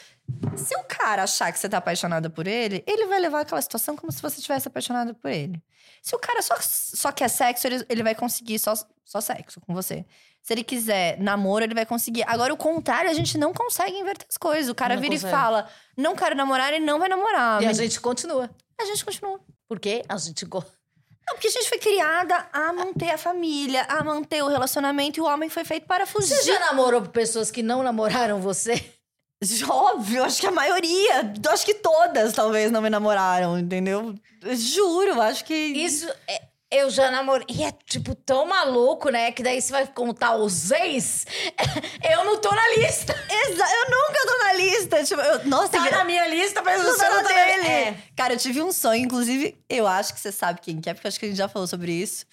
Se 0.57 0.77
o 0.77 0.85
cara 0.85 1.25
achar 1.25 1.53
que 1.53 1.59
você 1.59 1.69
tá 1.69 1.79
apaixonada 1.79 2.31
por 2.31 2.47
ele, 2.47 2.85
ele 2.87 3.07
vai 3.07 3.19
levar 3.21 3.41
aquela 3.41 3.61
situação 3.61 3.97
como 3.97 4.13
se 4.13 4.23
você 4.23 4.41
tivesse 4.41 4.69
apaixonada 4.69 5.13
por 5.15 5.31
ele. 5.31 5.63
Se 6.03 6.15
o 6.15 6.19
cara 6.19 6.41
só, 6.43 6.55
só 6.61 7.11
quer 7.13 7.29
sexo, 7.29 7.67
ele, 7.67 7.85
ele 7.89 8.03
vai 8.03 8.15
conseguir 8.15 8.59
só, 8.59 8.75
só 9.05 9.21
sexo 9.21 9.61
com 9.61 9.75
você. 9.75 10.05
Se 10.43 10.53
ele 10.53 10.63
quiser 10.63 11.19
namoro, 11.19 11.65
ele 11.65 11.75
vai 11.75 11.87
conseguir. 11.87 12.23
Agora, 12.29 12.53
o 12.53 12.57
contrário, 12.57 13.11
a 13.11 13.15
gente 13.15 13.39
não 13.39 13.55
consegue 13.55 13.97
inverter 13.97 14.27
as 14.29 14.37
coisas. 14.37 14.69
O 14.71 14.75
cara 14.75 14.95
Não 14.95 15.01
vira 15.03 15.15
consegue. 15.15 15.33
e 15.35 15.37
fala: 15.37 15.69
não 15.97 16.15
quero 16.15 16.35
namorar, 16.37 16.73
ele 16.73 16.85
não 16.85 16.99
vai 16.99 17.09
namorar. 17.09 17.63
E 17.63 17.65
a 17.65 17.69
Mas 17.69 17.79
gente 17.79 18.01
continua. 18.01 18.51
a 18.81 18.85
gente 18.85 19.05
continua. 19.05 19.41
Por 19.67 19.81
quê? 19.81 20.03
A 20.09 20.17
gente 20.19 20.45
go- 20.45 20.65
Não, 21.27 21.35
porque 21.35 21.49
a 21.49 21.51
gente 21.51 21.69
foi 21.69 21.79
criada 21.79 22.47
a 22.53 22.73
manter 22.73 23.11
a 23.11 23.19
família, 23.19 23.83
a 23.89 24.05
manter 24.05 24.43
o 24.43 24.49
relacionamento, 24.49 25.19
e 25.19 25.23
o 25.23 25.25
homem 25.27 25.49
foi 25.49 25.65
feito 25.65 25.87
para 25.87 26.07
fugir. 26.07 26.35
Você 26.35 26.53
já 26.53 26.61
namorou 26.61 27.03
pessoas 27.03 27.51
que 27.51 27.63
não 27.63 27.83
namoraram 27.83 28.41
você? 28.41 28.85
Óbvio, 29.69 30.25
acho 30.25 30.41
que 30.41 30.47
a 30.47 30.51
maioria, 30.51 31.33
acho 31.51 31.67
que 31.67 31.75
todas 31.75 32.33
talvez 32.33 32.71
não 32.71 32.81
me 32.81 32.89
namoraram, 32.89 33.59
entendeu? 33.59 34.15
Juro, 34.55 35.21
acho 35.21 35.45
que. 35.45 35.55
Isso, 35.55 36.09
é- 36.27 36.43
eu 36.75 36.91
já 36.91 37.11
namorei. 37.11 37.47
E 37.49 37.63
é, 37.65 37.73
tipo, 37.87 38.15
tão 38.15 38.47
maluco, 38.47 39.09
né? 39.11 39.31
Que 39.33 39.43
daí 39.43 39.61
você 39.61 39.73
vai 39.73 39.87
contar 39.87 40.37
os 40.37 40.71
ex. 40.71 41.27
Eu 42.11 42.25
não 42.25 42.39
tô 42.39 42.51
na 42.51 42.69
lista. 42.77 43.13
Exa 43.13 43.65
eu 43.65 43.91
nunca 43.91 44.27
tô 44.27 44.39
na 44.39 44.53
lista. 44.55 45.05
Tipo, 45.05 45.21
eu- 45.23 45.45
nossa, 45.47 45.69
Tá 45.71 45.85
que- 45.85 45.91
na 45.91 46.05
minha 46.05 46.27
lista, 46.29 46.63
mas 46.63 46.83
não 46.83 46.93
você 46.93 46.99
tá 47.05 47.11
não 47.11 47.23
tá 47.23 47.29
na 47.31 47.45
dele. 47.45 47.67
É. 47.69 47.95
Cara, 48.17 48.35
eu 48.35 48.39
tive 48.39 48.63
um 48.63 48.73
sonho, 48.73 49.03
inclusive, 49.05 49.57
eu 49.69 49.87
acho 49.87 50.13
que 50.15 50.21
você 50.21 50.31
sabe 50.31 50.61
quem 50.61 50.81
que 50.81 50.91
é, 50.91 50.95
porque 50.95 51.09
acho 51.09 51.19
que 51.19 51.25
a 51.27 51.29
gente 51.29 51.39
já 51.39 51.49
falou 51.49 51.67
sobre 51.67 51.93
isso. 51.93 52.27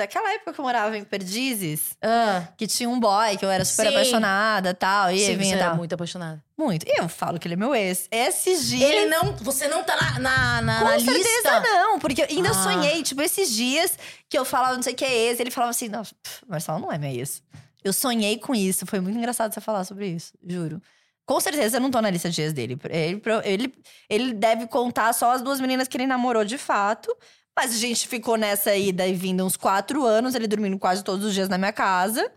Daquela 0.00 0.32
época 0.32 0.52
que 0.54 0.60
eu 0.60 0.64
morava 0.64 0.96
em 0.96 1.04
Perdizes, 1.04 1.96
Ah, 2.02 2.48
que 2.56 2.66
tinha 2.66 2.88
um 2.88 2.98
boy 2.98 3.36
que 3.36 3.44
eu 3.44 3.50
era 3.50 3.64
super 3.64 3.82
Sim. 3.88 3.94
apaixonada 3.94 4.70
e 4.70 4.74
tal. 4.74 5.10
E 5.10 5.18
sim, 5.18 5.24
ele 5.24 5.32
você 5.34 5.38
vinha 5.38 5.56
era 5.56 5.64
tal. 5.66 5.76
muito 5.76 5.94
apaixonada. 5.94 6.42
Muito. 6.56 6.86
E 6.88 7.00
eu 7.00 7.08
falo 7.08 7.38
que 7.38 7.46
ele 7.46 7.54
é 7.54 7.56
meu 7.56 7.74
ex. 7.74 8.08
Esses 8.10 8.66
dias. 8.68 8.88
Ele 8.90 9.06
não. 9.06 9.36
Você 9.36 9.68
não 9.68 9.84
tá 9.84 9.96
na, 9.96 10.18
na, 10.18 10.62
na- 10.62 10.78
Com 10.78 10.84
na 10.86 10.98
certeza 11.00 11.18
lista. 11.18 11.60
não, 11.60 11.98
porque 11.98 12.22
eu 12.22 12.26
ainda 12.30 12.50
Ah. 12.50 12.54
sonhei, 12.54 13.02
tipo, 13.02 13.20
esses 13.20 13.50
dias 13.52 13.98
que 14.28 14.38
eu 14.38 14.44
falava 14.44 14.74
não 14.74 14.82
sei 14.82 14.94
o 14.94 14.96
que 14.96 15.04
é 15.04 15.12
ex, 15.28 15.38
ele 15.40 15.50
falava 15.50 15.70
assim, 15.70 15.88
não, 15.88 16.02
pff, 16.02 16.44
Marcelo 16.48 16.78
não 16.78 16.90
é 16.90 16.96
minha 16.98 17.12
ex. 17.12 17.42
Eu 17.84 17.92
sonhei 17.92 18.38
com 18.38 18.54
isso, 18.54 18.86
foi 18.86 19.00
muito 19.00 19.18
engraçado 19.18 19.52
você 19.52 19.60
falar 19.60 19.84
sobre 19.84 20.06
isso, 20.08 20.32
juro. 20.46 20.80
Com 21.26 21.38
certeza 21.40 21.76
eu 21.76 21.80
não 21.80 21.90
tô 21.90 22.00
na 22.00 22.10
lista 22.10 22.28
de 22.28 22.42
ex 22.42 22.52
dele. 22.52 22.76
Ele, 22.90 23.22
ele, 23.44 23.74
ele 24.08 24.32
deve 24.34 24.66
contar 24.66 25.12
só 25.12 25.32
as 25.32 25.40
duas 25.42 25.60
meninas 25.60 25.86
que 25.86 25.96
ele 25.96 26.06
namorou 26.06 26.44
de 26.44 26.58
fato. 26.58 27.14
Mas 27.58 27.74
a 27.74 27.78
gente 27.78 28.08
ficou 28.08 28.36
nessa 28.36 28.74
ida 28.74 29.06
e 29.06 29.14
vinda 29.14 29.44
uns 29.44 29.56
quatro 29.56 30.04
anos, 30.04 30.34
ele 30.34 30.46
dormindo 30.46 30.78
quase 30.78 31.04
todos 31.04 31.24
os 31.26 31.34
dias 31.34 31.48
na 31.48 31.58
minha 31.58 31.72
casa. 31.72 32.30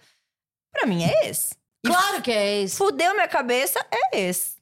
Pra 0.71 0.85
mim 0.85 1.03
é 1.03 1.27
ex. 1.27 1.53
E 1.85 1.89
Claro 1.89 2.21
que 2.21 2.31
é 2.31 2.61
isso. 2.63 2.77
Fudeu 2.77 3.13
minha 3.13 3.27
cabeça, 3.27 3.85
é 3.91 4.19
ex. 4.19 4.57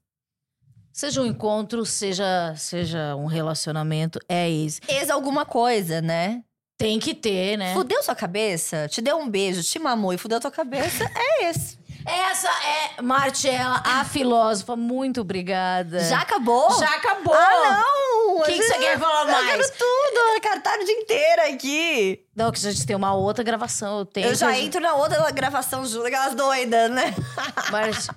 Seja 0.91 1.21
um 1.21 1.25
encontro, 1.25 1.85
seja, 1.85 2.53
seja 2.57 3.15
um 3.15 3.25
relacionamento, 3.25 4.19
é 4.27 4.49
isso. 4.49 4.81
Ex 4.87 5.09
alguma 5.09 5.45
coisa, 5.45 6.01
né? 6.01 6.43
Tem 6.77 6.99
que 6.99 7.13
ter, 7.13 7.57
né? 7.57 7.73
Fudeu 7.73 8.01
sua 8.03 8.15
cabeça, 8.15 8.87
te 8.89 9.01
deu 9.01 9.17
um 9.17 9.29
beijo, 9.29 9.63
te 9.63 9.79
mamou 9.79 10.13
e 10.13 10.17
fudeu 10.17 10.39
tua 10.39 10.51
cabeça, 10.51 11.03
é 11.15 11.45
esse. 11.45 11.77
Essa 12.05 12.49
é 12.49 13.01
Marcela, 13.01 13.81
a 13.85 14.03
filósofa. 14.05 14.75
Muito 14.75 15.21
obrigada. 15.21 15.99
Já 16.03 16.21
acabou? 16.21 16.71
Já 16.79 16.89
acabou. 16.95 17.33
Ah, 17.33 17.83
não! 17.85 18.37
O 18.39 18.43
que, 18.43 18.53
que 18.53 18.63
você 18.63 18.77
quer 18.79 18.97
falar 18.99 19.21
Eu 19.25 19.31
mais? 19.31 19.47
quero 19.47 19.77
tudo, 19.77 20.41
cara, 20.41 20.59
tá 20.61 20.75
o 20.81 20.85
dia 20.85 20.99
inteiro 20.99 21.41
aqui. 21.53 22.25
Não, 22.41 22.51
que 22.51 22.59
a 22.65 22.71
gente 22.71 22.85
tem 22.85 22.95
uma 22.95 23.13
outra 23.13 23.43
gravação. 23.43 23.99
Eu, 23.99 24.05
tenho 24.05 24.27
Eu 24.27 24.35
já 24.35 24.51
que- 24.51 24.59
entro 24.61 24.81
na 24.81 24.93
outra 24.95 25.29
gravação 25.31 25.85
junto, 25.85 26.07
aquelas 26.07 26.33
doidas, 26.35 26.89
né? 26.91 27.13
Mas, 27.71 28.07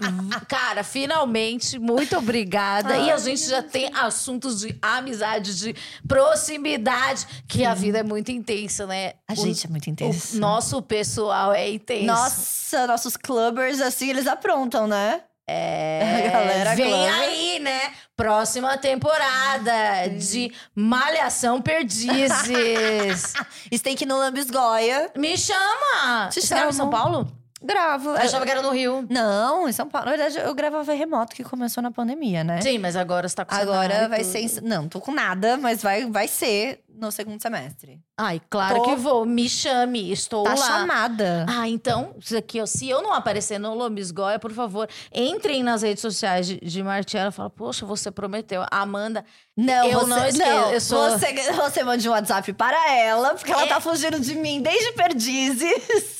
cara, 0.49 0.83
finalmente, 0.83 1.79
muito 1.79 2.16
obrigada. 2.16 2.97
e 2.97 3.11
a 3.11 3.16
gente 3.18 3.47
já 3.49 3.62
tem 3.62 3.91
assuntos 3.95 4.61
de 4.61 4.77
amizade, 4.83 5.55
de 5.59 5.75
proximidade, 6.07 7.27
que 7.49 7.64
a 7.64 7.75
vida 7.75 7.99
é 7.99 8.03
muito 8.03 8.31
intensa, 8.31 8.87
né? 8.87 9.12
A 9.29 9.33
O- 9.33 9.37
gente 9.37 9.66
é 9.66 9.70
muito 9.70 9.89
intenso. 9.89 10.37
O 10.37 10.41
nosso 10.41 10.81
pessoal 10.83 11.53
é 11.53 11.70
intenso. 11.70 12.07
Nossa, 12.07 12.87
nossos 12.87 13.16
clubbers, 13.16 13.81
assim, 13.81 14.11
eles 14.11 14.27
aprontam, 14.27 14.87
né? 14.87 15.22
É, 15.47 16.29
A 16.29 16.31
galera 16.31 16.75
vem 16.75 16.87
clubber. 16.87 17.15
aí, 17.15 17.59
né? 17.61 17.93
Próxima 18.17 18.77
temporada 18.79 20.09
de 20.09 20.53
Malhação 20.75 21.61
Perdizes. 21.61 23.35
Steak 23.75 24.07
no 24.07 24.17
Lambisgoia. 24.19 25.11
Me 25.17 25.37
chama! 25.37 26.29
Te 26.31 26.41
Você 26.41 26.55
grava 26.55 26.71
em. 26.71 26.73
São 26.73 26.89
Paulo? 26.91 27.44
Gravo. 27.65 28.11
Eu 28.11 28.17
achava 28.17 28.45
que 28.45 28.51
era 28.51 28.61
no 28.62 28.71
Rio. 28.71 29.07
Não, 29.09 29.69
em 29.69 29.73
São 29.73 29.89
Paulo. 29.89 30.05
Na 30.11 30.17
verdade, 30.17 30.39
eu 30.39 30.55
gravava 30.55 30.93
remoto, 30.93 31.35
que 31.35 31.43
começou 31.43 31.83
na 31.83 31.91
pandemia, 31.91 32.45
né? 32.45 32.61
Sim, 32.61 32.79
mas 32.79 32.95
agora 32.97 33.29
você 33.29 33.35
tá 33.35 33.45
com 33.45 33.55
Agora 33.55 34.09
vai 34.09 34.21
tudo. 34.21 34.31
ser. 34.49 34.62
Não, 34.62 34.89
tô 34.89 35.01
com 35.01 35.12
nada, 35.12 35.57
mas 35.57 35.83
vai, 35.83 36.05
vai 36.11 36.29
ser 36.29 36.81
no 36.95 37.11
segundo 37.11 37.41
semestre. 37.41 37.99
Ai, 38.17 38.41
claro 38.49 38.77
Tô- 38.77 38.83
que 38.83 38.95
vou. 38.97 39.25
Me 39.27 39.49
chame, 39.49 40.12
estou 40.12 40.45
Tá 40.45 40.51
lá. 40.51 40.57
chamada. 40.57 41.47
Ah, 41.49 41.69
então, 41.69 42.15
aqui, 42.39 42.65
se 42.67 42.89
eu 42.89 43.03
não 43.03 43.12
aparecer 43.12 43.59
no 43.59 43.75
Lombisgoia, 43.75 44.39
por 44.39 44.53
favor, 44.53 44.89
entrem 45.12 45.62
nas 45.62 45.83
redes 45.83 46.03
sociais 46.03 46.47
de, 46.47 46.61
de 46.61 46.83
Martiela 46.83 47.31
e 47.31 47.33
fala, 47.33 47.51
poxa, 47.51 47.85
você 47.87 48.11
prometeu. 48.11 48.65
Amanda, 48.71 49.25
Não, 49.57 49.87
Eu 49.87 50.01
você, 50.01 50.07
não 50.11 50.27
esqueço, 50.27 50.71
eu 50.73 50.81
sou- 50.81 51.11
você, 51.11 51.33
você 51.53 51.83
mande 51.85 52.09
um 52.09 52.12
WhatsApp 52.12 52.53
para 52.53 52.93
ela, 52.97 53.35
porque 53.35 53.51
ela 53.53 53.62
É. 53.62 53.67
tá 53.69 53.81
fugindo 53.81 54.19
de 54.21 54.35
mim 54.35 54.61
desde 54.61 54.93
perdizes. 54.93 56.19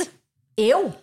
eu 0.57 0.95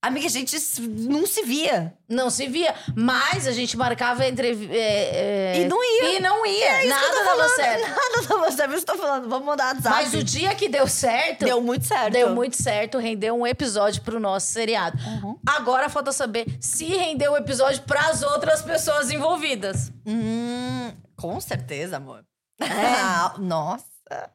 Amiga, 0.00 0.26
a 0.26 0.30
gente 0.30 0.56
não 0.80 1.26
se 1.26 1.42
via. 1.42 1.92
não 2.08 2.30
se 2.30 2.46
via, 2.46 2.72
mas 2.94 3.48
a 3.48 3.52
gente 3.52 3.76
marcava 3.76 4.24
entre... 4.24 4.48
é, 4.70 5.56
é, 5.56 5.60
E 5.60 5.64
não 5.66 5.82
ia. 5.82 6.16
E 6.16 6.20
não 6.20 6.46
ia, 6.46 6.84
É 6.84 6.86
nada 6.86 7.08
dava 7.08 7.24
falando. 7.24 7.56
certo. 7.56 7.80
Nada 7.90 8.28
dava 8.28 8.52
certo. 8.52 8.70
Eu 8.72 8.78
estou 8.78 8.96
falando, 8.96 9.28
vamos 9.28 9.46
mandar 9.46 9.74
WhatsApp. 9.74 9.88
Mas 9.90 10.14
o 10.14 10.22
dia 10.22 10.54
que 10.54 10.68
deu 10.68 10.86
certo... 10.86 11.44
Deu 11.44 11.60
muito 11.60 11.84
certo. 11.84 12.12
Deu 12.12 12.32
muito 12.32 12.56
certo, 12.62 12.98
rendeu 12.98 13.34
um 13.34 13.44
episódio 13.44 14.00
pro 14.02 14.20
nosso 14.20 14.46
seriado. 14.46 14.96
Uhum. 15.04 15.36
Agora 15.44 15.88
falta 15.88 16.12
saber 16.12 16.46
se 16.60 16.84
rendeu 16.84 17.32
o 17.32 17.36
episódio 17.36 17.82
pras 17.82 18.22
outras 18.22 18.62
pessoas 18.62 19.10
envolvidas. 19.10 19.90
Hum, 20.06 20.92
com 21.16 21.40
certeza, 21.40 21.96
amor. 21.96 22.24
É? 22.60 23.38
Nossa. 23.42 23.84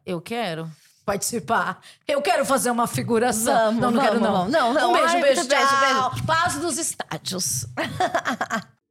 Eu 0.06 0.20
quero 0.22 0.70
participar. 1.06 1.82
Eu 2.08 2.22
quero 2.22 2.46
fazer 2.46 2.72
uma 2.72 2.88
figuração. 2.88 3.54
Vamos, 3.54 3.82
não, 3.82 3.92
não 3.92 4.02
quero 4.02 4.20
vamos, 4.20 4.28
não. 4.28 4.38
vamos. 4.38 4.52
Não, 4.52 4.74
não. 4.74 4.90
Um 4.92 4.94
beijo, 4.94 5.16
Ai, 5.16 5.22
beijo, 5.22 5.48
beijo, 5.48 5.68
tchau. 5.68 6.12
Paz 6.26 6.56
dos 6.56 6.78
estádios. 6.78 7.66